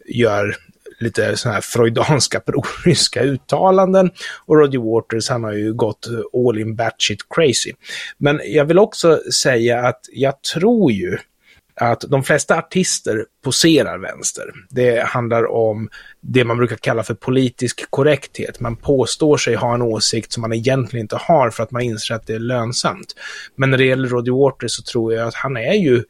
gör 0.07 0.57
lite 1.03 1.37
sådana 1.37 1.55
här 1.55 1.61
freudanska 1.61 2.41
proryska 2.41 3.23
uttalanden. 3.23 4.11
Och 4.47 4.57
Roger 4.57 4.79
Waters, 4.79 5.29
han 5.29 5.45
har 5.45 5.53
ju 5.53 5.75
gått 5.75 6.09
all 6.49 6.59
in 6.59 6.77
batshit 6.77 7.21
crazy. 7.31 7.73
Men 8.19 8.41
jag 8.45 8.65
vill 8.65 8.79
också 8.79 9.21
säga 9.33 9.87
att 9.87 10.01
jag 10.13 10.43
tror 10.43 10.93
ju 10.93 11.19
att 11.75 12.01
de 12.01 12.23
flesta 12.23 12.59
artister 12.59 13.25
poserar 13.45 13.99
vänster. 13.99 14.45
Det 14.71 15.03
handlar 15.07 15.51
om 15.51 15.89
det 16.21 16.45
man 16.45 16.57
brukar 16.57 16.77
kalla 16.77 17.03
för 17.03 17.15
politisk 17.15 17.91
korrekthet. 17.91 18.61
Man 18.61 18.77
påstår 18.77 19.37
sig 19.37 19.55
ha 19.55 19.75
en 19.75 19.83
åsikt 19.83 20.33
som 20.33 20.41
man 20.41 20.53
egentligen 20.53 21.05
inte 21.05 21.17
har 21.17 21.51
för 21.51 21.63
att 21.63 21.71
man 21.71 21.83
inser 21.83 22.15
att 22.15 22.27
det 22.27 22.35
är 22.35 22.39
lönsamt. 22.39 23.15
Men 23.57 23.71
när 23.71 23.79
det 23.79 23.85
gäller 23.85 24.09
Roger 24.09 24.33
Waters 24.33 24.73
så 24.73 24.83
tror 24.83 25.15
jag 25.15 25.29
att 25.29 25.35
han 25.35 25.57
är 25.57 25.75
ju 25.75 26.03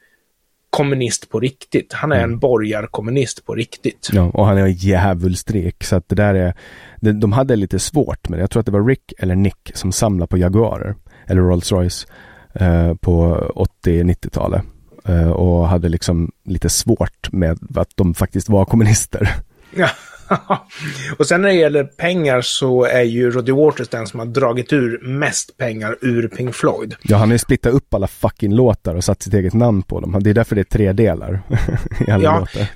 kommunist 0.73 1.31
på 1.31 1.41
riktigt. 1.41 1.93
Han 1.93 2.13
är 2.13 2.23
en 2.23 2.39
borgarkommunist 2.39 3.47
på 3.47 3.55
riktigt. 3.55 4.11
ja, 4.13 4.23
och 4.23 4.47
han 4.47 4.59
är 4.59 4.63
en 4.63 4.73
djävulsstrik. 4.73 5.85
Så 5.85 5.97
att 5.97 6.09
det 6.09 6.15
där 6.15 6.35
är, 6.35 6.55
de, 7.01 7.13
de 7.13 7.33
hade 7.33 7.57
lite 7.57 7.79
svårt 7.79 8.29
med 8.29 8.39
det. 8.39 8.43
Jag 8.43 8.51
tror 8.51 8.61
att 8.61 8.67
det 8.67 8.73
var 8.73 8.87
Rick 8.87 9.13
eller 9.19 9.35
Nick 9.35 9.71
som 9.75 9.93
samlade 9.93 10.29
på 10.29 10.39
Jaguarer. 10.39 10.95
Eller 11.27 11.41
Rolls 11.41 11.73
Royce. 11.73 12.07
Eh, 12.55 12.95
på 12.95 13.37
80-90-talet. 13.85 14.63
Eh, 15.05 15.31
och 15.31 15.69
hade 15.69 15.89
liksom 15.89 16.33
lite 16.45 16.69
svårt 16.69 17.33
med 17.33 17.59
att 17.75 17.91
de 17.95 18.15
faktiskt 18.15 18.49
var 18.49 18.65
kommunister. 18.65 19.35
Ja. 19.77 19.89
och 21.19 21.27
sen 21.27 21.43
när 21.43 21.49
det 21.49 21.55
gäller 21.55 21.85
pengar 21.85 22.41
så 22.41 22.85
är 22.85 23.03
ju 23.03 23.31
Roger 23.31 23.53
Waters 23.53 23.89
den 23.89 24.07
som 24.07 24.21
har 24.21 24.27
dragit 24.27 24.73
ur 24.73 25.01
mest 25.03 25.57
pengar 25.57 25.97
ur 26.01 26.29
Pink 26.29 26.55
Floyd. 26.55 26.95
Ja, 27.03 27.17
han 27.17 27.29
har 27.29 27.35
ju 27.35 27.39
splittat 27.39 27.75
upp 27.75 27.95
alla 27.95 28.07
fucking 28.07 28.55
låtar 28.55 28.95
och 28.95 29.05
satt 29.05 29.23
sitt 29.23 29.35
eget 29.35 29.55
namn 29.55 29.83
på 29.83 30.01
dem. 30.01 30.17
Det 30.21 30.31
är 30.31 30.35
därför 30.35 30.55
det 30.55 30.61
är 30.63 30.65
tre 30.65 30.93
delar 30.93 31.43
i 32.07 32.11
alla 32.11 32.25
Ja. 32.25 32.39
låtar. 32.41 32.67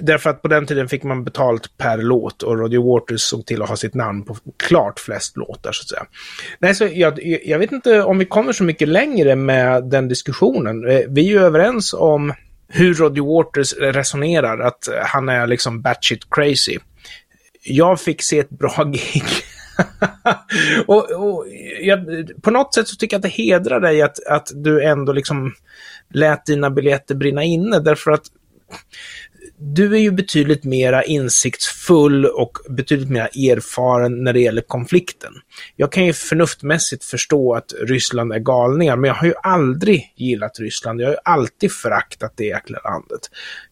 Därför 0.00 0.30
att 0.30 0.42
på 0.42 0.48
den 0.48 0.66
tiden 0.66 0.88
fick 0.88 1.02
man 1.02 1.24
betalt 1.24 1.76
per 1.78 1.98
låt 1.98 2.42
och 2.42 2.58
Roger 2.58 2.78
Waters 2.78 3.20
såg 3.20 3.46
till 3.46 3.62
att 3.62 3.68
ha 3.68 3.76
sitt 3.76 3.94
namn 3.94 4.22
på 4.24 4.36
klart 4.68 5.00
flest 5.00 5.36
låtar 5.36 5.72
så 5.72 5.82
att 5.82 5.88
säga. 5.88 6.02
Nej, 6.58 6.74
så 6.74 6.88
jag, 6.92 7.20
jag 7.44 7.58
vet 7.58 7.72
inte 7.72 8.02
om 8.02 8.18
vi 8.18 8.24
kommer 8.24 8.52
så 8.52 8.64
mycket 8.64 8.88
längre 8.88 9.36
med 9.36 9.84
den 9.84 10.08
diskussionen. 10.08 10.88
Eh, 10.90 11.00
Vi 11.08 11.20
är 11.26 11.30
ju 11.30 11.38
överens 11.40 11.94
om 11.94 12.32
hur 12.68 12.94
Roger 12.94 13.22
Waters 13.36 13.72
resonerar, 13.74 14.58
att 14.58 14.88
han 15.04 15.28
är 15.28 15.46
liksom 15.46 15.82
batshit 15.82 16.20
crazy. 16.30 16.78
Jag 17.62 18.00
fick 18.00 18.22
se 18.22 18.38
ett 18.38 18.50
bra 18.50 18.84
gig. 18.84 19.24
och, 20.86 21.10
och 21.10 21.46
jag, 21.80 22.00
på 22.42 22.50
något 22.50 22.74
sätt 22.74 22.88
så 22.88 22.96
tycker 22.96 23.14
jag 23.14 23.18
att 23.18 23.22
det 23.22 23.42
hedrar 23.42 23.80
dig 23.80 24.02
att, 24.02 24.26
att 24.26 24.50
du 24.54 24.84
ändå 24.84 25.12
liksom 25.12 25.54
lät 26.14 26.46
dina 26.46 26.70
biljetter 26.70 27.14
brinna 27.14 27.44
inne, 27.44 27.80
därför 27.80 28.10
att 28.10 28.24
du 29.58 29.94
är 29.94 29.98
ju 29.98 30.10
betydligt 30.10 30.64
mera 30.64 31.04
insiktsfull 31.04 32.26
och 32.26 32.58
betydligt 32.68 33.10
mer 33.10 33.22
erfaren 33.22 34.24
när 34.24 34.32
det 34.32 34.40
gäller 34.40 34.62
konflikten. 34.62 35.32
Jag 35.76 35.92
kan 35.92 36.06
ju 36.06 36.12
förnuftmässigt 36.12 37.04
förstå 37.04 37.54
att 37.54 37.72
Ryssland 37.80 38.32
är 38.32 38.38
galningar, 38.38 38.96
men 38.96 39.08
jag 39.08 39.14
har 39.14 39.26
ju 39.26 39.34
aldrig 39.42 40.12
gillat 40.16 40.60
Ryssland. 40.60 41.00
Jag 41.00 41.06
har 41.06 41.12
ju 41.12 41.18
alltid 41.24 41.72
föraktat 41.72 42.32
det 42.36 42.44
jäkla 42.44 42.78
landet. 42.84 43.20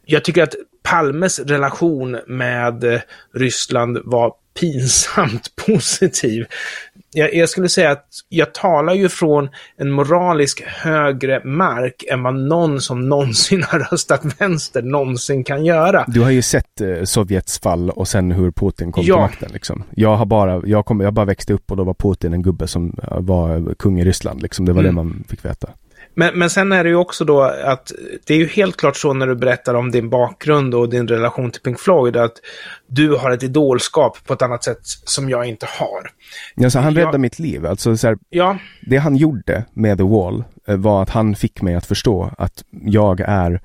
Jag 0.04 0.24
tycker 0.24 0.42
att 0.42 0.54
Palmes 0.90 1.38
relation 1.38 2.18
med 2.26 2.84
eh, 2.84 3.00
Ryssland 3.34 3.98
var 4.04 4.32
pinsamt 4.60 5.56
positiv. 5.66 6.44
Jag, 7.12 7.34
jag 7.34 7.48
skulle 7.48 7.68
säga 7.68 7.90
att 7.90 8.06
jag 8.28 8.54
talar 8.54 8.94
ju 8.94 9.08
från 9.08 9.48
en 9.76 9.90
moralisk 9.90 10.62
högre 10.66 11.44
mark 11.44 12.04
än 12.10 12.22
vad 12.22 12.34
någon 12.34 12.80
som 12.80 13.08
någonsin 13.08 13.62
har 13.68 13.78
röstat 13.78 14.40
vänster 14.40 14.82
någonsin 14.82 15.44
kan 15.44 15.64
göra. 15.64 16.04
Du 16.08 16.20
har 16.20 16.30
ju 16.30 16.42
sett 16.42 16.80
eh, 16.80 17.04
Sovjets 17.04 17.58
fall 17.60 17.90
och 17.90 18.08
sen 18.08 18.32
hur 18.32 18.50
Putin 18.50 18.92
kom 18.92 19.04
Ja. 19.06 19.14
till 19.14 19.20
makten 19.22 19.48
liksom. 19.52 19.84
Jag 19.94 20.16
har 20.16 20.26
bara, 20.26 20.62
jag, 20.66 20.86
kom, 20.86 21.00
jag 21.00 21.12
bara 21.12 21.26
växte 21.26 21.52
upp 21.52 21.70
och 21.70 21.76
då 21.76 21.84
var 21.84 21.94
Putin 21.94 22.32
en 22.32 22.42
gubbe 22.42 22.66
som 22.68 22.96
eh, 23.02 23.20
var 23.20 23.74
kung 23.74 24.00
i 24.00 24.04
Ryssland 24.04 24.42
liksom. 24.42 24.64
Det 24.66 24.72
var 24.72 24.80
Mm. 24.80 24.94
det 24.94 25.02
man 25.02 25.24
fick 25.28 25.44
veta. 25.44 25.68
Men, 26.18 26.38
men 26.38 26.50
sen 26.50 26.72
är 26.72 26.84
det 26.84 26.90
ju 26.90 26.96
också 26.96 27.24
då 27.24 27.42
att 27.42 27.92
det 28.26 28.34
är 28.34 28.38
ju 28.38 28.46
helt 28.46 28.76
klart 28.76 28.96
så 28.96 29.12
när 29.12 29.26
du 29.26 29.34
berättar 29.34 29.74
om 29.74 29.90
din 29.90 30.10
bakgrund 30.10 30.74
och 30.74 30.88
din 30.88 31.08
relation 31.08 31.50
till 31.50 31.62
Pink 31.62 31.80
Floyd 31.80 32.16
att 32.16 32.32
du 32.86 33.16
har 33.16 33.30
ett 33.30 33.42
idolskap 33.42 34.18
på 34.26 34.32
ett 34.32 34.42
annat 34.42 34.64
sätt 34.64 34.78
som 34.82 35.30
jag 35.30 35.46
inte 35.46 35.66
har. 35.78 36.10
Ja, 36.54 36.70
så 36.70 36.78
han 36.78 36.94
räddade 36.94 37.18
mitt 37.18 37.38
liv. 37.38 37.66
Alltså, 37.66 37.96
så 37.96 38.06
här, 38.06 38.18
Ja, 38.30 38.58
det 38.86 38.96
han 38.96 39.16
gjorde 39.16 39.64
med 39.72 39.98
The 39.98 40.04
Wall 40.04 40.44
eh, 40.68 40.76
var 40.76 41.02
att 41.02 41.10
han 41.10 41.34
fick 41.34 41.62
mig 41.62 41.74
att 41.74 41.86
förstå 41.86 42.30
att 42.38 42.64
jag 42.70 43.20
är 43.20 43.60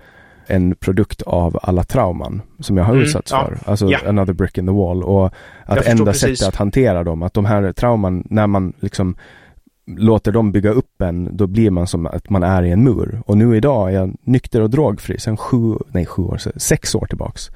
en 0.48 0.76
produkt 0.76 1.22
av 1.22 1.60
alla 1.62 1.84
trauman 1.84 2.42
som 2.60 2.78
jag 2.78 2.84
har 2.84 2.94
Mm, 2.94 3.06
utsatts 3.06 3.32
ja. 3.32 3.46
för. 3.48 3.72
Alltså 3.72 3.88
Ja. 3.90 4.00
another 4.08 4.34
brick 4.34 4.58
in 4.58 4.66
the 4.66 4.72
wall. 4.74 5.04
Och 5.04 5.34
Jag 5.68 5.78
att 5.78 5.88
enda 5.88 6.14
sättet 6.14 6.48
att 6.48 6.56
hantera 6.56 7.04
dem, 7.04 7.24
att 7.24 7.34
de 7.34 7.46
här 7.46 7.72
trauman, 7.72 8.28
när 8.30 8.48
man 8.48 8.74
liksom 8.80 9.16
låter 9.88 10.32
dem 10.32 10.52
bygga 10.52 10.72
upp 10.72 11.02
en, 11.02 11.38
då 11.38 11.48
blir 11.48 11.70
man 11.72 11.88
som 11.88 12.06
att 12.06 12.30
man 12.30 12.44
är 12.44 12.64
i 12.64 12.72
en 12.72 12.84
mur. 12.84 13.22
Och 13.26 13.38
nu 13.38 13.58
idag 13.58 13.90
är 13.90 13.94
jag 13.96 14.16
nykter 14.24 14.62
och 14.62 14.70
drogfri 14.70 15.20
sedan 15.20 15.38
sju, 15.38 15.74
nej 15.92 16.06
sju 16.06 16.22
år, 16.22 16.40
sex 16.60 16.96
år 16.96 17.06
tillbaks. 17.06 17.50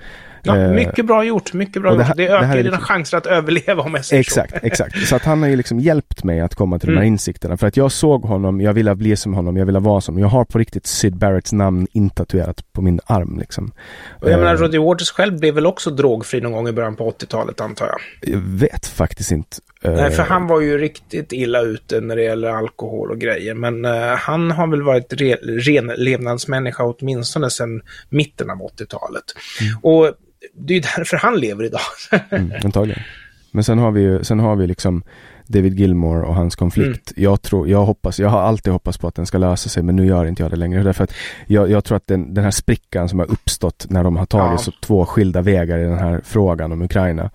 ja 0.43 0.57
Eh, 0.57 0.71
mycket 0.71 1.05
bra 1.05 1.23
gjort. 1.23 1.53
Mycket 1.53 1.81
bra 1.81 1.91
det 1.91 1.97
gjort. 1.97 2.05
här- 2.07 2.15
Det 2.15 2.23
det 2.23 2.29
ökar 2.29 2.43
är 2.47 2.57
dina 2.63 2.69
liksom- 2.69 2.81
chanser 2.85 3.17
att 3.17 3.25
överleva 3.25 3.83
om 3.83 3.93
jag 3.95 4.05
säger 4.05 4.19
Exakt, 4.21 4.51
så. 4.51 4.59
exakt. 4.63 5.07
Så 5.07 5.15
att 5.15 5.23
han 5.25 5.41
har 5.41 5.49
ju 5.49 5.55
liksom 5.55 5.79
hjälpt 5.79 6.23
mig 6.23 6.39
att 6.39 6.55
komma 6.55 6.79
till 6.79 6.87
de 6.89 6.93
här 6.95 7.01
Mm. 7.01 7.13
insikterna. 7.13 7.57
För 7.57 7.67
att 7.67 7.77
jag 7.77 7.91
såg 7.91 8.21
honom, 8.25 8.61
jag 8.61 8.73
ville 8.73 8.95
bli 8.95 9.15
som 9.15 9.33
honom, 9.33 9.57
jag 9.57 9.65
ville 9.65 9.79
vara 9.79 10.01
som. 10.01 10.19
Jag 10.19 10.27
har 10.27 10.45
på 10.45 10.59
riktigt 10.59 10.85
Syd 10.87 11.15
Barretts 11.17 11.53
namn 11.53 11.87
intatuerat 11.91 12.73
på 12.73 12.81
min 12.81 12.99
arm 13.05 13.37
liksom. 13.39 13.71
Och 14.21 14.29
jag 14.29 14.39
menar, 14.39 14.53
Eh, 14.55 14.59
Roger 14.59 14.79
Waters 14.79 15.11
själv 15.11 15.39
blev 15.39 15.53
väl 15.53 15.65
också 15.65 15.89
drogfri 15.91 16.41
någon 16.41 16.51
gång 16.51 16.67
i 16.67 16.71
början 16.71 16.95
på 16.95 17.07
80-talet 17.07 17.61
antar 17.61 17.85
jag. 17.85 18.33
jag 18.33 18.39
vet 18.39 18.85
faktiskt 18.85 19.31
inte 19.31 19.57
Nej, 19.81 20.11
för 20.11 20.23
han 20.23 20.47
var 20.47 20.61
ju 20.61 20.77
riktigt 20.77 21.33
illa 21.33 21.61
ute 21.61 22.01
när 22.01 22.15
det 22.15 22.23
gäller 22.23 22.49
alkohol 22.49 23.11
och 23.11 23.19
grejer. 23.19 23.53
Men 23.53 23.85
uh, 23.85 24.15
han 24.15 24.51
har 24.51 24.67
väl 24.67 24.81
varit 24.81 25.13
re 25.13 25.35
ren 25.41 25.87
levnadsmänniska 25.97 26.83
åtminstone 26.83 27.49
sedan 27.49 27.81
mitten 28.09 28.49
av 28.49 28.57
80-talet. 28.57 29.23
Mm. 29.61 29.77
Och 29.81 30.11
det 30.53 30.73
är 30.73 30.75
ju 30.75 30.83
därför 30.97 31.17
han 31.17 31.39
lever 31.39 31.63
idag. 31.63 31.81
mm, 32.29 32.51
antagligen. 32.63 33.03
Men 33.51 33.63
sen 33.63 33.77
har 33.77 33.91
vi 33.91 34.01
ju, 34.01 34.23
sen 34.23 34.39
har 34.39 34.55
vi 34.55 34.67
liksom 34.67 35.03
David 35.47 35.79
Gilmore 35.79 36.25
och 36.25 36.35
hans 36.35 36.55
konflikt. 36.55 37.11
Mm. 37.17 37.23
Jag 37.23 37.41
tror, 37.41 37.67
jag 37.67 37.85
hoppas, 37.85 38.19
jag 38.19 38.29
har 38.29 38.41
alltid 38.41 38.73
hoppats 38.73 38.97
på 38.97 39.07
att 39.07 39.15
den 39.15 39.25
ska 39.25 39.37
lösa 39.37 39.69
sig 39.69 39.83
men 39.83 39.95
nu 39.95 40.05
gör 40.05 40.25
inte 40.25 40.43
jag 40.43 40.51
det 40.51 40.57
längre. 40.57 40.83
Därför 40.83 41.03
att 41.03 41.13
jag, 41.47 41.71
jag 41.71 41.83
tror 41.83 41.95
att 41.95 42.07
den, 42.07 42.33
den 42.33 42.43
här 42.43 42.51
sprickan 42.51 43.09
som 43.09 43.19
har 43.19 43.31
uppstått 43.31 43.85
när 43.89 44.03
de 44.03 44.17
har 44.17 44.25
tagit 44.25 44.51
ja. 44.51 44.57
så 44.57 44.71
två 44.81 45.05
skilda 45.05 45.41
vägar 45.41 45.79
i 45.79 45.83
den 45.83 45.97
här 45.97 46.21
frågan 46.23 46.71
om 46.71 46.81
Ukraina 46.81 47.29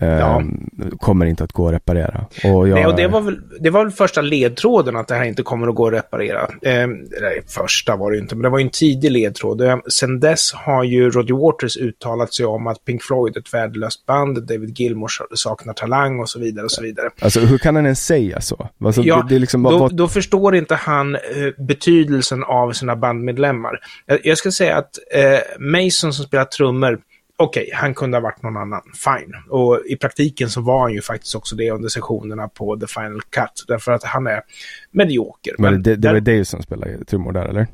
Ja. 0.00 0.40
Ehm, 0.40 0.70
kommer 0.98 1.26
inte 1.26 1.44
att 1.44 1.52
gå 1.52 1.68
att 1.68 1.74
reparera. 1.74 2.24
Och 2.44 2.68
jag... 2.68 2.74
Nej, 2.74 2.86
och 2.86 2.96
det 2.96 3.08
var, 3.08 3.20
väl, 3.20 3.40
det 3.60 3.70
var 3.70 3.84
väl 3.84 3.92
första 3.92 4.20
ledtråden 4.20 4.96
att 4.96 5.08
det 5.08 5.14
här 5.14 5.24
inte 5.24 5.42
kommer 5.42 5.68
att 5.68 5.74
gå 5.74 5.86
att 5.86 5.92
reparera. 5.92 6.40
Eh, 6.62 6.86
nej, 7.20 7.42
första 7.48 7.96
var 7.96 8.10
det 8.10 8.18
inte, 8.18 8.34
men 8.34 8.42
det 8.42 8.48
var 8.48 8.58
ju 8.58 8.64
en 8.64 8.70
tidig 8.70 9.10
ledtråd. 9.10 9.60
Eh, 9.60 9.78
sen 9.88 10.20
dess 10.20 10.52
har 10.52 10.84
ju 10.84 11.10
Roger 11.10 11.34
Waters 11.34 11.76
uttalat 11.76 12.34
sig 12.34 12.46
om 12.46 12.66
att 12.66 12.84
Pink 12.84 13.02
Floyd 13.02 13.36
är 13.36 13.40
ett 13.40 13.54
värdelöst 13.54 14.06
band, 14.06 14.46
David 14.46 14.78
Gilmour 14.78 15.08
saknar 15.34 15.72
talang 15.72 16.20
och 16.20 16.28
så 16.28 16.40
vidare. 16.40 16.64
och 16.64 16.72
så 16.72 16.82
vidare. 16.82 17.10
Alltså 17.20 17.40
hur 17.40 17.58
kan 17.58 17.76
han 17.76 17.84
ens 17.84 18.06
säga 18.06 18.40
så? 18.40 18.68
Alltså, 18.84 19.02
ja, 19.02 19.26
det, 19.28 19.34
det 19.34 19.38
liksom 19.38 19.62
då, 19.62 19.78
vad... 19.78 19.96
då, 19.96 20.08
förstår 20.08 20.56
inte 20.56 20.74
han 20.74 21.14
eh, 21.14 21.20
betydelsen 21.58 22.44
av 22.44 22.72
sina 22.72 22.96
bandmedlemmar. 22.96 23.78
Jag, 24.06 24.18
jag 24.24 24.38
ska 24.38 24.50
säga 24.50 24.76
att 24.76 24.98
eh, 25.14 25.58
Mason 25.58 26.12
som 26.12 26.24
spelar 26.24 26.44
trummor, 26.44 26.98
okej, 27.40 27.62
okay, 27.62 27.74
han 27.74 27.94
kunde 27.94 28.16
ha 28.16 28.22
varit 28.22 28.42
någon 28.42 28.56
annan, 28.56 28.82
fine. 28.94 29.34
Och 29.48 29.80
i 29.86 29.96
praktiken 29.96 30.50
så 30.50 30.60
var 30.60 30.80
han 30.80 30.92
ju 30.92 31.02
faktiskt 31.02 31.34
också 31.34 31.56
det 31.56 31.70
under 31.70 31.88
sessionerna 31.88 32.48
på 32.48 32.76
The 32.76 32.86
Final 32.86 33.22
Cut, 33.22 33.64
därför 33.68 33.92
att 33.92 34.04
han 34.04 34.26
är 34.26 34.42
medioker. 34.90 35.54
Men, 35.58 35.72
men 35.72 35.82
det, 35.82 35.96
det 35.96 36.12
var 36.12 36.20
Dave 36.20 36.44
som 36.44 36.62
spelade 36.62 37.04
trummor 37.04 37.32
där, 37.32 37.44
eller? 37.44 37.66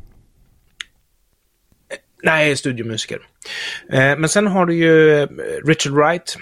Nej, 2.23 2.57
studiomusiker. 2.57 3.19
Eh, 3.93 4.19
men 4.19 4.29
sen 4.29 4.47
har 4.47 4.67
du 4.67 4.75
ju 4.75 5.23
eh, 5.23 5.29
Richard 5.65 5.93
Wright, 5.93 6.37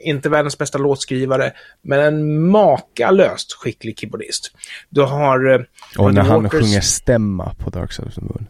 inte 0.00 0.28
världens 0.28 0.58
bästa 0.58 0.78
låtskrivare, 0.78 1.52
men 1.82 2.00
en 2.00 2.48
makalöst 2.48 3.52
skicklig 3.52 3.98
keyboardist. 3.98 4.52
Du 4.88 5.02
har... 5.02 5.52
Eh, 5.52 5.60
och 5.98 6.14
när 6.14 6.22
han 6.22 6.42
Waters... 6.42 6.60
sjunger 6.60 6.80
stämma 6.80 7.54
på 7.54 7.70
Dark 7.70 7.92
Side 7.92 8.08
of 8.08 8.14
the 8.14 8.20
Moon. 8.20 8.46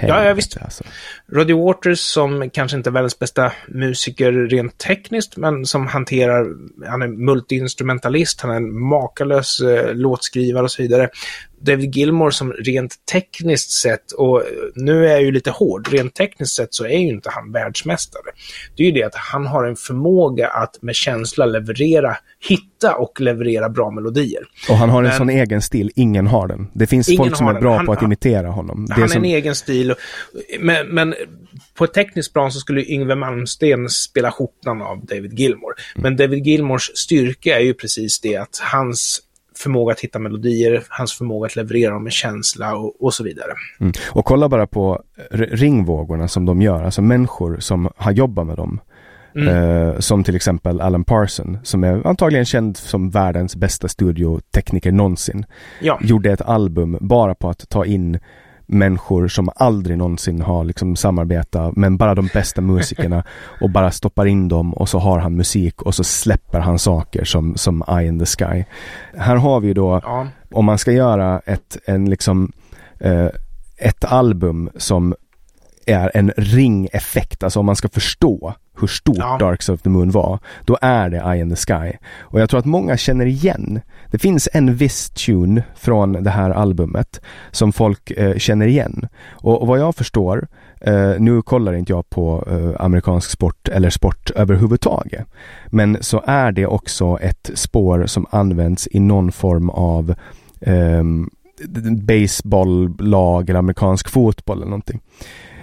Ja, 0.00 0.24
ja, 0.24 0.34
visst. 0.34 0.56
Alltså. 0.60 0.84
Roddy 1.32 1.52
Waters 1.52 2.00
som 2.00 2.50
kanske 2.50 2.76
inte 2.76 2.90
är 2.90 2.92
världens 2.92 3.18
bästa 3.18 3.52
musiker 3.68 4.32
rent 4.32 4.78
tekniskt, 4.78 5.36
men 5.36 5.66
som 5.66 5.86
hanterar, 5.86 6.46
han 6.86 7.02
är 7.02 7.08
multiinstrumentalist, 7.08 8.40
han 8.40 8.50
är 8.50 8.56
en 8.56 8.80
makalös 8.80 9.60
eh, 9.60 9.94
låtskrivare 9.94 10.64
och 10.64 10.70
så 10.70 10.82
vidare. 10.82 11.08
David 11.64 11.96
Gilmore 11.96 12.32
som 12.32 12.52
rent 12.52 12.94
tekniskt 13.12 13.70
sett, 13.70 14.12
och 14.12 14.42
nu 14.74 15.06
är 15.06 15.10
jag 15.10 15.22
ju 15.22 15.32
lite 15.32 15.50
hård, 15.50 15.88
rent 15.92 16.14
tekniskt 16.14 16.56
sett 16.56 16.74
så 16.74 16.84
är 16.84 16.98
ju 16.98 17.08
inte 17.08 17.30
han 17.30 17.52
världsmästare. 17.52 18.22
Det 18.76 18.82
är 18.82 18.86
ju 18.86 18.92
det 18.92 19.02
att 19.02 19.14
han 19.14 19.46
har 19.46 19.64
en 19.64 19.76
förmåga 19.76 20.48
att 20.48 20.82
med 20.82 20.94
känsla 20.94 21.46
leverera, 21.46 22.16
hitta 22.48 22.94
och 22.94 23.20
leverera 23.20 23.68
bra 23.68 23.90
melodier. 23.90 24.42
Och 24.68 24.76
han 24.76 24.90
har 24.90 25.02
en 25.02 25.08
Men, 25.08 25.18
sån 25.18 25.30
egen 25.30 25.62
stil, 25.62 25.90
ingen 25.94 26.26
har 26.26 26.48
den. 26.48 26.66
Det 26.72 26.86
finns 26.86 27.16
folk 27.16 27.36
som 27.36 27.48
är 27.48 27.60
bra 27.60 27.76
han, 27.76 27.86
på 27.86 27.92
att 27.92 28.02
imitera 28.02 28.48
honom. 28.48 28.86
Han 28.90 29.00
har 29.00 29.08
som... 29.08 29.24
en 29.24 29.30
egen 29.30 29.54
stil, 29.54 29.94
men, 30.60 30.88
men 30.88 31.14
på 31.74 31.84
ett 31.84 31.94
tekniskt 31.94 32.32
plan 32.32 32.52
så 32.52 32.58
skulle 32.58 32.84
Yngve 32.84 33.14
Malmsten 33.14 33.88
spela 33.88 34.30
skjortan 34.30 34.82
av 34.82 35.06
David 35.06 35.38
Gilmore. 35.38 35.74
Men 35.96 36.16
David 36.16 36.46
Gilmores 36.46 36.96
styrka 36.96 37.58
är 37.58 37.62
ju 37.62 37.74
precis 37.74 38.20
det 38.20 38.36
att 38.36 38.60
hans 38.72 39.20
förmåga 39.58 39.92
att 39.92 40.00
hitta 40.00 40.18
melodier, 40.18 40.82
hans 40.88 41.18
förmåga 41.18 41.46
att 41.46 41.56
leverera 41.56 41.92
dem 41.92 42.02
med 42.02 42.12
känsla 42.12 42.76
och, 42.76 43.04
och 43.04 43.14
så 43.14 43.24
vidare. 43.24 43.52
Mm. 43.80 43.92
Och 44.10 44.24
kolla 44.24 44.48
bara 44.48 44.66
på 44.66 45.02
ringvågorna 45.30 46.28
som 46.28 46.46
de 46.46 46.62
gör, 46.62 46.82
alltså 46.82 47.02
människor 47.02 47.56
som 47.60 47.90
har 47.96 48.12
jobbat 48.12 48.46
med 48.46 48.56
dem. 48.56 48.80
Mm. 49.36 49.48
Eh, 49.48 49.98
som 49.98 50.24
till 50.24 50.36
exempel 50.36 50.80
Alan 50.80 51.04
Parson, 51.04 51.58
som 51.62 51.84
är 51.84 52.06
antagligen 52.06 52.44
känd 52.44 52.76
som 52.76 53.10
världens 53.10 53.56
bästa 53.56 53.88
studiotekniker 53.88 54.92
någonsin. 54.92 55.46
Ja. 55.80 55.98
Gjorde 56.02 56.32
ett 56.32 56.42
album 56.42 56.98
bara 57.00 57.34
på 57.34 57.48
att 57.48 57.68
ta 57.68 57.84
in 57.84 58.18
människor 58.66 59.28
som 59.28 59.50
aldrig 59.56 59.98
någonsin 59.98 60.40
har 60.40 60.64
liksom 60.64 60.96
samarbetat, 60.96 61.76
men 61.76 61.96
bara 61.96 62.14
de 62.14 62.28
bästa 62.32 62.60
musikerna 62.60 63.24
och 63.60 63.70
bara 63.70 63.90
stoppar 63.90 64.26
in 64.26 64.48
dem 64.48 64.74
och 64.74 64.88
så 64.88 64.98
har 64.98 65.18
han 65.18 65.36
musik 65.36 65.82
och 65.82 65.94
så 65.94 66.04
släpper 66.04 66.60
han 66.60 66.78
saker 66.78 67.24
som, 67.24 67.56
som 67.56 67.84
Eye 67.88 68.06
in 68.06 68.18
the 68.18 68.26
Sky. 68.26 68.64
Här 69.16 69.36
har 69.36 69.60
vi 69.60 69.72
då, 69.72 70.00
ja. 70.02 70.26
om 70.52 70.64
man 70.64 70.78
ska 70.78 70.92
göra 70.92 71.40
ett, 71.46 71.78
en 71.84 72.10
liksom, 72.10 72.52
eh, 73.00 73.28
ett 73.76 74.04
album 74.04 74.70
som 74.76 75.14
är 75.86 76.10
en 76.14 76.32
ring-effekt, 76.36 77.42
alltså 77.42 77.60
om 77.60 77.66
man 77.66 77.76
ska 77.76 77.88
förstå 77.88 78.54
hur 78.80 78.86
stort 78.86 79.16
ja. 79.18 79.36
Dark 79.38 79.62
Side 79.62 79.74
of 79.74 79.82
the 79.82 79.88
Moon 79.88 80.10
var, 80.10 80.38
då 80.64 80.78
är 80.80 81.10
det 81.10 81.16
Eye 81.16 81.40
in 81.40 81.50
the 81.50 81.56
Sky. 81.56 81.96
Och 82.20 82.40
jag 82.40 82.50
tror 82.50 82.60
att 82.60 82.66
många 82.66 82.96
känner 82.96 83.26
igen, 83.26 83.80
det 84.10 84.18
finns 84.18 84.48
en 84.52 84.74
viss 84.76 85.10
tune 85.10 85.62
från 85.76 86.12
det 86.12 86.30
här 86.30 86.50
albumet 86.50 87.20
som 87.50 87.72
folk 87.72 88.10
eh, 88.10 88.36
känner 88.36 88.66
igen. 88.66 89.08
Och, 89.30 89.62
och, 89.62 89.66
vad 89.66 89.78
jag 89.78 89.94
förstår, 89.94 90.46
eh, 90.80 91.12
nu 91.18 91.42
kollar 91.42 91.72
inte 91.72 91.92
jag 91.92 92.10
på 92.10 92.44
eh, 92.50 92.84
amerikansk 92.84 93.30
sport 93.30 93.68
eller 93.68 93.90
sport 93.90 94.30
överhuvudtaget, 94.30 95.26
men 95.66 95.98
så 96.00 96.22
är 96.26 96.52
det 96.52 96.66
också 96.66 97.18
ett 97.20 97.50
spår 97.54 98.06
som 98.06 98.26
används 98.30 98.88
i 98.90 99.00
någon 99.00 99.32
form 99.32 99.70
av 99.70 100.14
ehm, 100.60 101.30
baseballlag 102.06 103.50
eller 103.50 103.58
amerikansk 103.58 104.08
fotboll 104.08 104.56
eller 104.56 104.66
någonting. 104.66 105.00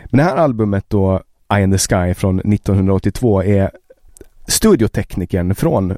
Men 0.05 0.18
det 0.18 0.24
här 0.24 0.36
albumet 0.36 0.86
då, 0.88 1.22
Eye 1.52 1.64
in 1.64 1.72
the 1.72 1.78
Sky 1.78 2.14
från 2.14 2.39
1982 2.39 3.43
är 3.43 3.72
studioteknikern 4.47 5.56
från 5.56 5.97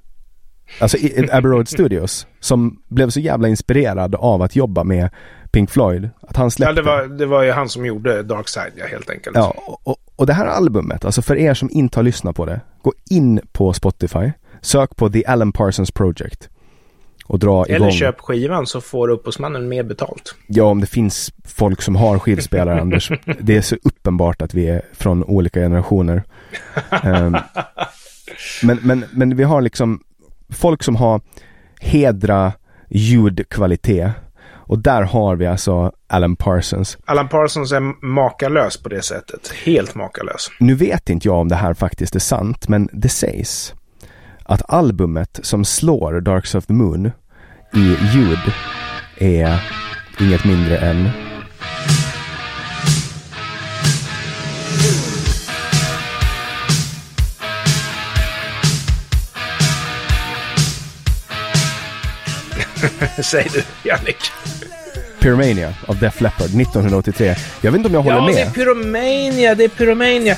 Alltså 0.79 0.97
Abbey 1.31 1.51
Road 1.51 1.67
Studios 1.67 2.27
som 2.39 2.81
blev 2.87 3.09
så 3.09 3.19
jävla 3.19 3.47
inspirerad 3.47 4.15
av 4.15 4.41
att 4.41 4.55
jobba 4.55 4.83
med 4.83 5.09
Pink 5.51 5.69
Floyd. 5.69 6.09
Att 6.21 6.35
han 6.35 6.51
släppte. 6.51 6.71
Ja, 6.71 6.75
det 6.75 6.81
var, 6.81 7.17
det 7.17 7.25
var 7.25 7.43
ju 7.43 7.51
han 7.51 7.69
som 7.69 7.85
gjorde 7.85 8.23
Dark 8.23 8.49
Side, 8.49 8.71
ja, 8.75 8.85
helt 8.85 9.09
enkelt. 9.09 9.35
Ja, 9.35 9.79
och, 9.83 9.97
och 10.15 10.25
det 10.25 10.33
här 10.33 10.45
albumet, 10.45 11.05
alltså 11.05 11.21
för 11.21 11.35
er 11.35 11.53
som 11.53 11.69
inte 11.71 11.99
har 11.99 12.03
lyssnat 12.03 12.35
på 12.35 12.45
det, 12.45 12.61
gå 12.81 12.93
in 13.09 13.39
på 13.51 13.73
Spotify, 13.73 14.31
sök 14.61 14.95
på 14.95 15.09
The 15.09 15.25
Alan 15.25 15.51
Parsons 15.51 15.91
Project 15.91 16.49
och 17.23 17.39
dra 17.39 17.65
Eller 17.65 17.75
igång. 17.75 17.91
köp 17.91 18.19
skivan 18.21 18.67
så 18.67 18.81
får 18.81 19.09
upphovsmannen 19.09 19.69
mer 19.69 19.83
betalt. 19.83 20.35
Ja, 20.47 20.63
om 20.63 20.81
det 20.81 20.87
finns 20.87 21.33
folk 21.45 21.81
som 21.81 21.95
har 21.95 22.19
skivspelare, 22.19 22.81
Anders. 22.81 23.11
Det 23.39 23.57
är 23.57 23.61
så 23.61 23.75
uppenbart 23.83 24.41
att 24.41 24.53
vi 24.53 24.67
är 24.69 24.81
från 24.93 25.23
olika 25.23 25.59
generationer. 25.59 26.23
um, 27.03 27.37
men, 28.63 28.79
men, 28.81 29.05
men 29.11 29.35
vi 29.35 29.43
har 29.43 29.61
liksom 29.61 29.99
folk 30.49 30.83
som 30.83 30.95
har 30.95 31.21
hedra 31.79 32.53
ljudkvalitet. 32.89 34.11
Och 34.65 34.79
där 34.79 35.01
har 35.01 35.35
vi 35.35 35.45
alltså 35.45 35.91
Alan 36.07 36.35
Parsons. 36.35 36.97
Alan 37.05 37.29
Parsons 37.29 37.71
är 37.71 38.05
makalös 38.05 38.77
på 38.77 38.89
det 38.89 39.01
sättet. 39.01 39.51
Helt 39.65 39.95
makalös. 39.95 40.47
Nu 40.59 40.75
vet 40.75 41.09
inte 41.09 41.27
jag 41.27 41.37
om 41.37 41.47
det 41.49 41.55
här 41.55 41.73
faktiskt 41.73 42.15
är 42.15 42.19
sant, 42.19 42.67
men 42.67 42.89
det 42.93 43.09
sägs 43.09 43.73
att 44.43 44.69
albumet 44.69 45.39
som 45.43 45.65
slår 45.65 46.21
Dark 46.21 46.45
Side 46.45 46.57
of 46.59 46.65
the 46.65 46.73
Moon 46.73 47.11
i 47.73 47.95
ljud 48.13 48.39
är 49.17 49.59
inget 50.19 50.45
mindre 50.45 50.77
än 50.77 51.09
Säg 63.23 63.47
du, 63.53 63.63
Jannik. 63.89 64.17
Pyromania 65.23 65.73
av 65.87 65.99
Def 65.99 66.21
Leppard 66.21 66.45
1983. 66.45 67.35
Jag 67.61 67.71
vet 67.71 67.77
inte 67.77 67.87
om 67.89 67.93
jag 67.93 68.01
håller 68.01 68.17
ja, 68.17 68.25
med. 68.25 68.33
Ja, 68.33 68.35
det 68.35 68.41
är 68.41 68.49
Pyromania, 68.51 69.55
det 69.55 69.63
är 69.63 69.67
Pyromania. 69.67 70.35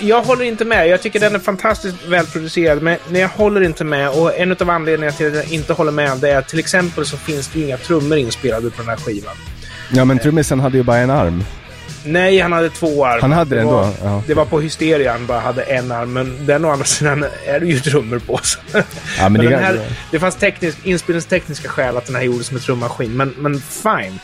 Jag 0.00 0.22
håller 0.22 0.44
inte 0.44 0.64
med. 0.64 0.88
Jag 0.88 1.02
tycker 1.02 1.20
den 1.20 1.34
är 1.34 1.38
fantastiskt 1.38 1.96
välproducerad, 2.06 2.82
men 2.82 2.98
jag 3.10 3.28
håller 3.28 3.60
inte 3.60 3.84
med. 3.84 4.08
Och 4.08 4.38
en 4.38 4.52
av 4.52 4.70
anledningarna 4.70 5.16
till 5.16 5.26
att 5.26 5.34
jag 5.34 5.52
inte 5.52 5.72
håller 5.72 5.92
med 5.92 6.18
det 6.18 6.30
är 6.30 6.38
att 6.38 6.48
till 6.48 6.58
exempel 6.58 7.06
så 7.06 7.16
finns 7.16 7.48
det 7.48 7.58
ju 7.58 7.66
inga 7.66 7.76
trummor 7.76 8.18
inspelade 8.18 8.70
på 8.70 8.82
den 8.82 8.88
här 8.88 8.96
skivan. 8.96 9.34
Ja, 9.92 10.04
men 10.04 10.18
trummisen 10.18 10.60
hade 10.60 10.76
ju 10.76 10.82
bara 10.82 10.96
en 10.96 11.10
arm. 11.10 11.44
Nej, 12.04 12.40
han 12.40 12.52
hade 12.52 12.70
två 12.70 13.04
armar. 13.06 13.20
Han 13.20 13.32
hade 13.32 13.54
det 13.54 13.60
ändå? 13.60 13.72
Var, 13.72 13.92
ja. 14.02 14.22
Det 14.26 14.34
var 14.34 14.44
på 14.44 14.60
Hysteria 14.60 15.12
han 15.12 15.26
bara 15.26 15.40
hade 15.40 15.62
en 15.62 15.92
arm, 15.92 16.12
men 16.12 16.46
den 16.46 16.64
å 16.64 16.70
andra 16.70 16.84
sidan 16.84 17.24
är 17.46 17.60
det 17.60 17.66
ju 17.66 17.80
trummor 17.80 18.18
på. 18.18 18.40
Så. 18.42 18.58
Ja, 18.72 18.82
men, 19.18 19.32
men 19.32 19.46
det, 19.46 19.56
här, 19.56 19.80
det 20.10 20.18
fanns 20.18 20.36
teknisk, 20.36 20.78
inspelningstekniska 20.86 21.68
skäl 21.68 21.96
att 21.96 22.06
den 22.06 22.16
här 22.16 22.22
gjordes 22.22 22.52
med 22.52 22.62
trummaskin, 22.62 23.16
men, 23.16 23.34
men 23.38 23.60
fine. 23.60 24.18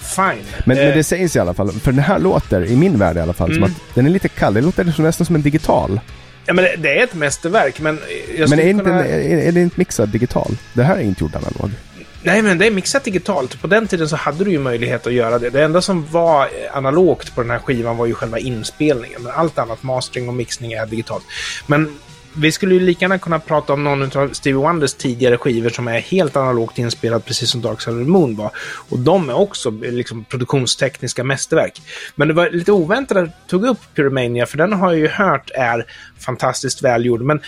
Fine. 0.00 0.44
Men, 0.64 0.78
eh. 0.78 0.84
men, 0.84 0.96
det 0.96 1.04
sägs 1.04 1.36
i 1.36 1.38
alla 1.38 1.54
fall, 1.54 1.72
för 1.72 1.92
den 1.92 2.04
här 2.04 2.18
låter, 2.18 2.64
i 2.64 2.76
min 2.76 2.98
värld 2.98 3.16
i 3.16 3.20
alla 3.20 3.32
fall, 3.32 3.50
mm. 3.50 3.62
som 3.62 3.72
att 3.72 3.94
den 3.94 4.06
är 4.06 4.10
lite 4.10 4.28
kall. 4.28 4.54
Det 4.54 4.60
låter 4.60 5.02
nästan 5.02 5.26
som 5.26 5.34
en 5.34 5.42
digital. 5.42 6.00
Ja, 6.46 6.54
men 6.54 6.64
det, 6.78 6.98
är 6.98 7.04
ett 7.04 7.14
mästerverk, 7.14 7.80
men... 7.80 8.00
Men 8.48 8.58
är, 8.58 8.68
inte, 8.68 8.84
kunna... 8.84 9.04
är, 9.04 9.38
är 9.38 9.52
det 9.52 9.60
inte 9.60 9.78
mixad 9.78 10.08
digital? 10.08 10.56
Det 10.72 10.82
här 10.82 10.96
är 10.96 11.00
inte 11.00 11.24
gjort 11.24 11.34
analog. 11.36 11.70
Nej, 12.28 12.42
men 12.42 12.58
det 12.58 12.66
är 12.66 12.70
mixat 12.70 13.04
digitalt. 13.04 13.60
På 13.60 13.66
den 13.66 13.86
tiden 13.86 14.08
så 14.08 14.16
hade 14.16 14.44
du 14.44 14.50
ju 14.50 14.58
möjlighet 14.58 15.06
att 15.06 15.12
göra 15.12 15.38
det. 15.38 15.50
Det 15.50 15.62
enda 15.62 15.82
som 15.82 16.06
var 16.10 16.48
analogt 16.72 17.34
på 17.34 17.42
den 17.42 17.50
här 17.50 17.58
skivan 17.58 17.96
var 17.96 18.06
ju 18.06 18.14
själva 18.14 18.38
inspelningen. 18.38 19.22
Men 19.22 19.32
allt 19.32 19.58
annat, 19.58 19.82
mastering 19.82 20.28
och 20.28 20.34
mixning, 20.34 20.72
är 20.72 20.86
digitalt. 20.86 21.24
Men 21.66 21.98
vi 22.36 22.52
skulle 22.52 22.74
ju 22.74 22.80
lika 22.80 23.04
gärna 23.04 23.18
kunna 23.18 23.38
prata 23.38 23.72
om 23.72 23.84
någon 23.84 24.18
av 24.18 24.32
Stevie 24.32 24.58
Wonders 24.58 24.94
tidigare 24.94 25.36
skivor 25.36 25.70
som 25.70 25.88
är 25.88 26.00
helt 26.00 26.36
analogt 26.36 26.78
inspelad, 26.78 27.24
precis 27.24 27.50
som 27.50 27.60
Dark 27.60 27.80
Side 27.80 27.96
of 27.96 28.04
the 28.04 28.10
Moon 28.10 28.36
var. 28.36 28.50
Och 28.88 28.98
de 28.98 29.28
är 29.28 29.38
också 29.38 29.70
liksom, 29.70 30.24
produktionstekniska 30.24 31.24
mästerverk. 31.24 31.82
Men 32.14 32.28
det 32.28 32.34
var 32.34 32.50
lite 32.50 32.72
oväntat 32.72 33.16
att 33.16 33.24
jag 33.24 33.32
tog 33.46 33.64
upp 33.64 33.80
Pyromania, 33.94 34.46
för 34.46 34.58
den 34.58 34.72
har 34.72 34.92
jag 34.92 35.00
ju 35.00 35.08
hört 35.08 35.50
är 35.54 35.86
fantastiskt 36.18 36.82
välgjord. 36.82 37.22
Men 37.22 37.40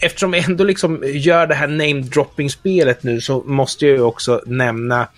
eftersom 0.00 0.30
vi 0.30 0.44
ändå 0.44 0.64
liksom 0.64 1.02
gör 1.06 1.46
det 1.46 1.54
här 1.54 1.68
name-dropping-spelet 1.68 3.02
nu 3.02 3.20
så 3.20 3.42
måste 3.46 3.86
jag 3.86 3.96
ju 3.96 4.02
också 4.02 4.42
nämna 4.46 5.08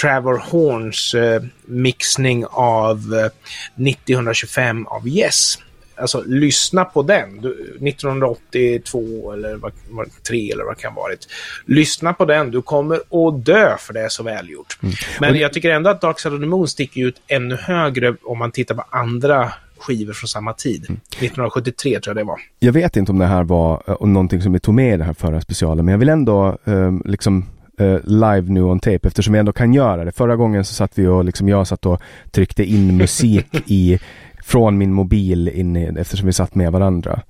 Trevor 0.00 0.42
Horns 0.50 1.14
eh, 1.14 1.42
mixning 1.64 2.44
av 2.50 3.14
eh, 3.14 3.30
9025 3.74 4.86
av 4.86 5.08
Yes. 5.08 5.58
Alltså, 6.00 6.22
lyssna 6.26 6.84
på 6.84 7.02
den. 7.02 7.40
Du, 7.40 7.50
1982 7.88 9.32
eller 9.32 9.56
vad, 9.56 9.72
vad, 9.90 10.08
3 10.28 10.52
eller 10.52 10.64
vad 10.64 10.76
det 10.76 10.80
kan 10.80 10.94
varit. 10.94 11.28
Lyssna 11.66 12.12
på 12.12 12.24
den. 12.24 12.50
Du 12.50 12.62
kommer 12.62 12.96
att 12.96 13.44
dö 13.44 13.76
för 13.78 13.94
det 13.94 14.00
är 14.00 14.08
så 14.08 14.22
välgjort. 14.22 14.78
Mm. 14.82 14.94
Men 15.20 15.38
jag 15.38 15.52
tycker 15.52 15.70
ändå 15.70 15.90
att 15.90 16.00
Dark 16.00 16.20
Side 16.20 16.34
of 16.34 16.40
the 16.40 16.46
Moon 16.46 16.68
sticker 16.68 17.00
ut 17.00 17.22
ännu 17.28 17.56
högre 17.56 18.16
om 18.22 18.38
man 18.38 18.50
tittar 18.50 18.74
på 18.74 18.84
andra 18.90 19.52
skivor 19.80 20.12
från 20.12 20.28
samma 20.28 20.52
tid. 20.52 20.86
Mm. 20.88 21.00
1973 21.10 22.00
tror 22.00 22.16
jag 22.16 22.26
det 22.26 22.28
var. 22.28 22.40
Jag 22.58 22.72
vet 22.72 22.96
inte 22.96 23.12
om 23.12 23.18
det 23.18 23.26
här 23.26 23.44
var 23.44 23.82
uh, 23.88 24.06
någonting 24.08 24.42
som 24.42 24.52
vi 24.52 24.60
tog 24.60 24.74
med 24.74 24.94
i 24.94 24.96
den 24.96 25.06
här 25.06 25.14
förra 25.14 25.40
specialen, 25.40 25.84
men 25.84 25.92
jag 25.92 25.98
vill 25.98 26.08
ändå 26.08 26.58
uh, 26.68 27.00
liksom 27.04 27.46
uh, 27.80 27.98
live 28.04 28.42
nu 28.42 28.62
on 28.62 28.80
tape 28.80 29.08
eftersom 29.08 29.32
vi 29.32 29.38
ändå 29.38 29.52
kan 29.52 29.74
göra 29.74 30.04
det. 30.04 30.12
Förra 30.12 30.36
gången 30.36 30.64
så 30.64 30.74
satt 30.74 30.98
vi 30.98 31.06
och 31.06 31.24
liksom 31.24 31.48
jag 31.48 31.66
satt 31.66 31.86
och 31.86 32.00
tryckte 32.30 32.64
in 32.64 32.96
musik 32.96 33.62
i 33.66 33.98
från 34.42 34.78
min 34.78 34.92
mobil 34.92 35.48
in 35.48 35.76
i, 35.76 35.92
eftersom 35.98 36.26
vi 36.26 36.32
satt 36.32 36.54
med 36.54 36.72
varandra. 36.72 37.22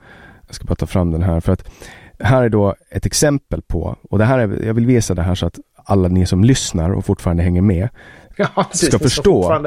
Jag 0.47 0.55
ska 0.55 0.65
bara 0.65 0.75
ta 0.75 0.87
fram 0.87 1.11
den 1.11 1.23
här 1.23 1.41
för 1.41 1.53
att 1.53 1.71
här 2.19 2.43
är 2.43 2.49
då 2.49 2.75
ett 2.91 3.07
exempel 3.07 3.63
på, 3.63 3.97
och 4.11 4.19
det 4.19 4.25
här 4.25 4.39
är, 4.39 4.67
jag 4.67 4.75
vill 4.75 4.87
visa 4.87 5.15
det 5.15 5.23
här 5.23 5.35
så 5.35 5.47
att 5.47 5.59
alla 5.85 6.09
ni 6.09 6.27
som 6.27 6.45
lyssnar 6.45 6.91
och 6.91 7.05
fortfarande 7.05 7.43
hänger 7.43 7.63
med 7.63 7.89
ja, 8.37 8.67
precis, 8.71 8.89
ska 8.89 8.99
förstå, 8.99 9.63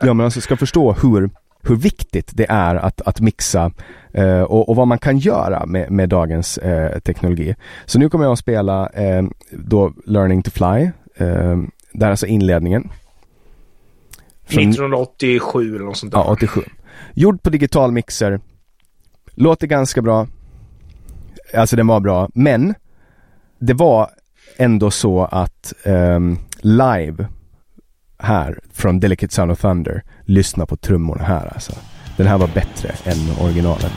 ja, 0.00 0.14
men 0.14 0.20
alltså 0.20 0.40
ska 0.40 0.56
förstå 0.56 0.92
hur, 0.92 1.30
hur 1.62 1.76
viktigt 1.76 2.30
det 2.34 2.46
är 2.48 2.74
att, 2.74 3.00
att 3.00 3.20
mixa 3.20 3.72
eh, 4.12 4.42
och, 4.42 4.68
och, 4.68 4.76
vad 4.76 4.88
man 4.88 4.98
kan 4.98 5.18
göra 5.18 5.66
med, 5.66 5.90
med 5.90 6.08
dagens 6.08 6.58
eh, 6.58 6.98
teknologi. 6.98 7.54
Så 7.86 7.98
nu 7.98 8.08
kommer 8.08 8.24
jag 8.24 8.32
att 8.32 8.38
spela 8.38 8.88
eh, 8.88 9.22
då 9.50 9.92
Learning 10.06 10.42
to 10.42 10.50
Fly, 10.50 10.90
eh, 11.16 11.56
där 11.92 12.06
är 12.06 12.10
alltså 12.10 12.26
inledningen. 12.26 12.90
Från, 14.46 14.70
1987 14.70 15.76
eller 15.76 15.84
något 15.84 15.96
sånt 15.96 16.12
där. 16.12 16.18
Ja, 16.18 16.32
87. 16.32 16.60
Gjord 17.14 17.42
på 17.42 17.50
digital 17.50 17.92
mixer. 17.92 18.40
Låter 19.34 19.66
ganska 19.66 20.02
bra. 20.02 20.26
Alltså 21.54 21.76
den 21.76 21.86
var 21.86 22.00
bra, 22.00 22.28
men 22.34 22.74
det 23.58 23.74
var 23.74 24.10
ändå 24.56 24.90
så 24.90 25.24
att 25.24 25.72
um, 25.84 26.38
live 26.60 27.26
här 28.18 28.58
från 28.72 29.00
Delicate 29.00 29.34
Sound 29.34 29.52
of 29.52 29.60
Thunder, 29.60 30.02
lyssna 30.24 30.66
på 30.66 30.76
trummorna 30.76 31.24
här 31.24 31.52
alltså. 31.54 31.72
Den 32.16 32.26
här 32.26 32.38
var 32.38 32.50
bättre 32.54 32.94
än 33.04 33.44
originalet. 33.46 33.92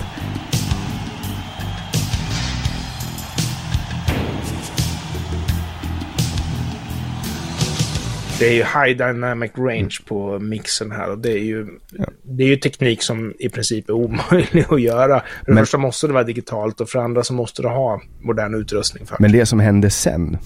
Det 8.40 8.48
är 8.48 8.54
ju 8.54 8.64
high 8.64 8.98
dynamic 8.98 9.52
range 9.58 9.98
på 10.06 10.40
mixen 10.40 10.92
här 10.92 11.12
och 11.12 11.18
det 11.18 11.32
är 11.32 11.44
ju, 11.44 11.68
ja. 11.92 12.06
det 12.24 12.44
är 12.44 12.48
ju 12.48 12.56
teknik 12.56 13.04
som 13.04 13.34
i 13.40 13.50
princip 13.50 13.90
är 13.90 13.94
omöjlig 13.94 14.66
att 14.70 14.82
göra. 14.82 15.20
För 15.20 15.46
det 15.46 15.54
men, 15.54 15.64
första 15.64 15.78
måste 15.78 16.08
det 16.08 16.14
vara 16.14 16.24
digitalt 16.24 16.82
och 16.82 16.90
för 16.90 17.00
andra 17.00 17.24
så 17.24 17.34
måste 17.34 17.62
det 17.62 17.70
ha 17.70 18.02
modern 18.22 18.56
utrustning. 18.56 19.06
För. 19.06 19.18
Men 19.20 19.32
det 19.32 19.46
som 19.46 19.60
hände 19.60 19.90
sen, 19.90 20.38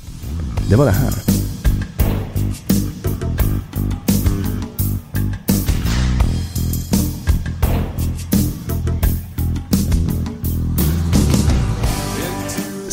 det 0.69 0.76
var 0.76 0.86
det 0.86 0.91
här. 0.91 1.13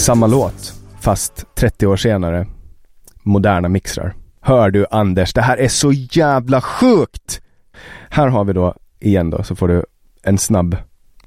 Samma 0.03 0.26
låt, 0.26 0.74
fast 1.00 1.46
30 1.55 1.86
år 1.86 1.96
senare. 1.96 2.46
Moderna 3.22 3.68
mixrar. 3.68 4.14
Hör 4.40 4.70
du 4.70 4.86
Anders, 4.90 5.32
det 5.32 5.42
här 5.42 5.57
är 5.57 5.68
så 5.68 5.92
jävla 5.92 6.61
sjukt! 6.61 7.40
Här 8.11 8.28
har 8.28 8.44
vi 8.44 8.53
då, 8.53 8.74
igen 9.00 9.30
då, 9.30 9.42
så 9.42 9.57
får 9.57 9.68
du 9.68 9.84
en 10.22 10.38
snabb. 10.38 10.76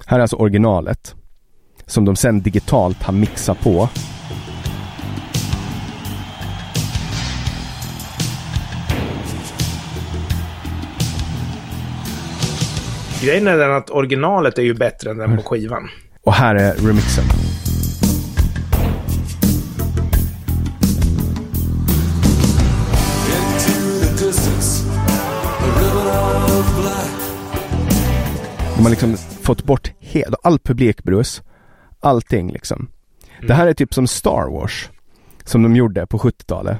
Här 0.05 0.17
är 0.17 0.21
alltså 0.21 0.35
originalet. 0.35 1.15
Som 1.85 2.05
de 2.05 2.15
sen 2.15 2.41
digitalt 2.41 3.03
har 3.03 3.13
mixat 3.13 3.59
på. 3.59 3.89
Grejen 13.23 13.47
är 13.47 13.57
den 13.57 13.71
att 13.71 13.89
originalet 13.89 14.57
är 14.57 14.63
ju 14.63 14.73
bättre 14.73 15.11
än 15.11 15.17
den 15.17 15.37
på 15.37 15.43
skivan. 15.43 15.89
Och 16.23 16.33
här 16.33 16.55
är 16.55 16.73
remixen. 16.73 17.25
De 28.75 28.83
har 28.83 28.89
liksom 28.89 29.17
fått 29.17 29.63
bort 29.63 29.91
hela, 29.99 30.37
all 30.43 30.59
publikbrus, 30.59 31.41
allting 31.99 32.51
liksom. 32.51 32.87
Mm. 33.35 33.47
Det 33.47 33.53
här 33.53 33.67
är 33.67 33.73
typ 33.73 33.93
som 33.93 34.07
Star 34.07 34.51
Wars, 34.51 34.89
som 35.43 35.63
de 35.63 35.75
gjorde 35.75 36.07
på 36.07 36.17
70-talet. 36.17 36.77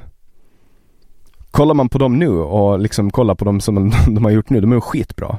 Kollar 1.50 1.74
man 1.74 1.88
på 1.88 1.98
dem 1.98 2.18
nu 2.18 2.28
och 2.28 2.78
liksom 2.78 3.10
kollar 3.10 3.34
på 3.34 3.44
dem 3.44 3.60
som 3.60 3.92
de 4.06 4.24
har 4.24 4.30
gjort 4.30 4.50
nu, 4.50 4.60
de 4.60 4.72
är 4.72 4.80
skitbra. 4.80 5.38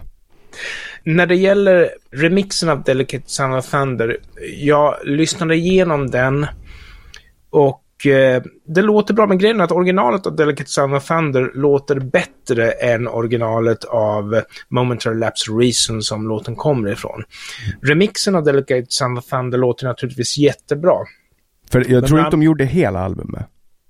När 1.03 1.25
det 1.25 1.35
gäller 1.35 1.89
remixen 2.11 2.69
av 2.69 2.83
Delicate 2.83 3.29
Sound 3.29 3.55
of 3.55 3.71
Thunder, 3.71 4.17
jag 4.57 4.95
lyssnade 5.03 5.55
igenom 5.55 6.11
den 6.11 6.47
och 7.49 7.83
det 8.65 8.81
låter 8.81 9.13
bra, 9.13 9.27
men 9.27 9.37
grejen 9.37 9.59
är 9.59 9.63
att 9.63 9.71
originalet 9.71 10.27
av 10.27 10.35
Delicate 10.35 10.69
Sound 10.69 10.95
of 10.95 11.07
Thunder 11.07 11.51
låter 11.53 11.99
bättre 11.99 12.71
än 12.71 13.07
originalet 13.07 13.83
av 13.83 14.41
Momentary 14.69 15.19
Lapse 15.19 15.51
Reason 15.51 16.01
som 16.01 16.27
låten 16.27 16.55
kommer 16.55 16.91
ifrån. 16.91 17.23
Remixen 17.81 18.35
av 18.35 18.43
Delicate 18.43 18.85
Sound 18.89 19.17
of 19.17 19.25
Thunder 19.25 19.57
låter 19.57 19.85
naturligtvis 19.87 20.37
jättebra. 20.37 20.97
För 21.71 21.79
jag 21.79 21.91
men 21.91 22.03
tror 22.03 22.19
inte 22.19 22.31
de 22.31 22.43
gjorde 22.43 22.65
hela 22.65 22.99
albumet. 22.99 23.45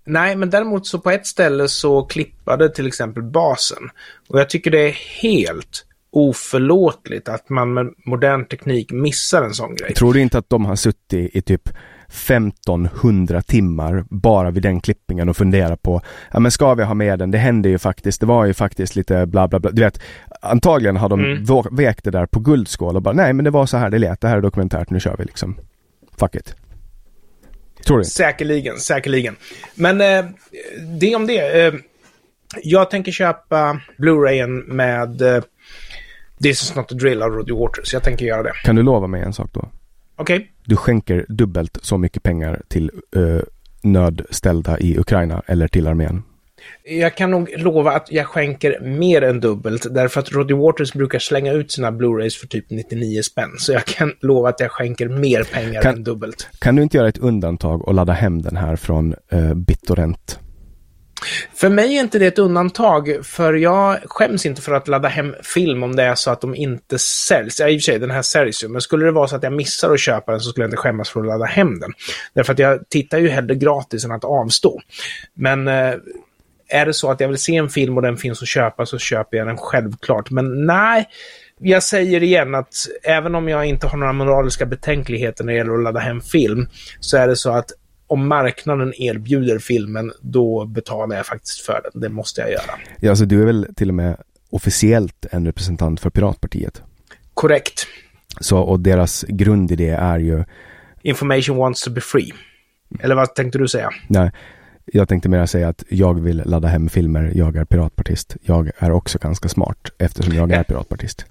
Nej, 0.06 0.36
men 0.36 0.50
däremot 0.50 0.88
så 0.88 1.00
på 1.00 1.12
ett 1.12 1.28
ställe 1.28 1.68
så 1.68 2.04
klippade 2.04 2.70
till 2.70 2.88
exempel 2.88 3.24
basen. 3.24 3.90
Och 4.30 4.40
jag 4.40 4.50
tycker 4.50 4.72
det 4.72 4.80
är 4.80 5.22
helt 5.22 5.86
oförlåtligt 6.12 7.30
att 7.30 7.50
man 7.50 7.74
med 7.74 7.94
modern 8.06 8.46
teknik 8.46 8.92
missar 8.92 9.44
en 9.44 9.54
sån 9.54 9.76
grej. 9.76 9.94
Tror 9.94 10.14
du 10.14 10.22
inte 10.22 10.38
att 10.38 10.50
de 10.50 10.66
har 10.66 10.76
suttit 10.76 11.36
i 11.36 11.42
typ 11.42 11.70
1500 12.08 13.42
timmar 13.42 14.06
bara 14.10 14.52
vid 14.52 14.64
den 14.64 14.82
klippningen 14.82 15.30
och 15.30 15.38
fundera 15.38 15.78
på, 15.78 16.02
ja 16.32 16.40
men 16.40 16.52
ska 16.52 16.74
vi 16.74 16.84
ha 16.84 16.94
med 16.94 17.20
den? 17.20 17.32
Det 17.32 17.38
hände 17.38 17.70
ju 17.70 17.78
faktiskt, 17.78 18.20
det 18.20 18.26
var 18.26 18.46
ju 18.46 18.54
faktiskt 18.54 18.96
lite 18.96 19.26
bla 19.26 19.48
bla 19.48 19.60
bla. 19.60 19.72
Du 19.72 19.82
vet, 19.82 20.02
antagligen 20.42 20.98
har 20.98 21.10
de 21.10 21.20
mm. 21.20 21.46
vägt 21.72 22.04
det 22.04 22.12
där 22.12 22.26
på 22.26 22.40
guldskål 22.40 22.96
och 22.96 23.02
bara, 23.02 23.14
nej 23.14 23.34
men 23.34 23.46
det 23.46 23.52
var 23.52 23.66
så 23.66 23.78
här 23.78 23.90
det 23.90 24.00
lät, 24.00 24.22
det 24.22 24.28
här 24.28 24.38
är 24.38 24.42
dokumentärt, 24.42 24.90
nu 24.90 25.00
kör 25.00 25.16
vi 25.18 25.24
liksom. 25.24 25.58
Fuck 26.20 26.36
it. 26.36 26.56
Tror 27.86 27.98
du 27.98 28.04
Säkerligen, 28.04 28.78
säkerligen. 28.78 29.36
Men 29.76 30.02
eh, 30.02 30.26
det 31.00 31.16
om 31.16 31.28
det. 31.28 31.66
Eh, 31.66 31.74
jag 32.64 32.90
tänker 32.90 33.12
köpa 33.12 33.82
Blu-rayen 33.98 34.64
med 34.68 35.22
eh, 35.22 35.44
This 36.44 36.64
is 36.64 36.76
not 36.76 36.92
a 36.92 36.96
drill 36.96 37.22
av 37.22 37.30
Roddy 37.30 37.54
Waters. 37.54 37.94
Jag 37.94 38.04
tänker 38.04 38.26
göra 38.26 38.44
det. 38.44 38.54
Kan 38.64 38.76
du 38.76 38.84
lova 38.84 39.08
mig 39.08 39.22
en 39.22 39.34
sak 39.34 39.50
då? 39.54 39.70
Okej. 40.16 40.36
Okay. 40.36 40.48
Du 40.68 40.76
skänker 40.76 41.26
dubbelt 41.30 41.78
så 41.82 41.98
mycket 41.98 42.24
pengar 42.24 42.62
till 42.68 42.92
uh, 43.16 43.42
nödställda 43.82 44.80
i 44.80 44.98
Ukraina 45.00 45.42
eller 45.48 45.68
till 45.68 45.88
armén. 45.88 46.24
Jag 46.84 47.16
kan 47.16 47.32
nog 47.32 47.50
lova 47.58 47.92
att 47.92 48.12
jag 48.12 48.26
skänker 48.26 48.80
mer 48.80 49.22
än 49.22 49.40
dubbelt, 49.40 49.88
därför 49.92 50.20
att 50.20 50.32
Roddy 50.32 50.54
Waters 50.54 50.94
brukar 50.94 51.20
slänga 51.20 51.52
ut 51.54 51.72
sina 51.72 51.92
Blu-rays 51.92 52.40
för 52.40 52.48
typ 52.48 52.70
99 52.70 53.22
spänn. 53.22 53.50
Så 53.58 53.72
jag 53.72 53.86
kan 53.86 54.14
lova 54.22 54.50
att 54.50 54.60
jag 54.60 54.72
skänker 54.72 55.08
mer 55.10 55.44
pengar 55.44 55.82
kan, 55.82 55.96
än 55.96 56.04
dubbelt. 56.04 56.50
Kan 56.60 56.76
du 56.76 56.84
inte 56.84 56.98
göra 56.98 57.08
ett 57.08 57.18
undantag 57.18 57.88
och 57.88 57.94
ladda 57.94 58.14
hem 58.14 58.42
den 58.42 58.58
här 58.58 58.76
från 58.76 59.16
uh, 59.34 59.54
BitTorrent? 59.54 60.40
För 61.54 61.70
mig 61.70 61.98
är 61.98 62.02
inte 62.02 62.20
det 62.20 62.28
ett 62.28 62.40
undantag, 62.40 63.20
för 63.24 63.54
jag 63.54 63.98
skäms 64.06 64.46
inte 64.46 64.62
för 64.62 64.74
att 64.74 64.88
ladda 64.88 65.08
hem 65.08 65.36
film 65.44 65.84
om 65.84 65.96
det 65.96 66.04
är 66.04 66.16
så 66.16 66.32
att 66.32 66.42
de 66.42 66.56
inte 66.56 67.00
säljs. 67.00 67.60
Ja, 67.60 67.70
i 67.70 67.78
och 67.78 67.82
för 67.82 67.84
sig, 67.84 68.00
den 68.00 68.12
här 68.12 68.22
säljs 68.22 68.64
ju, 68.64 68.68
men 68.68 68.82
skulle 68.82 69.06
det 69.06 69.12
vara 69.12 69.28
så 69.28 69.36
att 69.36 69.44
jag 69.44 69.54
missar 69.54 69.94
att 69.94 70.00
köpa 70.00 70.32
den 70.32 70.42
så 70.42 70.50
skulle 70.50 70.64
jag 70.64 70.68
inte 70.68 70.78
skämmas 70.78 71.10
för 71.10 71.20
att 71.20 71.26
ladda 71.26 71.46
hem 71.46 71.80
den. 71.80 71.94
Därför 72.34 72.54
att 72.54 72.60
jag 72.60 72.90
tittar 72.90 73.18
ju 73.18 73.30
hellre 73.30 73.56
gratis 73.56 74.06
än 74.06 74.12
att 74.12 74.24
avstå. 74.24 74.82
Men 75.34 75.68
eh, 75.68 75.94
är 76.70 76.86
det 76.86 76.94
så 76.94 77.12
att 77.12 77.20
jag 77.20 77.28
vill 77.28 77.38
se 77.38 77.56
en 77.56 77.70
film 77.70 77.98
och 77.98 78.02
den 78.02 78.18
finns 78.18 78.42
att 78.42 78.48
köpa 78.48 78.86
så 78.86 78.98
köper 78.98 79.38
jag 79.38 79.48
den 79.48 79.58
självklart. 79.58 80.32
Men 80.32 80.66
nej, 80.66 81.08
jag 81.60 81.84
säger 81.84 82.24
igen 82.24 82.56
att 82.56 82.74
även 83.04 83.36
om 83.36 83.50
jag 83.50 83.66
inte 83.66 83.88
har 83.88 83.98
några 83.98 84.14
moraliska 84.14 84.66
betänkligheter 84.66 85.44
när 85.44 85.54
det 85.54 85.58
gäller 85.58 85.74
att 85.74 85.84
ladda 85.84 86.00
hem 86.00 86.22
film 86.22 86.68
så 87.00 87.18
är 87.18 87.28
det 87.28 87.36
så 87.36 87.52
att 87.52 87.72
om 88.08 88.28
marknaden 88.28 88.94
erbjuder 88.98 89.60
filmen, 89.60 90.12
då 90.22 90.66
betalar 90.66 91.16
jag 91.16 91.26
faktiskt 91.26 91.62
för 91.62 91.82
den. 91.84 92.02
Det 92.02 92.10
måste 92.10 92.42
jag 92.42 92.52
göra. 92.52 92.72
Ja, 93.00 93.10
alltså 93.10 93.26
du 93.26 93.42
är 93.42 93.46
väl 93.46 93.68
till 93.76 93.90
och 93.90 93.96
med 93.96 94.18
officiellt 94.50 95.26
en 95.32 95.46
representant 95.46 96.00
för 96.00 96.10
Piratpartiet? 96.10 96.82
Korrekt. 97.34 97.88
Så, 98.40 98.60
och 98.60 98.80
deras 98.80 99.26
grundidé 99.28 99.90
är 99.90 100.20
ju... 100.20 100.44
Information 101.02 101.58
wants 101.58 101.84
to 101.84 101.92
be 101.92 102.02
free. 102.02 102.34
Eller 103.00 103.16
vad 103.16 103.36
tänkte 103.36 103.58
du 103.58 103.68
säga? 103.68 103.90
Nej, 104.08 104.32
jag 104.86 105.10
tänkte 105.10 105.30
mer 105.30 105.46
säga 105.46 105.70
att 105.70 105.84
jag 105.90 106.20
vill 106.20 106.44
ladda 106.46 106.68
hem 106.68 106.90
filmer, 106.90 107.32
jag 107.36 107.56
är 107.56 107.66
piratpartist. 107.66 108.36
Jag 108.42 108.72
är 108.78 108.92
också 108.92 109.18
ganska 109.18 109.50
smart 109.50 109.92
eftersom 109.98 110.34
jag 110.34 110.52
är 110.52 110.64
piratpartist. 110.64 111.26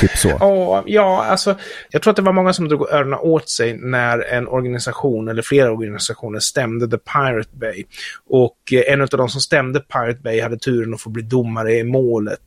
Typ 0.00 0.18
så. 0.18 0.28
Oh, 0.28 0.82
ja, 0.86 1.24
alltså, 1.24 1.58
jag 1.90 2.02
tror 2.02 2.10
att 2.10 2.16
det 2.16 2.22
var 2.22 2.32
många 2.32 2.52
som 2.52 2.68
drog 2.68 2.90
öronen 2.90 3.18
åt 3.18 3.48
sig 3.48 3.74
när 3.78 4.18
en 4.18 4.48
organisation, 4.48 5.28
eller 5.28 5.42
flera 5.42 5.72
organisationer, 5.72 6.38
stämde 6.38 6.90
The 6.90 6.98
Pirate 6.98 7.50
Bay. 7.52 7.84
Och 8.26 8.56
eh, 8.72 8.92
en 8.92 9.00
av 9.00 9.08
de 9.08 9.28
som 9.28 9.40
stämde 9.40 9.80
Pirate 9.80 10.20
Bay 10.22 10.40
hade 10.40 10.58
turen 10.58 10.94
att 10.94 11.00
få 11.00 11.10
bli 11.10 11.22
domare 11.22 11.74
i 11.74 11.84
målet. 11.84 12.40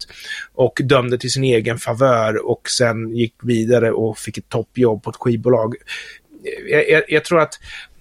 Och 0.53 0.79
dömde 0.83 1.17
till 1.17 1.31
sin 1.31 1.43
egen 1.43 1.77
favör 1.77 2.49
och 2.49 2.69
sen 2.69 3.15
gick 3.15 3.35
vidare 3.41 3.91
och 3.91 4.17
fick 4.17 4.37
ett 4.37 4.49
toppjobb 4.49 5.03
på 5.03 5.09
ett 5.09 5.15
skivbolag. 5.15 5.75
Eh, 6.45 6.71
jag, 6.71 6.89
jag, 6.89 7.03
jag 7.07 7.25
tror 7.25 7.39
att 7.39 7.59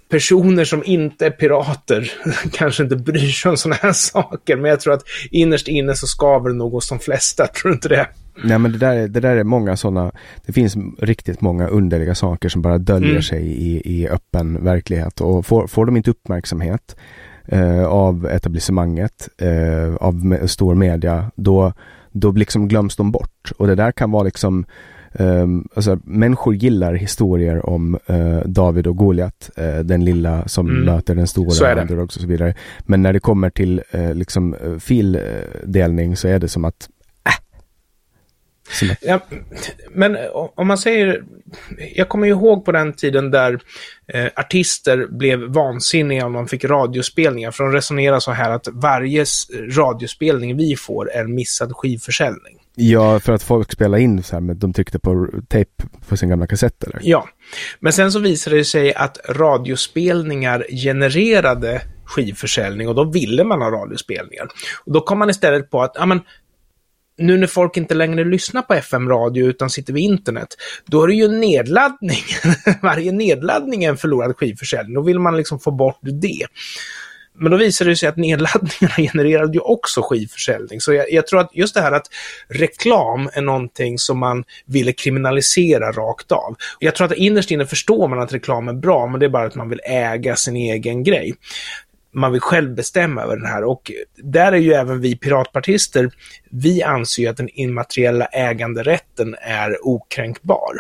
personer 0.08 0.64
som 0.64 0.84
inte 0.84 1.26
är 1.26 1.30
pirater 1.30 2.12
kanske 2.52 2.82
inte 2.82 2.96
bryr 2.96 3.28
sig 3.28 3.50
om 3.50 3.56
sådana 3.56 3.78
här 3.82 3.92
saker. 3.92 4.56
Men 4.56 4.70
jag 4.70 4.80
tror 4.80 4.94
att 4.94 5.04
innerst 5.30 5.68
inne 5.68 5.94
så 5.94 6.06
skaver 6.06 6.50
det 6.50 6.56
nog 6.56 6.72
hos 6.72 6.88
de 6.88 6.98
flesta. 6.98 7.46
Tror 7.46 7.70
du 7.70 7.74
inte 7.74 7.88
det? 7.88 8.08
Nej 8.44 8.58
men 8.58 8.72
det 8.72 8.78
där, 8.78 9.08
det 9.08 9.20
där 9.20 9.36
är 9.36 9.44
många 9.44 9.76
sådana, 9.76 10.12
det 10.46 10.52
finns 10.52 10.76
riktigt 10.98 11.40
många 11.40 11.66
underliga 11.66 12.14
saker 12.14 12.48
som 12.48 12.62
bara 12.62 12.78
döljer 12.78 13.10
mm. 13.10 13.22
sig 13.22 13.42
i, 13.42 13.82
i 13.84 14.08
öppen 14.08 14.64
verklighet 14.64 15.20
och 15.20 15.46
får, 15.46 15.66
får 15.66 15.86
de 15.86 15.96
inte 15.96 16.10
uppmärksamhet 16.10 16.96
eh, 17.44 17.84
av 17.84 18.26
etablissemanget, 18.26 19.28
eh, 19.38 19.94
av 19.94 20.46
stor 20.46 20.74
media, 20.74 21.30
då, 21.36 21.72
då 22.12 22.32
liksom 22.32 22.68
glöms 22.68 22.96
de 22.96 23.12
bort 23.12 23.52
och 23.56 23.66
det 23.66 23.74
där 23.74 23.92
kan 23.92 24.10
vara 24.10 24.22
liksom 24.22 24.66
Um, 25.18 25.68
alltså, 25.74 25.98
människor 26.04 26.54
gillar 26.54 26.94
historier 26.94 27.66
om 27.66 27.98
uh, 28.10 28.40
David 28.44 28.86
och 28.86 28.96
Goliat, 28.96 29.50
uh, 29.58 29.78
den 29.78 30.04
lilla 30.04 30.48
som 30.48 30.68
mm. 30.68 30.84
möter 30.84 31.14
den 31.14 31.26
stora 31.26 32.02
och 32.02 32.12
så 32.12 32.26
vidare. 32.26 32.54
Men 32.80 33.02
när 33.02 33.12
det 33.12 33.20
kommer 33.20 33.50
till 33.50 33.82
uh, 33.94 34.14
liksom 34.14 34.56
fildelning 34.80 36.16
så 36.16 36.28
är 36.28 36.38
det 36.38 36.48
som 36.48 36.64
att 36.64 36.88
Ja, 39.00 39.20
men 39.90 40.16
om 40.32 40.66
man 40.66 40.78
säger, 40.78 41.24
jag 41.94 42.08
kommer 42.08 42.26
ihåg 42.26 42.64
på 42.64 42.72
den 42.72 42.92
tiden 42.92 43.30
där 43.30 43.60
eh, 44.06 44.26
artister 44.36 45.06
blev 45.06 45.40
vansinniga 45.40 46.26
om 46.26 46.32
de 46.32 46.48
fick 46.48 46.64
radiospelningar. 46.64 47.50
För 47.50 47.64
de 47.64 47.72
resonerar 47.72 48.20
så 48.20 48.32
här 48.32 48.50
att 48.50 48.68
varje 48.72 49.24
radiospelning 49.76 50.56
vi 50.56 50.76
får 50.76 51.10
är 51.12 51.24
missad 51.24 51.72
skivförsäljning. 51.76 52.58
Ja, 52.76 53.20
för 53.20 53.32
att 53.32 53.42
folk 53.42 53.72
spelar 53.72 53.98
in 53.98 54.22
så 54.22 54.36
här, 54.36 54.40
med, 54.40 54.56
de 54.56 54.72
tryckte 54.72 54.98
på 54.98 55.28
tape 55.48 55.84
på 56.08 56.16
sin 56.16 56.28
gamla 56.28 56.46
kassett 56.46 56.84
eller? 56.84 57.00
Ja, 57.02 57.28
men 57.80 57.92
sen 57.92 58.12
så 58.12 58.18
visade 58.18 58.56
det 58.56 58.64
sig 58.64 58.94
att 58.94 59.18
radiospelningar 59.28 60.66
genererade 60.70 61.82
skivförsäljning 62.04 62.88
och 62.88 62.94
då 62.94 63.04
ville 63.04 63.44
man 63.44 63.62
ha 63.62 63.70
radiospelningar. 63.70 64.48
Och 64.84 64.92
då 64.92 65.00
kom 65.00 65.18
man 65.18 65.30
istället 65.30 65.70
på 65.70 65.82
att, 65.82 65.92
ja 65.94 66.06
men 66.06 66.20
nu 67.18 67.38
när 67.38 67.46
folk 67.46 67.76
inte 67.76 67.94
längre 67.94 68.24
lyssnar 68.24 68.62
på 68.62 68.74
FM-radio 68.74 69.46
utan 69.46 69.70
sitter 69.70 69.92
vid 69.92 70.04
internet, 70.04 70.48
då 70.86 71.02
är 71.02 71.08
det 71.08 71.14
ju 71.14 71.28
nedladdning. 71.28 72.24
Varje 72.82 73.12
nedladdning 73.12 73.84
är 73.84 73.88
en 73.88 73.96
förlorad 73.96 74.36
skivförsäljning. 74.36 74.94
Då 74.94 75.02
vill 75.02 75.18
man 75.18 75.36
liksom 75.36 75.60
få 75.60 75.70
bort 75.70 75.98
det. 76.02 76.46
Men 77.38 77.50
då 77.50 77.56
visade 77.56 77.90
det 77.90 77.96
sig 77.96 78.08
att 78.08 78.16
nedladdningarna 78.16 78.94
genererade 79.12 79.52
ju 79.52 79.60
också 79.60 80.02
skivförsäljning. 80.02 80.80
Så 80.80 80.92
jag, 80.92 81.12
jag, 81.12 81.26
tror 81.26 81.40
att 81.40 81.50
just 81.54 81.74
det 81.74 81.80
här 81.80 81.92
att 81.92 82.06
reklam 82.48 83.30
är 83.32 83.42
någonting 83.42 83.98
som 83.98 84.18
man 84.18 84.44
ville 84.66 84.92
kriminalisera 84.92 85.92
rakt 85.92 86.32
av. 86.32 86.56
Jag 86.78 86.94
tror 86.94 87.06
att 87.06 87.16
innerst 87.16 87.50
inne 87.50 87.66
förstår 87.66 88.08
man 88.08 88.20
att 88.20 88.32
reklam 88.32 88.68
är 88.68 88.72
bra, 88.72 89.06
men 89.06 89.20
det 89.20 89.26
är 89.26 89.30
bara 89.30 89.46
att 89.46 89.54
man 89.54 89.68
vill 89.68 89.80
äga 89.84 90.36
sin 90.36 90.56
egen 90.56 91.02
grej 91.02 91.34
man 92.14 92.32
vill 92.32 92.40
själv 92.40 92.74
bestämma 92.74 93.22
över 93.22 93.36
den 93.36 93.46
här. 93.46 93.64
Och 93.64 93.92
där 94.16 94.52
är 94.52 94.56
ju 94.56 94.72
även 94.72 95.00
vi 95.00 95.16
piratpartister, 95.16 96.10
vi 96.50 96.82
anser 96.82 97.22
ju 97.22 97.28
att 97.28 97.36
den 97.36 97.48
immateriella 97.48 98.24
äganderätten 98.24 99.36
är 99.40 99.86
okränkbar. 99.86 100.74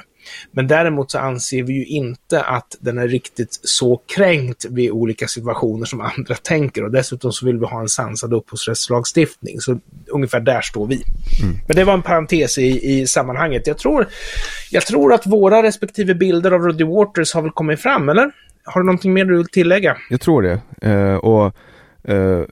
Men 0.52 0.66
däremot 0.66 1.10
så 1.10 1.18
anser 1.18 1.62
vi 1.62 1.72
ju 1.72 1.84
inte 1.84 2.42
att 2.42 2.76
den 2.80 2.98
är 2.98 3.08
riktigt 3.08 3.60
så 3.62 4.00
kränkt 4.16 4.64
vid 4.70 4.90
olika 4.90 5.28
situationer 5.28 5.84
som 5.84 6.00
andra 6.00 6.34
tänker 6.34 6.84
och 6.84 6.90
dessutom 6.90 7.32
så 7.32 7.46
vill 7.46 7.58
vi 7.58 7.66
ha 7.66 7.80
en 7.80 7.88
sansad 7.88 8.34
upphovsrättslagstiftning. 8.34 9.60
Så 9.60 9.80
ungefär 10.10 10.40
där 10.40 10.60
står 10.60 10.86
vi. 10.86 11.02
Mm. 11.42 11.56
Men 11.68 11.76
det 11.76 11.84
var 11.84 11.94
en 11.94 12.02
parentes 12.02 12.58
i, 12.58 12.92
i 12.92 13.06
sammanhanget. 13.06 13.66
Jag 13.66 13.78
tror, 13.78 14.08
jag 14.70 14.86
tror 14.86 15.12
att 15.12 15.26
våra 15.26 15.62
respektive 15.62 16.14
bilder 16.14 16.50
av 16.50 16.60
Ruddy 16.62 16.84
Waters 16.84 17.34
har 17.34 17.42
väl 17.42 17.50
kommit 17.50 17.80
fram, 17.80 18.08
eller? 18.08 18.30
Har 18.64 18.80
du 18.80 18.86
någonting 18.86 19.12
mer 19.12 19.24
du 19.24 19.36
vill 19.36 19.46
tillägga? 19.46 19.96
Jag 20.10 20.20
tror 20.20 20.42
det. 20.42 20.60
Uh, 20.86 21.16
och 21.16 21.56
uh, 22.08 22.44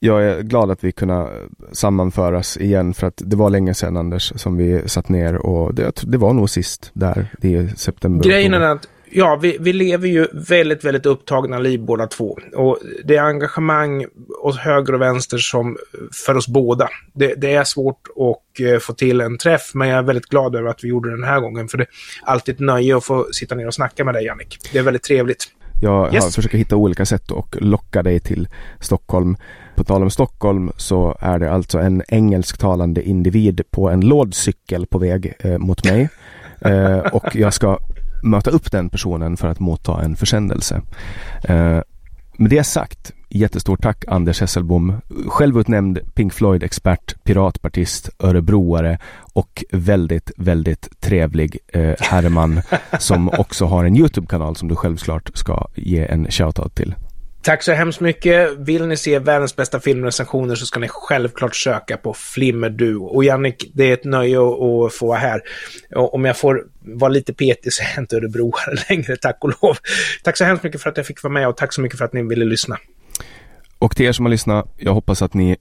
jag 0.00 0.24
är 0.24 0.42
glad 0.42 0.70
att 0.70 0.84
vi 0.84 0.92
kunna 0.92 1.28
sammanföras 1.72 2.56
igen 2.56 2.94
för 2.94 3.06
att 3.06 3.22
det 3.24 3.36
var 3.36 3.50
länge 3.50 3.74
sedan 3.74 3.96
Anders 3.96 4.32
som 4.36 4.56
vi 4.56 4.88
satt 4.88 5.08
ner 5.08 5.36
och 5.36 5.74
det, 5.74 6.02
det 6.06 6.18
var 6.18 6.32
nog 6.32 6.50
sist 6.50 6.90
där 6.92 7.34
i 7.42 7.68
september. 7.68 8.24
Grejen 8.24 8.54
är 8.54 8.60
att 8.60 8.88
ja, 9.10 9.36
vi, 9.36 9.56
vi 9.60 9.72
lever 9.72 10.08
ju 10.08 10.26
väldigt, 10.32 10.84
väldigt 10.84 11.06
upptagna 11.06 11.58
liv 11.58 11.80
båda 11.80 12.06
två. 12.06 12.38
Och 12.54 12.78
det 13.04 13.16
är 13.16 13.22
engagemang 13.22 14.06
åt 14.42 14.56
höger 14.56 14.94
och 14.94 15.00
vänster 15.00 15.38
som 15.38 15.76
för 16.26 16.36
oss 16.36 16.48
båda. 16.48 16.88
Det, 17.14 17.34
det 17.34 17.54
är 17.54 17.64
svårt 17.64 18.08
att 18.16 18.60
uh, 18.60 18.78
få 18.78 18.92
till 18.92 19.20
en 19.20 19.38
träff, 19.38 19.70
men 19.74 19.88
jag 19.88 19.98
är 19.98 20.02
väldigt 20.02 20.26
glad 20.26 20.56
över 20.56 20.68
att 20.68 20.84
vi 20.84 20.88
gjorde 20.88 21.10
det 21.10 21.16
den 21.16 21.24
här 21.24 21.40
gången. 21.40 21.68
För 21.68 21.78
det 21.78 21.84
är 21.84 21.88
alltid 22.22 22.54
ett 22.54 22.60
nöje 22.60 22.96
att 22.96 23.04
få 23.04 23.26
sitta 23.32 23.54
ner 23.54 23.66
och 23.66 23.74
snacka 23.74 24.04
med 24.04 24.14
dig, 24.14 24.24
Jannik. 24.24 24.58
Det 24.72 24.78
är 24.78 24.82
väldigt 24.82 25.02
trevligt. 25.02 25.44
Jag 25.80 26.14
yes. 26.14 26.34
försöker 26.34 26.58
hitta 26.58 26.76
olika 26.76 27.06
sätt 27.06 27.32
att 27.32 27.60
locka 27.60 28.02
dig 28.02 28.20
till 28.20 28.48
Stockholm. 28.80 29.36
På 29.76 29.84
tal 29.84 30.02
om 30.02 30.10
Stockholm 30.10 30.72
så 30.76 31.16
är 31.20 31.38
det 31.38 31.50
alltså 31.50 31.78
en 31.78 32.02
engelsktalande 32.08 33.02
individ 33.02 33.62
på 33.70 33.88
en 33.88 34.00
lådcykel 34.00 34.86
på 34.86 34.98
väg 34.98 35.34
eh, 35.38 35.58
mot 35.58 35.84
mig. 35.84 36.08
eh, 36.60 36.98
och 36.98 37.36
jag 37.36 37.54
ska 37.54 37.78
möta 38.22 38.50
upp 38.50 38.72
den 38.72 38.90
personen 38.90 39.36
för 39.36 39.48
att 39.48 39.60
motta 39.60 40.02
en 40.02 40.16
försändelse. 40.16 40.82
Eh, 41.44 41.80
med 42.40 42.50
det 42.50 42.64
sagt, 42.64 43.12
jättestort 43.28 43.82
tack 43.82 44.04
Anders 44.08 44.40
Hesselbom, 44.40 45.00
självutnämnd 45.26 45.98
Pink 46.14 46.32
Floyd-expert, 46.32 47.24
piratpartist, 47.24 48.10
örebroare 48.18 48.98
och 49.32 49.64
väldigt, 49.72 50.30
väldigt 50.36 51.00
trevlig 51.00 51.58
eh, 51.68 51.94
herrman 52.00 52.60
som 52.98 53.28
också 53.28 53.66
har 53.66 53.84
en 53.84 53.96
YouTube-kanal 53.96 54.56
som 54.56 54.68
du 54.68 54.76
självklart 54.76 55.30
ska 55.34 55.68
ge 55.74 56.06
en 56.06 56.30
shoutout 56.30 56.74
till. 56.74 56.94
Tack 57.42 57.62
så 57.62 57.72
hemskt 57.72 58.00
mycket. 58.00 58.58
Vill 58.58 58.86
ni 58.86 58.96
se 58.96 59.18
världens 59.18 59.56
bästa 59.56 59.80
filmrecensioner 59.80 60.54
så 60.54 60.66
ska 60.66 60.80
ni 60.80 60.88
självklart 60.90 61.56
söka 61.56 61.96
på 61.96 62.14
Flimmerduo. 62.14 63.04
Och 63.04 63.24
Jannik, 63.24 63.70
det 63.74 63.84
är 63.84 63.94
ett 63.94 64.04
nöje 64.04 64.38
att 64.38 64.94
få 64.94 65.06
vara 65.06 65.18
här. 65.18 65.40
Och 65.94 66.14
om 66.14 66.24
jag 66.24 66.36
får 66.36 66.62
vara 66.80 67.08
lite 67.08 67.34
petig 67.34 67.72
så 67.72 67.82
är 67.82 67.88
jag 67.94 68.02
inte 68.02 68.16
örebroare 68.16 68.76
längre, 68.88 69.16
tack 69.16 69.38
och 69.40 69.48
lov. 69.62 69.76
Tack 70.22 70.36
så 70.36 70.44
hemskt 70.44 70.64
mycket 70.64 70.82
för 70.82 70.90
att 70.90 70.96
jag 70.96 71.06
fick 71.06 71.22
vara 71.22 71.32
med 71.32 71.48
och 71.48 71.56
tack 71.56 71.72
så 71.72 71.80
mycket 71.80 71.98
för 71.98 72.04
att 72.04 72.12
ni 72.12 72.22
ville 72.22 72.44
lyssna. 72.44 72.76
Och 73.78 73.96
till 73.96 74.06
er 74.06 74.12
som 74.12 74.24
har 74.24 74.30
lyssnat, 74.30 74.74
jag 74.76 74.94
hoppas 74.94 75.22
att 75.22 75.34
ni 75.34 75.56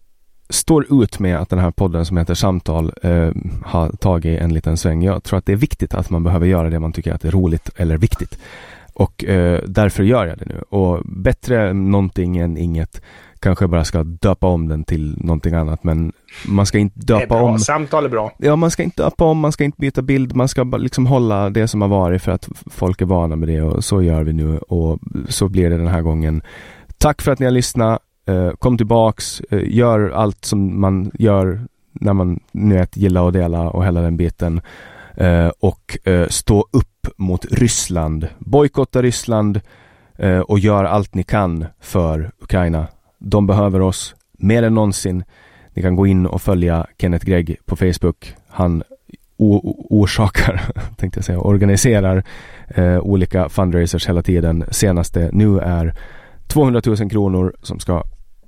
står 0.50 1.04
ut 1.04 1.20
med 1.20 1.38
att 1.38 1.50
den 1.50 1.60
här 1.60 1.72
podden 1.72 2.06
som 2.06 2.18
heter 2.18 2.34
Samtal 2.34 2.94
eh, 3.04 3.32
har 3.66 3.90
tagit 3.90 4.42
en 4.42 4.54
liten 4.54 4.78
sväng. 4.78 5.04
Jag 5.04 5.24
tror 5.24 5.40
att 5.40 5.46
det 5.46 5.52
är 5.52 5.58
viktigt 5.58 5.94
att 5.94 6.10
man 6.10 6.24
behöver 6.24 6.46
göra 6.48 6.70
det 6.70 6.80
man 6.80 6.94
tycker 6.94 7.14
att 7.14 7.22
det 7.22 7.28
är 7.28 7.32
roligt 7.32 7.70
eller 7.76 7.98
viktigt. 7.98 8.38
Och 8.98 9.26
eh, 9.26 9.62
därför 9.68 10.04
gör 10.04 10.26
jag 10.26 10.38
det 10.38 10.46
nu. 10.46 10.62
Och 10.70 11.02
bättre 11.06 11.74
någonting 11.74 12.38
än 12.38 12.58
inget. 12.58 13.02
Kanske 13.40 13.68
bara 13.68 13.84
ska 13.84 14.04
döpa 14.04 14.48
om 14.48 14.68
den 14.68 14.84
till 14.84 15.18
någonting 15.18 15.54
annat 15.54 15.84
men 15.84 16.12
man 16.48 16.66
ska 16.66 16.78
inte 16.78 17.00
döpa 17.00 17.42
om. 17.42 17.60
Samtal 17.60 18.06
är 18.06 18.10
bra. 18.10 18.32
Ja, 18.38 18.56
man 18.56 18.72
ska 18.72 18.84
inte 18.84 19.04
döpa 19.04 19.26
om, 19.26 19.40
man 19.40 19.52
ska 19.52 19.64
inte 19.64 19.82
byta 19.82 20.02
bild, 20.02 20.36
man 20.36 20.48
ska 20.48 20.66
bara 20.66 20.78
liksom 20.78 21.06
hålla 21.08 21.50
det 21.50 21.68
som 21.68 21.82
har 21.82 21.88
varit 21.88 22.22
för 22.22 22.32
att 22.32 22.50
folk 22.66 23.02
är 23.02 23.06
vana 23.06 23.36
med 23.36 23.48
det 23.48 23.62
och 23.62 23.84
så 23.84 24.02
gör 24.02 24.24
vi 24.24 24.34
nu 24.34 24.58
och 24.58 25.00
så 25.30 25.50
blir 25.50 25.70
det 25.70 25.78
den 25.78 25.88
här 25.88 26.02
gången. 26.02 26.42
Tack 26.98 27.22
för 27.22 27.32
att 27.32 27.40
ni 27.40 27.46
har 27.46 27.52
lyssnat. 27.52 28.02
Eh, 28.28 28.52
kom 28.52 28.78
tillbaks, 28.78 29.42
eh, 29.42 29.62
gör 29.64 30.10
allt 30.10 30.46
som 30.46 30.82
man 30.82 31.12
gör 31.14 31.62
när 31.92 32.14
man 32.14 32.40
nu 32.52 32.76
vet 32.76 32.98
gilla 32.98 33.22
och 33.22 33.34
dela 33.34 33.70
och 33.70 33.86
hela 33.86 34.02
den 34.02 34.18
biten. 34.18 34.62
Eh, 35.18 35.52
och 35.60 35.98
eh, 36.08 36.28
stå 36.28 36.68
upp 36.72 36.97
mot 37.18 37.46
Ryssland. 37.52 38.28
Bojkotta 38.40 39.02
Ryssland 39.02 39.62
eh, 40.16 40.40
och 40.40 40.60
gör 40.60 40.84
allt 40.84 41.16
ni 41.16 41.24
kan 41.24 41.66
för 41.80 42.32
Ukraina. 42.40 42.88
De 43.20 43.48
behöver 43.48 43.82
oss 43.82 44.16
mer 44.32 44.64
än 44.64 44.74
någonsin. 44.74 45.24
Ni 45.74 45.82
kan 45.82 45.96
gå 45.96 46.08
in 46.08 46.26
och 46.26 46.42
följa 46.42 46.88
Kenneth 46.98 47.26
Gregg 47.26 47.58
på 47.66 47.76
Facebook. 47.76 48.34
Han 48.48 48.84
orsakar, 49.38 50.62
tänkte 50.98 51.18
jag 51.18 51.26
säga, 51.26 51.40
organiserar 51.40 52.24
eh, 52.68 53.00
olika 53.00 53.50
fundraisers 53.50 54.08
hela 54.08 54.22
tiden. 54.24 54.66
Senaste 54.72 55.30
nu 55.34 55.60
är 55.60 55.94
200 56.48 56.82
000 56.86 57.10
kronor 57.10 57.56
som 57.62 57.80
ska 57.80 58.04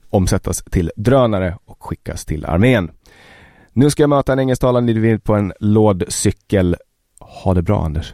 omsättas 0.10 0.64
till 0.64 0.91
drönare 0.95 1.57
och 1.66 1.84
skickas 1.84 2.26
till 2.26 2.45
armén. 2.45 2.91
Nu 3.74 3.89
ska 3.89 4.03
jag 4.03 4.10
möta 4.10 4.34
en 4.34 4.39
engelsktalande 4.39 4.91
individ 4.91 5.24
på 5.24 5.36
en 5.36 5.53
lådcykel. 5.60 6.76
Ha 7.20 7.53
det 7.53 7.62
bra 7.62 7.86
Anders. 7.86 8.14